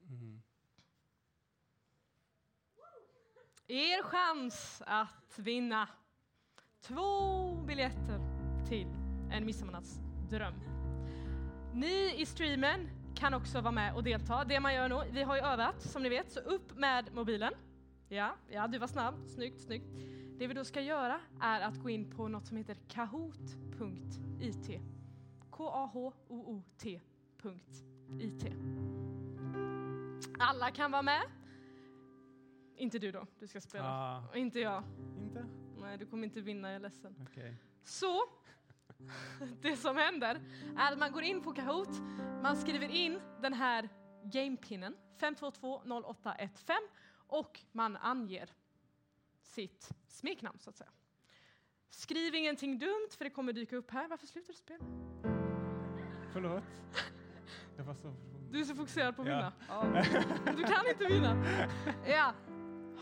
Mm. 0.08 0.42
Er 3.68 4.02
chans 4.02 4.82
att 4.86 5.38
vinna 5.38 5.88
två 6.80 7.54
biljetter 7.54 8.20
till 8.68 8.86
en 9.32 9.46
midsommarnattsdröm. 9.46 10.54
Ni 11.74 12.14
i 12.20 12.26
streamen 12.26 12.90
kan 13.16 13.34
också 13.34 13.60
vara 13.60 13.72
med 13.72 13.94
och 13.94 14.02
delta. 14.04 14.44
Det 14.44 14.60
man 14.60 14.74
gör 14.74 14.88
nu, 14.88 15.02
vi 15.10 15.22
har 15.22 15.36
ju 15.36 15.42
övat 15.42 15.82
som 15.82 16.02
ni 16.02 16.08
vet, 16.08 16.32
så 16.32 16.40
upp 16.40 16.74
med 16.76 17.14
mobilen. 17.14 17.52
Ja, 18.08 18.34
ja 18.48 18.66
du 18.66 18.78
var 18.78 18.86
snabb. 18.86 19.14
Snyggt, 19.28 19.60
snyggt. 19.60 19.86
Det 20.38 20.46
vi 20.46 20.54
då 20.54 20.64
ska 20.64 20.80
göra 20.80 21.20
är 21.40 21.60
att 21.60 21.82
gå 21.82 21.90
in 21.90 22.10
på 22.10 22.28
något 22.28 22.46
som 22.46 22.56
heter 22.56 22.76
kahoot.it. 22.88 24.80
K-A-H-O-O-T.it. 25.50 27.02
Alla 30.38 30.70
kan 30.70 30.90
vara 30.90 31.02
med. 31.02 31.22
Inte 32.76 32.98
du 32.98 33.12
då, 33.12 33.26
du 33.38 33.46
ska 33.46 33.60
spela. 33.60 33.84
Ah, 33.84 34.36
inte 34.36 34.60
jag. 34.60 34.82
inte? 35.18 35.46
Nej, 35.80 35.98
du 35.98 36.06
kommer 36.06 36.24
inte 36.24 36.40
vinna, 36.40 36.68
jag 36.68 36.76
är 36.76 36.80
ledsen. 36.80 37.14
Okej. 37.28 37.56
Så, 37.82 38.20
det 39.62 39.76
som 39.76 39.96
händer 39.96 40.40
är 40.76 40.92
att 40.92 40.98
man 40.98 41.12
går 41.12 41.22
in 41.22 41.42
på 41.42 41.52
Kahoot, 41.52 42.00
man 42.42 42.56
skriver 42.56 42.88
in 42.88 43.20
den 43.42 43.52
här 43.52 43.88
gamepinnen 44.24 44.96
5220815 45.20 46.76
och 47.28 47.60
man 47.72 47.96
anger 47.96 48.50
sitt 49.42 49.90
smeknamn 50.08 50.58
så 50.58 50.70
att 50.70 50.76
säga. 50.76 50.90
Skriv 51.88 52.34
ingenting 52.34 52.78
dumt 52.78 53.08
för 53.18 53.24
det 53.24 53.30
kommer 53.30 53.52
dyka 53.52 53.76
upp 53.76 53.90
här. 53.90 54.08
Varför 54.08 54.26
slutar 54.26 54.52
du 54.52 54.58
spela? 54.58 54.84
Förlåt. 56.32 56.64
Jag 57.76 57.84
var 57.84 57.94
så... 57.94 58.14
Du 58.50 58.60
är 58.60 58.64
så 58.64 58.74
fokuserad 58.74 59.16
på 59.16 59.22
att 59.22 59.28
vinna. 59.28 59.52
Ja. 59.68 59.84
Du 60.56 60.62
kan 60.62 60.86
inte 60.88 61.04
vinna. 61.04 61.44
Ja. 62.06 62.34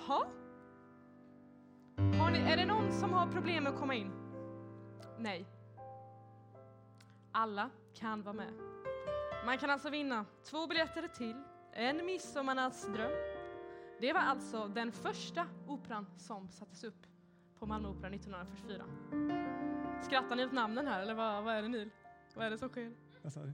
Ha? 0.07 0.29
Ni, 2.33 2.39
är 2.39 2.57
det 2.57 2.67
någon 2.67 2.93
som 2.93 3.13
har 3.13 3.33
problem 3.33 3.65
med 3.65 3.73
att 3.73 3.79
komma 3.79 3.95
in? 3.95 4.13
Nej. 5.19 5.47
Alla 7.33 7.71
kan 7.95 8.23
vara 8.23 8.35
med. 8.35 8.53
Man 9.47 9.59
kan 9.59 9.71
alltså 9.71 9.91
vinna 9.91 10.25
två 10.45 10.67
biljetter 10.67 11.09
till 11.09 11.43
En 11.73 12.07
midsommarnattsdröm. 12.07 13.36
Det 14.01 14.13
var 14.13 14.21
alltså 14.21 14.69
den 14.69 14.93
första 14.93 15.47
operan 15.67 16.07
som 16.17 16.49
sattes 16.49 16.85
upp 16.85 17.07
på 17.59 17.67
Malmö 17.67 17.89
Opera 17.89 18.09
1944. 18.11 18.85
Skrattar 20.03 20.37
ni 20.37 20.45
åt 20.45 20.53
namnen 20.53 20.87
här 20.87 21.03
eller 21.03 21.15
vad, 21.15 21.45
vad 21.45 21.55
är 21.55 21.63
det 21.63 21.69
Neil? 21.69 21.91
Vad 22.35 22.47
är 22.47 22.51
det 22.51 22.59
som 22.59 22.69
sker? 22.69 22.93
Vad 23.23 23.33
sa 23.33 23.41
du? 23.41 23.53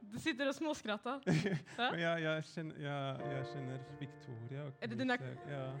Du 0.00 0.18
sitter 0.18 0.48
och 0.48 0.54
småskrattar. 0.54 1.20
Men 1.92 2.00
jag, 2.00 2.20
jag, 2.20 2.44
känner, 2.44 2.76
jag, 2.80 3.32
jag 3.32 3.46
känner 3.48 3.84
Victoria 3.98 4.64
och 4.64 4.72
Är 4.80 4.86
det 4.88 4.94
dina- 4.94 5.12
lite- 5.12 5.38
ja, 5.50 5.72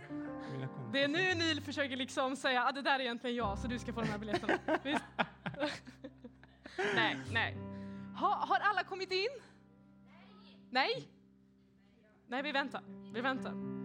mina 0.52 0.68
kompisar. 0.68 0.92
Det 0.92 1.02
är 1.04 1.08
nu 1.08 1.34
Neil 1.44 1.60
försöker 1.60 1.96
liksom 1.96 2.36
säga 2.36 2.62
att 2.62 2.68
ah, 2.68 2.72
det 2.72 2.82
där 2.82 2.94
är 2.94 3.00
egentligen 3.00 3.36
jag 3.36 3.58
så 3.58 3.68
du 3.68 3.78
ska 3.78 3.92
få 3.92 4.00
de 4.00 4.06
här 4.08 4.18
biljetterna. 4.18 4.58
Nej, 6.94 7.16
nej. 7.32 7.56
Ha, 8.16 8.28
har 8.34 8.58
alla 8.60 8.84
kommit 8.84 9.12
in? 9.12 9.28
Nej? 10.70 11.08
Nej, 12.26 12.42
vi 12.42 12.52
väntar. 12.52 12.82
Vi 13.14 13.20
väntar. 13.20 13.77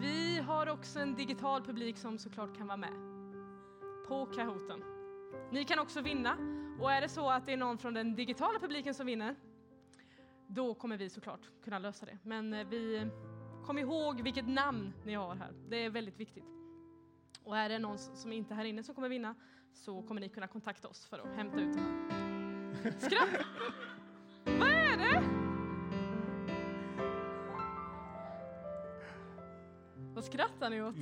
Vi 0.00 0.38
har 0.38 0.66
också 0.66 0.98
en 0.98 1.14
digital 1.14 1.62
publik 1.62 1.98
som 1.98 2.18
såklart 2.18 2.56
kan 2.56 2.66
vara 2.66 2.76
med 2.76 2.94
på 4.08 4.26
Kahooten. 4.26 4.82
Ni 5.52 5.64
kan 5.64 5.78
också 5.78 6.00
vinna 6.00 6.36
och 6.80 6.92
är 6.92 7.00
det 7.00 7.08
så 7.08 7.30
att 7.30 7.46
det 7.46 7.52
är 7.52 7.56
någon 7.56 7.78
från 7.78 7.94
den 7.94 8.14
digitala 8.14 8.58
publiken 8.58 8.94
som 8.94 9.06
vinner 9.06 9.36
då 10.46 10.74
kommer 10.74 10.96
vi 10.96 11.10
såklart 11.10 11.50
kunna 11.64 11.78
lösa 11.78 12.06
det. 12.06 12.18
Men 12.22 12.54
eh, 12.54 12.66
vi 12.66 12.96
eh, 12.96 13.08
Kom 13.68 13.78
ihåg 13.78 14.20
vilket 14.20 14.48
namn 14.48 14.92
ni 15.04 15.14
har 15.14 15.34
här. 15.34 15.52
Det 15.68 15.84
är 15.84 15.90
väldigt 15.90 16.20
viktigt. 16.20 16.44
Och 17.44 17.56
är 17.56 17.68
det 17.68 17.78
någon 17.78 17.98
som 17.98 18.32
inte 18.32 18.54
är 18.54 18.56
här 18.56 18.64
inne 18.64 18.82
som 18.82 18.94
kommer 18.94 19.08
vinna 19.08 19.34
så 19.72 20.02
kommer 20.02 20.20
ni 20.20 20.28
kunna 20.28 20.46
kontakta 20.46 20.88
oss 20.88 21.06
för 21.06 21.18
att 21.18 21.36
hämta 21.36 21.60
ut 21.60 21.74
den 21.74 21.84
här. 21.84 22.90
Skratt! 22.98 23.46
Skrattar 30.28 30.70
ni 30.70 30.82
åt? 30.82 30.94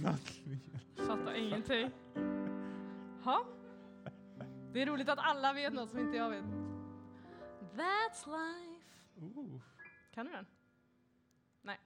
Fattar 0.97 1.35
ingenting. 1.35 1.91
Ha? 3.25 3.47
Det 4.73 4.83
är 4.83 4.87
roligt 4.87 5.09
att 5.09 5.19
alla 5.19 5.53
vet 5.53 5.73
något 5.73 5.91
som 5.91 5.99
inte 5.99 6.17
jag 6.17 6.31
vet. 6.31 6.45
That's 7.75 8.27
life. 8.27 8.87
Oh. 9.17 9.61
Kan 10.15 10.27
du 10.27 10.33
den? 10.33 10.47
Nej, 11.63 11.81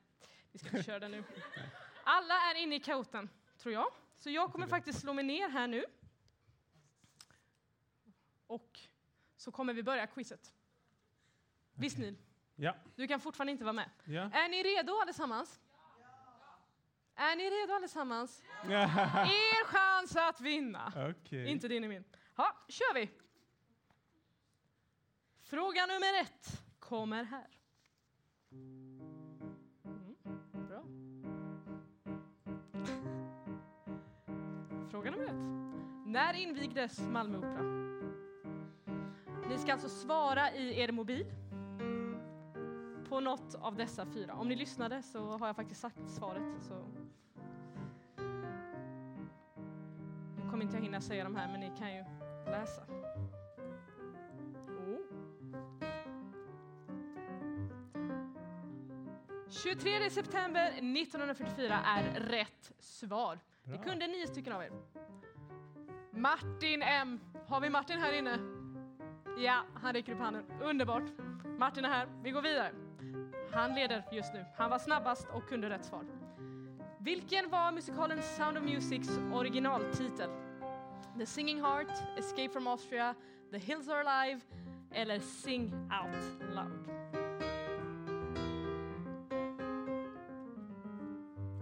vi 0.53 0.59
ska 0.59 0.69
inte 0.69 0.83
köra 0.87 0.99
den 0.99 1.11
nu. 1.11 1.25
Alla 2.05 2.35
är 2.35 2.55
inne 2.63 2.75
i 2.77 2.81
kaoten, 2.81 3.29
tror 3.59 3.75
jag. 3.75 3.87
Så 4.19 4.31
jag 4.31 4.53
kommer 4.53 4.67
faktiskt 4.67 5.01
slå 5.01 5.13
mig 5.13 5.25
ner 5.25 5.49
här 5.49 5.67
nu. 5.67 5.85
Och 8.47 8.81
så 9.37 9.53
kommer 9.53 9.75
vi 9.75 9.83
börja 9.83 10.07
quizet. 10.07 10.55
Visst 11.75 11.99
Neil? 11.99 12.17
Ja. 12.57 12.75
Du 12.97 13.09
kan 13.09 13.21
fortfarande 13.21 13.53
inte 13.53 13.65
vara 13.65 13.73
med. 13.73 13.91
Ja. 14.05 14.21
Är 14.21 14.49
ni 14.49 14.63
redo 14.63 14.93
allesammans? 15.03 15.61
Är 17.21 17.37
ni 17.37 17.51
redo 17.51 17.75
allesammans? 17.75 18.43
Er 18.65 19.65
chans 19.65 20.17
att 20.17 20.41
vinna! 20.41 20.93
Okej. 21.11 21.49
Inte 21.49 21.69
din 21.69 21.85
och 21.85 21.91
min. 21.91 22.05
Ja, 22.37 22.57
kör 22.69 22.95
vi! 22.95 23.11
Fråga 25.43 25.87
nummer 25.87 26.21
ett 26.21 26.63
kommer 26.79 27.25
här. 27.25 27.47
Mm, 28.53 29.01
bra. 30.69 30.83
Fråga 34.91 35.11
nummer 35.11 35.25
ett. 35.25 36.07
När 36.07 36.35
invigdes 36.35 37.01
Malmö 37.01 37.39
Opera? 37.39 37.63
Ni 39.49 39.59
ska 39.59 39.73
alltså 39.73 39.89
svara 39.89 40.53
i 40.53 40.81
er 40.81 40.93
mobil 40.93 41.27
på 43.11 43.21
något 43.21 43.55
av 43.55 43.77
dessa 43.77 44.07
fyra. 44.07 44.35
Om 44.35 44.49
ni 44.49 44.57
lyssnade 44.57 45.03
så 45.03 45.39
har 45.39 45.47
jag 45.47 45.57
faktiskt 45.57 45.81
sagt 45.81 46.11
svaret. 46.11 46.43
Så 46.61 46.75
Nu 50.37 50.51
kommer 50.51 50.63
inte 50.63 50.77
jag 50.77 50.83
hinna 50.83 51.01
säga 51.01 51.25
de 51.25 51.37
här, 51.37 51.49
men 51.49 51.61
ni 51.61 51.73
kan 51.79 51.95
ju 51.95 52.05
läsa. 52.47 52.83
Oh. 54.69 55.01
23 59.49 60.11
september 60.11 60.67
1944 60.67 61.81
är 61.85 62.21
rätt 62.21 62.73
svar. 62.79 63.39
Det 63.65 63.79
kunde 63.79 64.07
nio 64.07 64.27
stycken 64.27 64.53
av 64.53 64.63
er. 64.63 64.73
Martin 66.11 66.83
M. 66.83 67.21
Har 67.47 67.61
vi 67.61 67.71
Martin 67.71 67.99
här 67.99 68.13
inne? 68.13 68.39
Ja, 69.39 69.65
han 69.75 69.93
räcker 69.93 70.13
upp 70.13 70.21
handen. 70.21 70.45
Underbart. 70.63 71.05
Martin 71.59 71.85
är 71.85 71.89
här. 71.89 72.09
Vi 72.23 72.31
går 72.31 72.43
vidare. 72.43 72.90
Han 73.53 73.75
leder 73.75 74.03
just 74.13 74.33
nu. 74.35 74.45
Han 74.57 74.71
var 74.71 74.79
snabbast 74.79 75.29
och 75.33 75.49
kunde 75.49 75.71
rätt 75.71 75.85
svar. 75.85 76.05
Vilken 76.99 77.51
var 77.51 77.73
musikalen 77.73 78.23
Sound 78.23 78.59
of 78.59 78.65
Musics 78.65 79.19
originaltitel? 79.33 80.31
The 81.19 81.27
Singing 81.27 81.61
Heart, 81.61 82.19
Escape 82.19 82.49
from 82.49 82.67
Austria, 82.67 83.15
The 83.51 83.59
Hills 83.59 83.89
Are 83.89 84.01
Alive 84.11 84.41
eller 84.93 85.19
Sing 85.19 85.75
Out 85.75 86.41
Loud? 86.55 86.91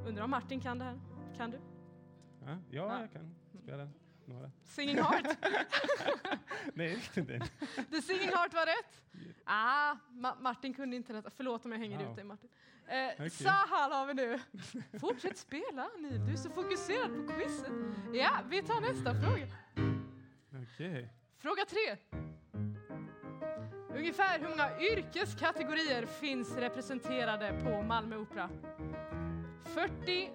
Undrar 0.07 0.24
om 0.24 0.30
Martin 0.30 0.61
kan 0.61 0.78
det 0.78 0.84
här? 0.84 0.99
Kan 1.36 1.51
du? 1.51 1.59
Ja, 2.47 2.51
ja, 2.51 2.59
Ja. 2.70 3.01
jag 3.01 3.12
kan 3.12 3.34
spela 3.62 3.89
några. 4.29 4.51
Singing 4.64 4.99
Heart? 4.99 5.26
Nej, 6.74 6.95
inte 6.95 7.20
den. 7.33 7.41
The 7.91 8.03
Singing 8.03 8.29
Heart 8.29 8.55
var 8.55 8.66
rätt. 8.66 9.03
Ah, 9.45 9.97
Ma- 10.11 10.41
Martin 10.41 10.74
kunde 10.74 10.97
inte 10.97 11.12
rätt. 11.12 11.26
Förlåt 11.37 11.64
om 11.64 11.72
jag 11.72 11.79
hänger 11.79 11.99
Wow. 11.99 12.11
ut 12.11 12.16
dig 12.16 12.24
Martin. 12.24 12.51
Eh, 12.87 13.09
Okej. 13.14 13.31
Sahal 13.31 13.93
har 13.93 14.07
vi 14.07 14.14
nu. 14.14 14.39
Fortsätt 15.01 15.39
spela 15.39 15.89
Neil, 15.99 16.26
du 16.26 16.33
är 16.33 16.37
så 16.37 16.51
fokuserad 16.51 17.16
på 17.26 17.33
quizet. 17.33 17.72
Ja, 18.12 18.31
vi 18.49 18.62
tar 18.62 18.81
nästa 18.81 19.14
fråga. 19.14 19.47
Okej. 20.64 21.12
Fråga 21.39 21.64
tre. 21.64 21.97
Ungefär 23.97 24.39
hur 24.39 24.49
många 24.49 24.81
yrkeskategorier 24.81 26.07
finns 26.07 26.57
representerade 26.57 27.61
på 27.64 27.83
Malmö 27.83 28.16
Opera? 28.16 28.49
40, 29.64 30.31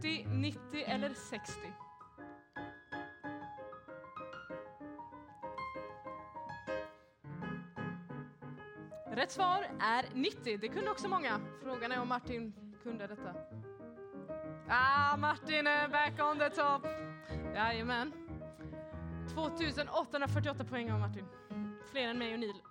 70, 0.00 0.24
90 0.28 0.60
eller 0.86 1.14
60? 1.14 1.60
Rätt 9.14 9.30
svar 9.30 9.66
är 9.80 10.04
90. 10.14 10.58
Det 10.60 10.68
kunde 10.68 10.90
också 10.90 11.08
många. 11.08 11.40
Frågan 11.62 11.92
är 11.92 12.00
om 12.00 12.08
Martin 12.08 12.52
kunde 12.82 13.06
detta. 13.06 13.34
Ah, 14.68 15.16
Martin 15.16 15.66
är 15.66 15.88
back 15.88 16.20
on 16.20 16.38
the 16.38 16.50
top. 16.50 16.86
Jajamän. 17.54 18.12
2848 19.34 20.64
poäng 20.64 20.92
av 20.92 21.00
Martin. 21.00 21.26
Fler 21.90 22.08
än 22.08 22.18
mig 22.18 22.34
och 22.34 22.40
Neil. 22.40 22.62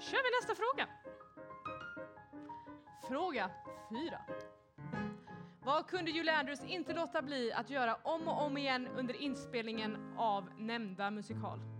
Kör 0.00 0.18
vi 0.22 0.30
nästa 0.40 0.54
fråga. 0.54 0.88
Fråga 3.08 3.50
4. 3.90 4.20
Vad 5.64 5.86
kunde 5.86 6.10
Julie 6.10 6.34
Andrews 6.34 6.64
inte 6.64 6.94
låta 6.94 7.22
bli 7.22 7.52
att 7.52 7.70
göra 7.70 7.94
om 7.94 8.28
och 8.28 8.42
om 8.42 8.56
igen 8.56 8.88
under 8.96 9.22
inspelningen 9.22 10.14
av 10.16 10.48
nämnda 10.58 11.10
musikal? 11.10 11.77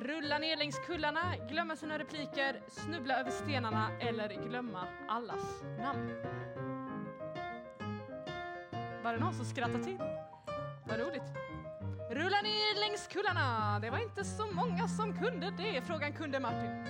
Rulla 0.00 0.38
ner 0.38 0.56
längs 0.56 0.78
kullarna, 0.86 1.36
glömma 1.50 1.76
sina 1.76 1.98
repliker, 1.98 2.60
snubbla 2.68 3.20
över 3.20 3.30
stenarna 3.30 3.90
eller 4.00 4.28
glömma 4.28 4.86
allas 5.08 5.62
namn. 5.78 6.10
Var 9.02 9.12
det 9.12 9.18
någon 9.18 9.34
som 9.34 9.44
skrattade 9.44 9.84
till? 9.84 9.98
Vad 10.88 11.00
roligt. 11.00 11.22
Rulla 12.10 12.40
ner 12.42 12.88
längs 12.88 13.06
kullarna. 13.06 13.78
Det 13.80 13.90
var 13.90 13.98
inte 13.98 14.24
så 14.24 14.46
många 14.46 14.88
som 14.88 15.18
kunde 15.18 15.50
det. 15.50 15.82
Frågan 15.86 16.12
kunde 16.12 16.40
Martin. 16.40 16.84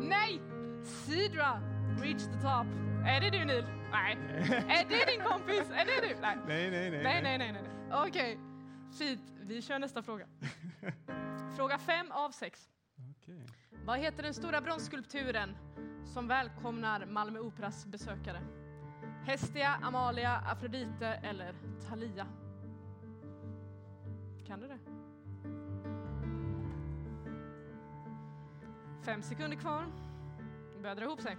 Nej! 0.00 0.40
Sidra, 0.84 1.60
reach 2.02 2.22
the 2.22 2.40
top. 2.42 2.66
Är 3.06 3.20
det 3.20 3.30
du 3.30 3.44
Neil? 3.44 3.64
Nej. 3.92 4.12
Är 4.68 4.88
det 4.88 5.12
din 5.12 5.20
kompis? 5.24 5.70
Är 5.70 5.84
det 5.84 6.08
du? 6.08 6.20
Nej. 6.20 6.36
Nej, 6.46 6.70
nej, 6.70 6.90
nej. 6.90 7.02
Nej, 7.02 7.22
nej, 7.22 7.38
nej, 7.38 7.52
nej. 7.52 7.62
nej. 8.12 8.38
Fint. 8.92 9.20
Vi 9.40 9.62
kör 9.62 9.78
nästa 9.78 10.02
fråga. 10.02 10.26
Fråga 11.56 11.78
fem 11.78 12.12
av 12.12 12.30
sex. 12.30 12.68
Okej. 13.10 13.46
Vad 13.84 13.98
heter 13.98 14.22
den 14.22 14.34
stora 14.34 14.60
bronsskulpturen 14.60 15.56
som 16.04 16.28
välkomnar 16.28 17.06
Malmö 17.06 17.38
Operas 17.38 17.86
besökare? 17.86 18.42
Hestia, 19.24 19.80
Amalia, 19.82 20.36
Afrodite 20.36 21.06
eller 21.06 21.54
Thalia? 21.88 22.26
Kan 24.46 24.60
du 24.60 24.68
det? 24.68 24.78
Fem 29.04 29.22
sekunder 29.22 29.56
kvar. 29.56 29.86
Det 30.74 30.82
börjar 30.82 30.96
dra 30.96 31.04
ihop 31.04 31.20
sig. 31.20 31.36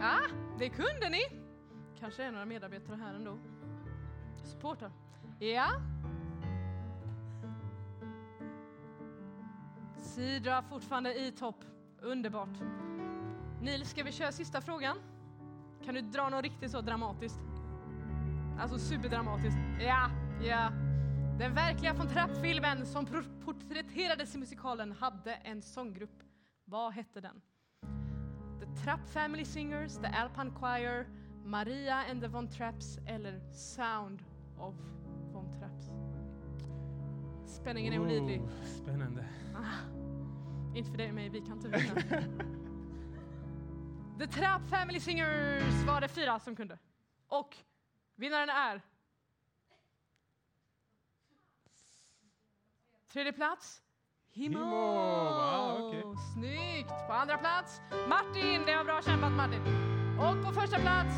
Ja, 0.00 0.20
det 0.58 0.68
kunde 0.68 1.08
ni. 1.08 1.20
Kanske 1.98 2.24
är 2.24 2.32
några 2.32 2.46
medarbetare 2.46 2.96
här 2.96 3.14
ändå. 3.14 3.38
Supportar. 4.44 4.92
Ja. 5.38 5.68
Sidra 9.96 10.62
fortfarande 10.62 11.14
i 11.14 11.32
topp. 11.32 11.64
Underbart. 12.00 12.58
Nils, 13.60 13.90
ska 13.90 14.02
vi 14.02 14.12
köra 14.12 14.32
sista 14.32 14.60
frågan? 14.60 14.96
Kan 15.84 15.94
du 15.94 16.00
dra 16.00 16.28
något 16.28 16.42
riktigt 16.42 16.70
så 16.70 16.80
dramatiskt? 16.80 17.40
Alltså 18.60 18.78
superdramatiskt. 18.78 19.58
Ja, 19.80 20.10
ja. 20.42 20.70
Den 21.38 21.54
verkliga 21.54 21.94
von 21.94 22.08
Trapp-filmen 22.08 22.86
som 22.86 23.06
porträtterades 23.44 24.34
i 24.34 24.38
musikalen 24.38 24.92
hade 24.92 25.34
en 25.34 25.62
sånggrupp. 25.62 26.22
Vad 26.64 26.92
hette 26.92 27.20
den? 27.20 27.40
The 28.60 28.66
Trapp 28.84 29.08
Family 29.08 29.44
Singers, 29.44 29.98
The 29.98 30.08
Alpine 30.08 30.50
Choir, 30.50 31.06
Maria 31.44 32.04
and 32.10 32.20
the 32.20 32.28
Von 32.28 32.48
Trapps 32.48 32.98
eller 33.06 33.40
Sound 33.52 34.22
of 34.58 34.74
Von 35.32 35.50
Trapps? 35.50 35.90
Spänningen 37.46 37.92
är 37.92 37.98
olidlig. 37.98 38.40
Oh, 38.40 38.64
spännande. 38.64 39.24
Inte 40.74 40.90
för 40.90 40.98
dig 40.98 41.08
och 41.08 41.14
mig, 41.14 41.28
vi 41.28 41.40
kan 41.40 41.52
inte 41.52 41.68
vinna. 41.68 41.94
The 44.18 44.26
Trapp 44.26 44.68
Family 44.68 45.00
Singers 45.00 45.84
var 45.86 46.00
det 46.00 46.08
fyra 46.08 46.38
som 46.38 46.56
kunde. 46.56 46.78
Och 47.28 47.56
vinnaren 48.16 48.48
är... 48.48 48.82
Tredje 53.08 53.32
plats. 53.32 53.82
Himo! 54.32 54.58
Himo, 54.58 55.24
va? 55.38 55.76
Okej. 55.78 56.02
Snyggt! 56.34 57.06
På 57.06 57.12
andra 57.12 57.36
plats 57.38 57.80
Martin, 58.08 58.62
det 58.66 58.76
var 58.76 58.84
bra 58.84 59.02
kämpat 59.02 59.32
Martin. 59.32 59.62
Och 60.18 60.44
på 60.44 60.60
första 60.60 60.78
plats, 60.78 61.14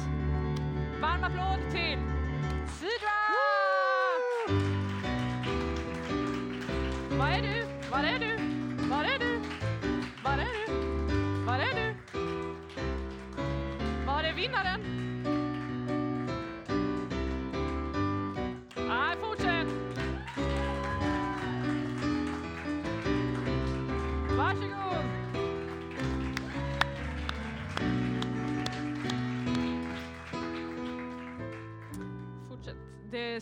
varm 1.00 1.24
applåd 1.24 1.70
till 1.70 1.98
Sidra! 2.78 3.18
Var 7.18 7.28
är 7.28 7.42
du? 7.42 7.66
Var 7.90 7.98
är 7.98 8.18
du? 8.18 8.31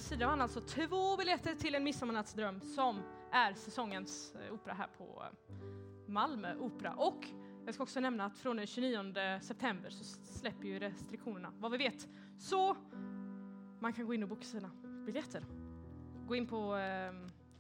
Sida 0.01 0.27
vann 0.27 0.41
alltså 0.41 0.61
två 0.61 1.17
biljetter 1.17 1.55
till 1.55 1.75
En 1.75 1.85
midsommarnattsdröm 1.85 2.61
som 2.61 3.03
är 3.33 3.55
säsongens 3.55 4.35
eh, 4.35 4.55
opera 4.55 4.75
här 4.75 4.89
på 4.99 5.23
eh, 5.23 5.55
Malmö 6.07 6.57
Opera. 6.57 6.95
Och 6.95 7.27
jag 7.67 7.75
ska 7.75 7.83
också 7.83 8.01
nämna 8.01 8.25
att 8.25 8.39
från 8.39 8.57
den 8.57 8.67
29 8.67 9.41
september 9.43 9.91
så 9.91 10.05
släpper 10.05 10.65
ju 10.65 10.79
restriktionerna, 10.79 11.53
vad 11.59 11.73
vi 11.73 11.79
vet. 11.79 12.09
Så 12.39 12.77
man 13.81 13.93
kan 13.93 14.07
gå 14.07 14.15
in 14.15 14.23
och 14.23 14.29
boka 14.29 14.43
sina 14.43 14.71
biljetter. 15.07 15.45
Gå 16.27 16.37
in 16.37 16.47
på 16.47 16.77
eh, 16.77 17.13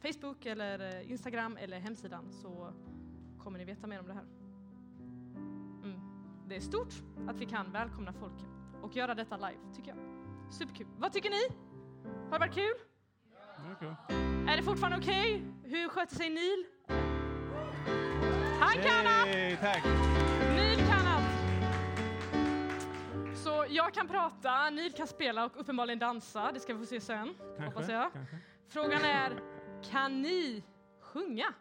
Facebook 0.03 0.47
eller 0.47 0.97
eh, 0.97 1.11
Instagram 1.11 1.57
eller 1.57 1.78
hemsidan 1.78 2.32
så 2.32 2.72
kommer 3.38 3.59
ni 3.59 3.64
veta 3.64 3.86
mer 3.86 4.01
om 4.01 4.07
det 4.07 4.14
här. 4.14 4.26
Mm. 5.84 6.01
Det 6.49 6.57
är 6.57 6.61
stort 6.61 6.95
att 7.28 7.41
vi 7.41 7.47
kan 7.47 7.72
välkomna 7.72 8.12
folket 8.12 8.49
och 8.82 8.97
göra 8.97 9.14
detta 9.14 9.36
live, 9.36 9.74
tycker 9.76 9.88
jag. 9.88 9.99
Superkul. 10.53 10.86
Vad 10.99 11.12
tycker 11.12 11.30
ni? 11.30 11.70
Har 12.31 12.33
det 12.33 12.39
varit 12.39 12.55
kul? 12.55 12.75
Är 14.49 14.57
det 14.57 14.63
fortfarande 14.63 14.99
okej? 14.99 15.45
Hur 15.65 15.89
sköter 15.89 16.17
sig 16.17 16.31
Neil? 16.31 16.65
Han 18.61 18.73
kan 18.73 19.07
allt! 19.07 19.61
Tack! 19.61 19.85
Neil 20.55 20.79
kan 20.79 21.07
allt! 21.07 21.27
Så 23.39 23.65
jag 23.69 23.95
kan 23.95 24.09
prata, 24.09 24.71
Neil 24.71 24.93
kan 24.93 25.07
spela 25.07 25.45
och 25.45 25.61
uppenbarligen 25.61 25.99
dansa. 25.99 26.53
Det 26.53 26.61
ska 26.61 26.75
vi 26.75 26.79
få 26.79 26.87
se 26.87 27.01
sen, 27.01 27.35
Kanske, 27.39 27.65
hoppas 27.65 27.89
jag. 27.89 28.13
kanske. 28.13 28.39
Frågan 28.69 29.03
är, 29.05 29.43
kan 29.91 30.23
ni 30.23 30.65
sjunga? 31.01 31.55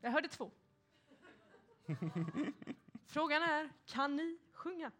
Jag 0.00 0.10
hörde 0.10 0.28
två. 0.28 0.50
Frågan 3.06 3.42
är, 3.42 3.70
kan 3.86 4.16
ni 4.16 4.38
sjunga? 4.52 4.90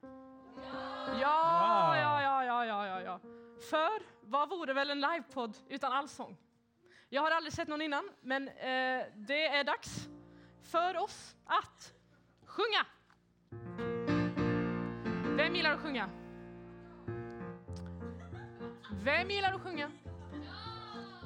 Ja, 1.21 1.97
ja, 1.97 2.23
ja, 2.23 2.45
ja, 2.45 2.65
ja, 2.65 2.87
ja, 2.87 3.01
ja. 3.01 3.21
För 3.71 4.03
vad 4.23 4.49
vore 4.49 4.73
väl 4.73 4.91
en 4.91 5.01
livepodd 5.01 5.57
utan 5.69 5.93
allsång? 5.93 6.37
Jag 7.09 7.23
har 7.23 7.31
aldrig 7.31 7.53
sett 7.53 7.69
någon 7.69 7.83
innan, 7.83 8.11
men 8.21 8.49
eh, 8.49 9.05
det 9.15 9.47
är 9.47 9.65
dags 9.65 10.09
för 10.71 10.97
oss 10.97 11.37
att 11.45 11.93
sjunga. 12.47 12.87
Vem 15.37 15.55
gillar 15.55 15.73
att 15.73 15.81
sjunga? 15.81 16.11
Vem 19.05 19.31
gillar 19.31 19.53
att 19.53 19.61
sjunga? 19.61 19.91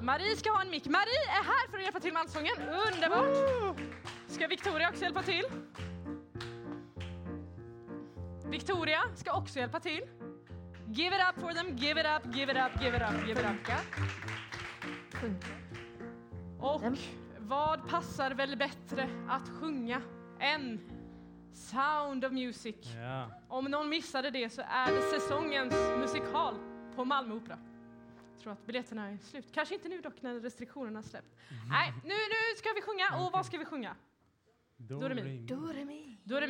Marie 0.01 0.35
ska 0.35 0.51
ha 0.51 0.61
en 0.61 0.69
mick. 0.69 0.85
Marie 0.85 1.23
är 1.29 1.43
här 1.43 1.69
för 1.69 1.77
att 1.77 1.83
hjälpa 1.83 1.99
till 1.99 2.13
med 2.13 2.21
allsången. 2.21 2.53
Underbart! 2.59 3.77
Ska 4.27 4.47
Victoria 4.47 4.89
också 4.89 5.03
hjälpa 5.03 5.23
till? 5.23 5.45
Victoria 8.49 8.99
ska 9.15 9.37
också 9.37 9.59
hjälpa 9.59 9.79
till. 9.79 10.01
Give 10.87 11.15
it 11.15 11.21
up 11.29 11.41
for 11.41 11.51
them, 11.51 11.75
give 11.75 12.01
it 12.01 12.07
up, 12.07 12.35
give 12.35 12.51
it 12.51 12.57
up, 12.57 12.81
give 12.81 12.97
it 12.97 13.03
up, 13.03 13.27
give 13.27 13.39
it 13.41 13.45
up. 13.45 13.85
Och 16.59 16.81
vad 17.39 17.89
passar 17.89 18.31
väl 18.31 18.57
bättre 18.57 19.09
att 19.29 19.49
sjunga 19.49 20.01
än 20.39 20.79
Sound 21.53 22.25
of 22.25 22.31
Music? 22.31 22.75
Ja. 22.95 23.31
Om 23.47 23.65
någon 23.65 23.89
missade 23.89 24.29
det 24.31 24.49
så 24.49 24.61
är 24.61 24.95
det 24.95 25.01
säsongens 25.01 25.73
musikal 25.99 26.55
på 26.95 27.05
Malmö 27.05 27.35
Opera. 27.35 27.57
Jag 28.33 28.41
tror 28.41 28.53
att 28.53 28.65
biljetterna 28.65 29.09
är 29.09 29.17
slut. 29.17 29.45
Kanske 29.53 29.75
inte 29.75 29.89
nu 29.89 30.01
dock 30.01 30.21
när 30.21 30.39
restriktionerna 30.39 31.03
släppt. 31.03 31.35
Nej, 31.69 31.93
nu, 32.03 32.09
nu 32.09 32.57
ska 32.57 32.69
vi 32.75 32.81
sjunga. 32.81 33.25
Och 33.25 33.31
vad 33.31 33.45
ska 33.45 33.57
vi 33.57 33.65
sjunga? 33.65 33.95
Do, 34.77 34.99
min. 34.99 35.47
re, 35.73 35.85
mi. 35.85 36.17
Då 36.23 36.35
är 36.35 36.41
det 36.41 36.47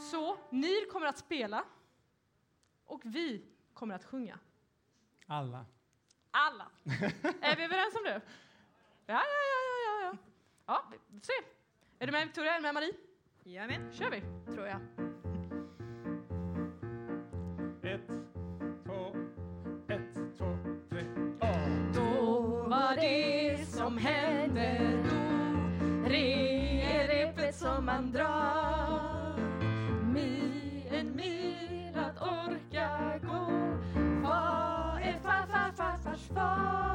är. 0.00 0.10
Så 0.10 0.36
ni 0.50 0.86
kommer 0.92 1.06
att 1.06 1.18
spela 1.18 1.64
och 2.86 3.00
vi 3.04 3.44
kommer 3.74 3.94
att 3.94 4.04
sjunga. 4.04 4.38
Alla. 5.26 5.66
Alla. 6.30 6.66
är 7.40 7.56
vi 7.56 7.64
överens 7.64 7.94
om 7.96 8.04
det? 8.04 8.20
Ja, 9.06 9.14
ja, 9.14 9.20
ja, 9.22 10.02
ja, 10.02 10.02
ja. 10.02 10.16
Ja, 10.66 10.84
vi 10.90 10.98
får 10.98 11.26
se. 11.26 11.32
Är 11.98 12.06
du 12.06 12.12
med 12.12 12.26
Victoria? 12.26 12.52
Är 12.52 12.56
du 12.56 12.62
med 12.62 12.74
Marie? 12.74 12.92
Jajamän. 13.44 13.92
kör 13.92 14.10
vi. 14.10 14.20
Tror 14.54 14.66
jag. 14.66 14.80
Ett, 17.94 18.06
två, 18.84 19.16
ett, 19.88 20.38
två, 20.38 20.58
tre. 20.90 21.02
Oh. 21.40 21.92
Då 21.94 22.50
var 22.68 22.96
det 22.96 23.66
som 23.66 23.98
hände 23.98 24.78
då 25.04 25.20
Re-repet 26.08 27.54
som 27.54 27.84
man 27.84 28.12
drar 28.12 28.79
far? 36.40 36.89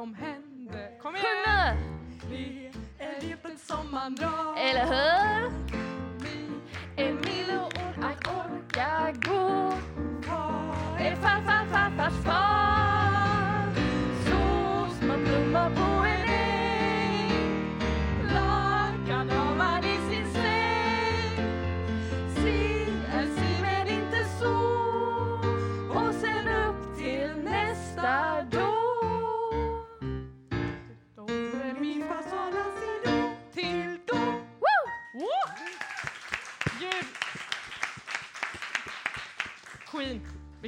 Som 0.00 0.14
hände 0.14 0.88
Kom 1.02 1.16
igen! 1.16 1.24
Sjung 1.26 1.74
nu! 2.30 2.70
Det 2.98 3.04
är 3.04 3.20
repet 3.20 3.60
som 3.60 3.90
man 3.90 4.14
drar 4.14 4.56
Eller 4.58 4.86
hur? 4.86 5.69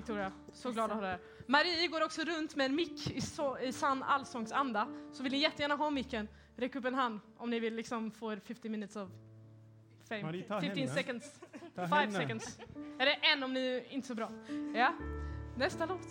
Victoria. 0.02 0.32
Så 0.52 0.70
glad 0.70 0.90
att 0.90 0.96
ha 0.96 1.00
dig 1.00 1.10
här. 1.10 1.20
Marie 1.46 1.88
går 1.88 2.04
också 2.04 2.24
runt 2.24 2.56
med 2.56 2.66
en 2.66 2.74
mick 2.74 3.10
i, 3.10 3.20
så, 3.20 3.58
i 3.58 3.72
sann 3.72 4.02
allsångsanda. 4.02 4.88
Så 5.12 5.22
vill 5.22 5.32
ni 5.32 5.38
jättegärna 5.38 5.74
ha 5.74 5.90
micken, 5.90 6.28
räck 6.56 6.74
upp 6.74 6.84
en 6.84 6.94
hand 6.94 7.20
om 7.36 7.50
ni 7.50 7.60
vill 7.60 7.74
liksom 7.74 8.10
få 8.10 8.36
50 8.36 8.68
minutes 8.68 8.96
of 8.96 9.08
fame. 10.08 10.22
Marie, 10.22 10.42
ta 10.42 10.60
15 10.60 10.78
henne. 10.78 10.94
seconds. 10.94 11.40
Ta 11.74 11.88
5 11.88 11.90
henne. 11.90 12.12
seconds. 12.12 12.58
Eller 12.98 13.18
en 13.22 13.42
om 13.42 13.52
ni 13.52 13.66
är 13.66 13.92
inte 13.92 14.08
så 14.08 14.14
bra. 14.14 14.30
Ja. 14.74 14.94
Nästa 15.56 15.86
låt 15.86 16.08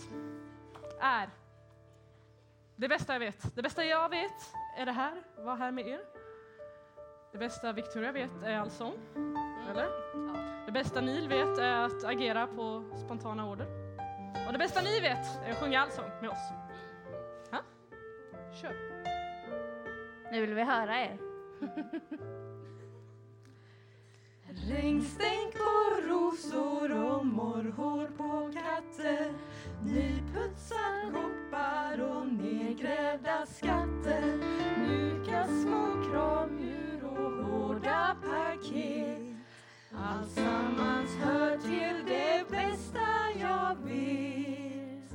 är 1.02 1.30
det 2.76 2.88
bästa 2.88 3.14
jag 3.14 3.20
vet. 3.20 3.56
Det 3.56 3.62
bästa 3.62 3.86
jag 3.86 4.10
vet 4.10 4.54
är 4.78 4.86
det 4.86 4.92
här, 4.92 5.24
vara 5.38 5.56
här 5.56 5.72
med 5.72 5.88
er. 5.88 6.02
Det 7.32 7.38
bästa 7.38 7.74
Victoria 7.74 8.12
vet 8.12 8.44
är 8.44 8.58
allsång. 8.58 8.94
Eller? 9.70 9.88
Det 10.66 10.72
bästa 10.72 11.02
Neil 11.02 11.28
vet 11.28 11.58
är 11.58 11.74
att 11.74 12.04
agera 12.04 12.48
på 12.48 12.84
spontana 13.06 13.50
order. 13.50 13.81
Och 14.48 14.52
det 14.52 14.58
bästa 14.58 14.82
ni 14.82 15.00
vet 15.00 15.40
är 15.46 15.52
att 15.52 15.58
sjunga 15.58 15.82
allsång 15.82 16.10
med 16.22 16.30
oss. 16.30 16.52
Ha? 17.52 17.60
Kör. 18.62 18.76
Nu 20.32 20.42
vill 20.42 20.54
vi 20.54 20.64
höra 20.64 21.02
er. 21.02 21.18
Regnstänk 24.70 25.54
på 25.54 26.02
rosor 26.08 26.92
och 26.92 27.26
morrhår 27.26 28.08
på 28.18 28.52
katter 28.54 29.34
Nyputsad 29.84 31.14
koppar 31.14 32.02
och 32.02 32.28
nedgrävda 32.28 33.46
skatter 33.46 34.38
Mjuka 34.78 35.48
små 35.48 36.12
kramdjur 36.12 37.04
och 37.04 37.46
hårda 37.46 38.16
paket 38.22 39.22
Alltsammans 39.96 41.16
hör 41.16 41.58
till 41.58 42.06
det 42.06 42.46
bästa 42.50 43.21
jag 43.52 43.76
vet 43.86 45.12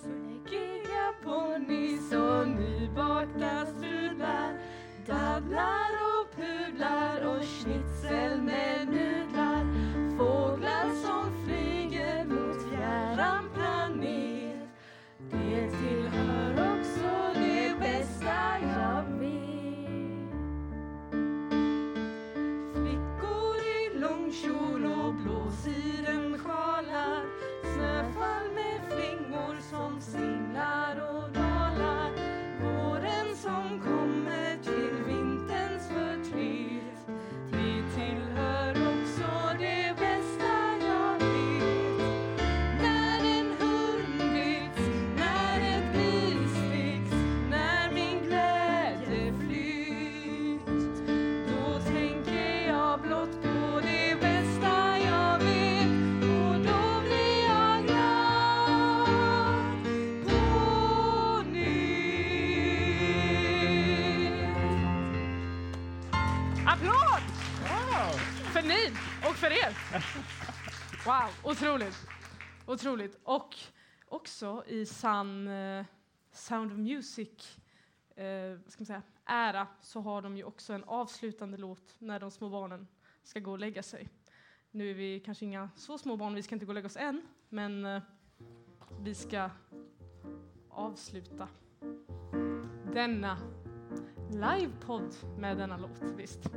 Snäckiga 0.00 1.06
ponnys 1.24 2.12
och 2.12 2.48
nybakta 2.48 3.66
strudlar 3.66 4.58
Dabblar 5.06 5.90
och 6.08 6.36
pudlar 6.36 7.26
och 7.26 7.44
schnitzel 7.44 8.42
med 8.42 8.85
otroligt. 71.46 71.96
Otroligt. 72.66 73.18
Och 73.22 73.56
också 74.08 74.64
i 74.66 74.86
sann 74.86 75.48
eh, 75.48 75.84
Sound 76.32 76.72
of 76.72 76.78
Music 76.78 77.58
eh, 78.16 78.58
ska 78.68 78.80
man 78.80 78.86
säga, 78.86 79.02
ära 79.24 79.66
så 79.80 80.00
har 80.00 80.22
de 80.22 80.36
ju 80.36 80.44
också 80.44 80.72
en 80.72 80.84
avslutande 80.84 81.56
låt 81.56 81.94
när 81.98 82.20
de 82.20 82.30
små 82.30 82.48
barnen 82.48 82.86
ska 83.22 83.40
gå 83.40 83.52
och 83.52 83.58
lägga 83.58 83.82
sig. 83.82 84.08
Nu 84.70 84.90
är 84.90 84.94
vi 84.94 85.20
kanske 85.20 85.44
inga 85.44 85.70
så 85.76 85.98
små 85.98 86.16
barn, 86.16 86.34
vi 86.34 86.42
ska 86.42 86.54
inte 86.54 86.66
gå 86.66 86.70
och 86.70 86.74
lägga 86.74 86.86
oss 86.86 86.96
än, 86.96 87.22
men 87.48 87.86
eh, 87.86 88.02
vi 89.00 89.14
ska 89.14 89.50
avsluta 90.70 91.48
denna 92.92 93.38
livepodd 94.30 95.14
med 95.38 95.56
denna 95.56 95.76
låt, 95.76 96.02
visst. 96.16 96.50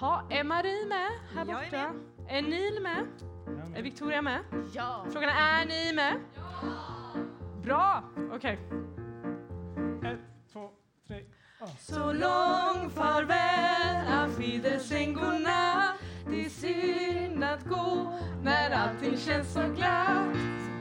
Ha, 0.00 0.28
är 0.30 0.44
Marie 0.44 0.86
med 0.86 1.10
här 1.34 1.46
Jag 1.46 1.64
är 1.64 1.64
borta? 1.64 1.94
Är 2.28 2.42
Neil 2.42 2.82
med? 2.82 3.31
Ja, 3.58 3.78
Är 3.78 3.82
Victoria 3.82 4.22
med? 4.22 4.40
Ja! 4.74 5.06
Frågan 5.12 5.28
är, 5.28 5.62
är 5.62 5.66
ni 5.66 5.92
med? 5.92 6.14
Bra! 7.62 8.04
Okej. 8.32 8.58
Ett, 10.04 10.52
två, 10.52 10.70
tre. 11.08 11.24
Så 11.78 12.12
lång 12.12 12.90
farväl, 12.90 14.24
auf 14.24 14.38
Wiedersehen, 14.38 15.14
godnatt 15.14 15.96
Det 16.30 16.44
är 16.44 16.48
synd 16.48 17.44
att 17.44 17.64
gå 17.64 18.18
när 18.42 18.70
allting 18.70 19.16
känns 19.16 19.52
så 19.52 19.60
glatt 19.76 20.71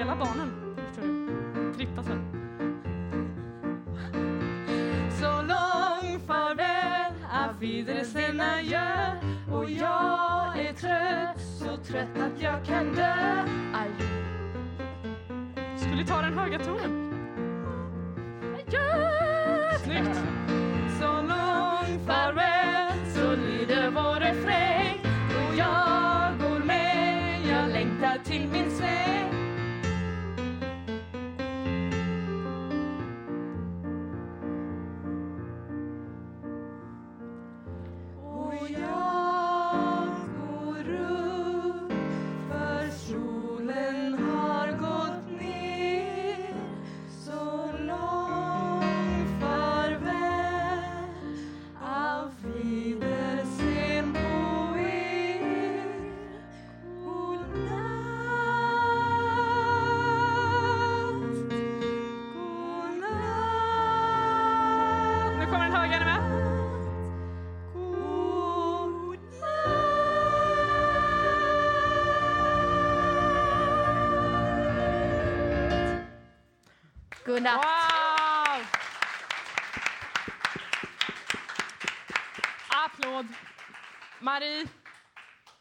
hela 0.00 0.16
banan. 0.16 0.16
spela 0.16 0.16
barnen, 0.16 0.76
Victoria. 0.76 1.72
Trippa 1.76 2.02
sen. 2.02 2.20
Så 5.20 5.42
lång 5.42 6.20
farväl, 6.26 7.12
auf 7.30 7.60
Wiedersehen, 7.60 8.40
adjö 8.40 9.16
Och 9.52 9.70
jag 9.70 10.58
är 10.58 10.72
trött, 10.72 11.40
så 11.40 11.76
trött 11.76 12.16
att 12.16 12.42
jag 12.42 12.64
kan 12.64 12.94
dö 12.94 13.44
Adjö 13.74 14.06
Skulle 15.76 16.06
ta 16.06 16.22
den 16.22 16.38
höga 16.38 16.58
tonen? 16.58 17.10
Snyggt! 19.84 20.39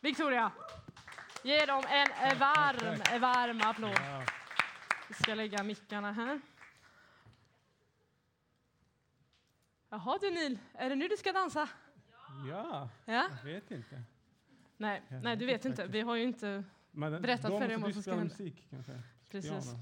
Victoria. 0.09 0.51
Ge 1.43 1.65
dem 1.65 1.83
en 1.87 2.37
varm, 2.39 3.21
varm 3.21 3.61
applåd. 3.61 3.97
Vi 5.07 5.13
ska 5.13 5.33
lägga 5.35 5.63
mickarna 5.63 6.11
här. 6.11 6.41
Jaha 9.89 10.17
du 10.21 10.29
Nil, 10.31 10.59
är 10.73 10.89
det 10.89 10.95
nu 10.95 11.07
du 11.07 11.17
ska 11.17 11.31
dansa? 11.31 11.69
ja, 12.49 12.89
Ja? 13.05 13.29
jag 13.43 13.43
vet 13.53 13.71
inte. 13.71 14.01
Nej, 14.77 15.01
Jag 15.07 15.23
nej 15.23 15.35
du 15.35 15.45
vet 15.45 15.65
inte. 15.65 15.87
Vi 15.87 16.01
har 16.01 16.15
ju 16.15 16.23
inte... 16.23 16.63
Men 16.91 17.21
Berätta 17.21 17.49
då 17.49 17.59
för 17.59 17.67
dig 17.67 17.75
om 17.75 17.81
vad 17.81 17.93
som 17.93 18.01
ska 18.01 18.11
hända. 18.11 18.23
musik 18.23 18.67
kanske. 18.69 19.01
Precis. 19.29 19.51
Piano. 19.65 19.79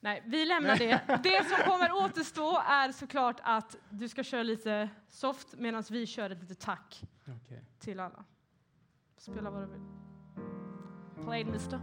Nej, 0.00 0.22
vi 0.26 0.44
lämnar 0.44 0.76
det. 0.76 1.20
Det 1.22 1.44
som 1.48 1.56
kommer 1.70 1.92
återstå 1.92 2.58
är 2.66 2.92
såklart 2.92 3.40
att 3.42 3.76
du 3.90 4.08
ska 4.08 4.24
köra 4.24 4.42
lite 4.42 4.88
soft 5.08 5.54
medan 5.58 5.82
vi 5.90 6.06
kör 6.06 6.30
ett 6.30 6.40
litet 6.40 6.60
tack 6.60 7.02
Okej. 7.26 7.64
till 7.78 8.00
alla. 8.00 8.24
Spela 9.24 9.50
vad 9.50 9.62
du 9.62 9.66
vill. 9.66 9.80
Play 11.24 11.40
it, 11.40 11.46
mister. 11.46 11.80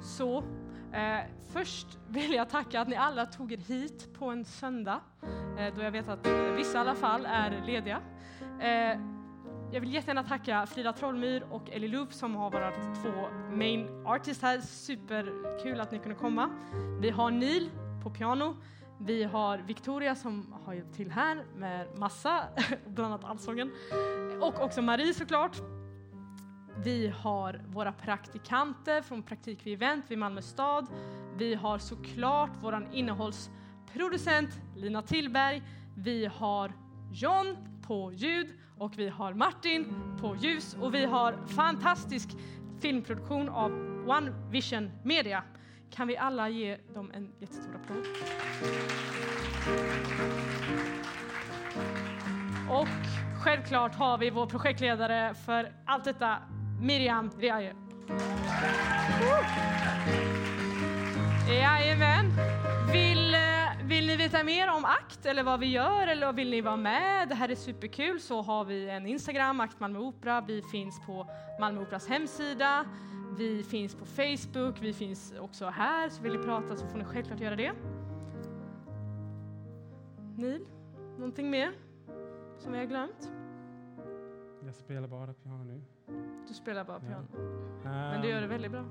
Så, 0.00 0.38
eh, 0.92 1.20
först 1.52 1.98
vill 2.08 2.32
jag 2.32 2.50
tacka 2.50 2.80
att 2.80 2.88
ni 2.88 2.96
alla 2.96 3.26
tog 3.26 3.52
er 3.52 3.56
hit 3.56 4.14
på 4.18 4.26
en 4.26 4.44
söndag, 4.44 5.00
eh, 5.58 5.74
då 5.74 5.82
jag 5.82 5.90
vet 5.90 6.08
att 6.08 6.26
vissa 6.56 6.78
i 6.78 6.80
alla 6.80 6.94
fall 6.94 7.26
är 7.26 7.62
lediga. 7.66 8.00
Eh, 8.60 9.00
jag 9.72 9.80
vill 9.80 9.94
jättegärna 9.94 10.24
tacka 10.24 10.66
Frida 10.66 10.92
Trollmyr 10.92 11.46
och 11.50 11.70
Ellie 11.70 11.88
Loof 11.88 12.12
som 12.12 12.36
har 12.36 12.50
varit 12.50 13.02
två 13.02 13.28
main 13.56 14.06
artists 14.06 14.42
här. 14.42 14.60
Superkul 14.60 15.80
att 15.80 15.92
ni 15.92 15.98
kunde 15.98 16.14
komma. 16.14 16.50
Vi 17.00 17.10
har 17.10 17.30
Neil 17.30 17.70
på 18.02 18.10
piano. 18.10 18.56
Vi 19.00 19.24
har 19.24 19.58
Victoria 19.58 20.14
som 20.14 20.54
har 20.64 20.74
hjälpt 20.74 20.94
till 20.94 21.10
här 21.10 21.44
med 21.56 21.98
massa, 21.98 22.44
bland 22.86 23.14
annat 23.14 23.30
allsången. 23.30 23.70
Och 24.40 24.60
också 24.60 24.82
Marie 24.82 25.14
såklart. 25.14 25.60
Vi 26.84 27.08
har 27.08 27.60
våra 27.68 27.92
praktikanter 27.92 29.02
från 29.02 29.22
Praktik 29.22 29.66
vid 29.66 29.74
event 29.74 30.04
vid 30.08 30.18
Malmö 30.18 30.42
stad. 30.42 30.86
Vi 31.36 31.54
har 31.54 31.78
såklart 31.78 32.50
vår 32.60 32.88
innehållsproducent 32.92 34.50
Lina 34.76 35.02
Tillberg. 35.02 35.62
Vi 35.96 36.26
har 36.26 36.72
John 37.12 37.56
på 37.86 38.12
ljud 38.12 38.48
och 38.78 38.98
vi 38.98 39.08
har 39.08 39.34
Martin 39.34 39.94
på 40.20 40.36
ljus 40.36 40.76
och 40.80 40.94
vi 40.94 41.04
har 41.04 41.46
fantastisk 41.46 42.28
filmproduktion 42.80 43.48
av 43.48 43.70
One 44.06 44.32
Vision 44.50 44.90
Media. 45.04 45.42
Kan 45.90 46.08
vi 46.08 46.16
alla 46.16 46.48
ge 46.48 46.76
dem 46.94 47.10
en 47.14 47.32
jättestor 47.38 47.74
applåd? 47.74 48.06
Och 52.70 52.88
självklart 53.44 53.94
har 53.94 54.18
vi 54.18 54.30
vår 54.30 54.46
projektledare 54.46 55.34
för 55.34 55.72
allt 55.86 56.04
detta, 56.04 56.38
Miriam 56.80 57.30
Riaje. 57.38 57.74
Jajamän. 61.48 62.26
Vill, 62.92 63.34
eh, 63.34 63.86
vill 63.88 64.06
ni 64.06 64.16
veta 64.16 64.44
mer 64.44 64.68
om 64.70 64.84
ACT 64.84 65.26
eller 65.26 65.42
vad 65.42 65.60
vi 65.60 65.66
gör 65.66 66.06
eller 66.06 66.32
vill 66.32 66.50
ni 66.50 66.60
vara 66.60 66.76
med? 66.76 67.28
Det 67.28 67.34
här 67.34 67.48
är 67.48 67.54
superkul 67.54 68.20
så 68.20 68.42
har 68.42 68.64
vi 68.64 68.90
en 68.90 69.06
Instagram, 69.06 69.60
ACT 69.60 69.80
Malmö 69.80 69.98
Opera. 69.98 70.40
Vi 70.40 70.62
finns 70.62 71.06
på 71.06 71.26
Malmö 71.60 71.82
Operas 71.82 72.08
hemsida. 72.08 72.84
Vi 73.38 73.62
finns 73.62 73.94
på 73.94 74.04
Facebook. 74.04 74.76
Vi 74.80 74.92
finns 74.92 75.34
också 75.40 75.66
här. 75.66 76.08
Så 76.08 76.22
vill 76.22 76.32
ni 76.32 76.44
prata 76.44 76.76
så 76.76 76.86
får 76.86 76.98
ni 76.98 77.04
självklart 77.04 77.40
göra 77.40 77.56
det. 77.56 77.72
Neil, 80.36 80.66
någonting 81.16 81.50
mer 81.50 81.72
som 82.58 82.72
vi 82.72 82.78
har 82.78 82.84
glömt? 82.84 83.30
Jag 84.64 84.74
spelar 84.74 85.08
bara 85.08 85.34
piano 85.34 85.64
nu. 85.64 85.82
Du 86.48 86.54
spelar 86.54 86.84
bara 86.84 87.00
piano. 87.00 87.26
Ja. 87.84 87.90
Men 87.90 88.20
du 88.22 88.28
gör 88.28 88.36
det 88.36 88.44
Ehm, 88.44 88.50
väldigt 88.50 88.70
bra. 88.70 88.84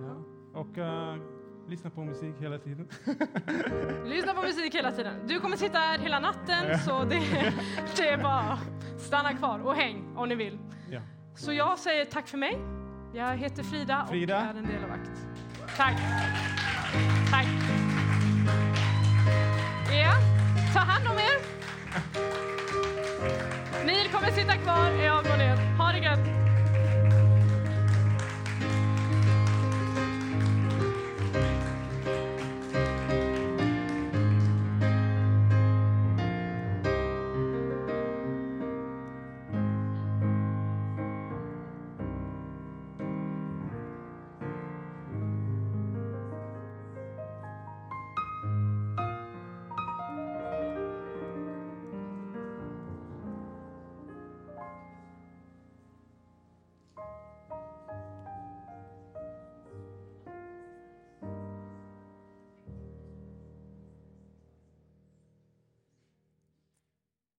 Ja. 0.00 0.16
Och 0.60 0.78
uh, 0.78 1.22
lyssna 1.68 1.90
på 1.90 2.04
musik 2.04 2.34
hela 2.40 2.58
tiden. 2.58 2.88
Lyssna 4.04 4.34
på 4.34 4.42
musik 4.42 4.74
hela 4.74 4.92
tiden. 4.92 5.14
Du 5.26 5.40
kommer 5.40 5.56
sitta 5.56 5.78
här 5.78 5.98
hela 5.98 6.20
natten 6.20 6.78
så 6.78 7.04
det, 7.04 7.20
det 7.96 8.08
är 8.08 8.22
bara 8.22 8.58
stanna 8.98 9.32
kvar 9.32 9.58
och 9.58 9.74
häng 9.74 10.16
om 10.16 10.28
ni 10.28 10.34
vill. 10.34 10.58
ja. 10.90 11.00
Så 11.34 11.52
jag 11.52 11.78
säger 11.78 12.04
tack 12.04 12.28
för 12.28 12.38
mig. 12.38 12.58
Jag 13.14 13.36
heter 13.36 13.62
Frida, 13.62 14.06
Frida. 14.08 14.36
och 14.38 14.44
är 14.44 14.58
en 14.58 14.66
del 14.66 14.84
av 14.84 14.90
ACT. 14.90 15.26
Tack. 15.76 15.96
Tack. 17.30 17.46
Ja, 19.92 20.12
ta 20.74 20.78
hand 20.80 21.06
om 21.08 21.16
er. 21.16 22.51
Neil 23.86 24.08
kommer 24.12 24.30
sitta 24.30 24.56
kvar, 24.56 24.90
i 24.90 25.08
går. 25.08 25.56
Ha 25.78 25.92
det 25.92 25.98
gött. 25.98 26.51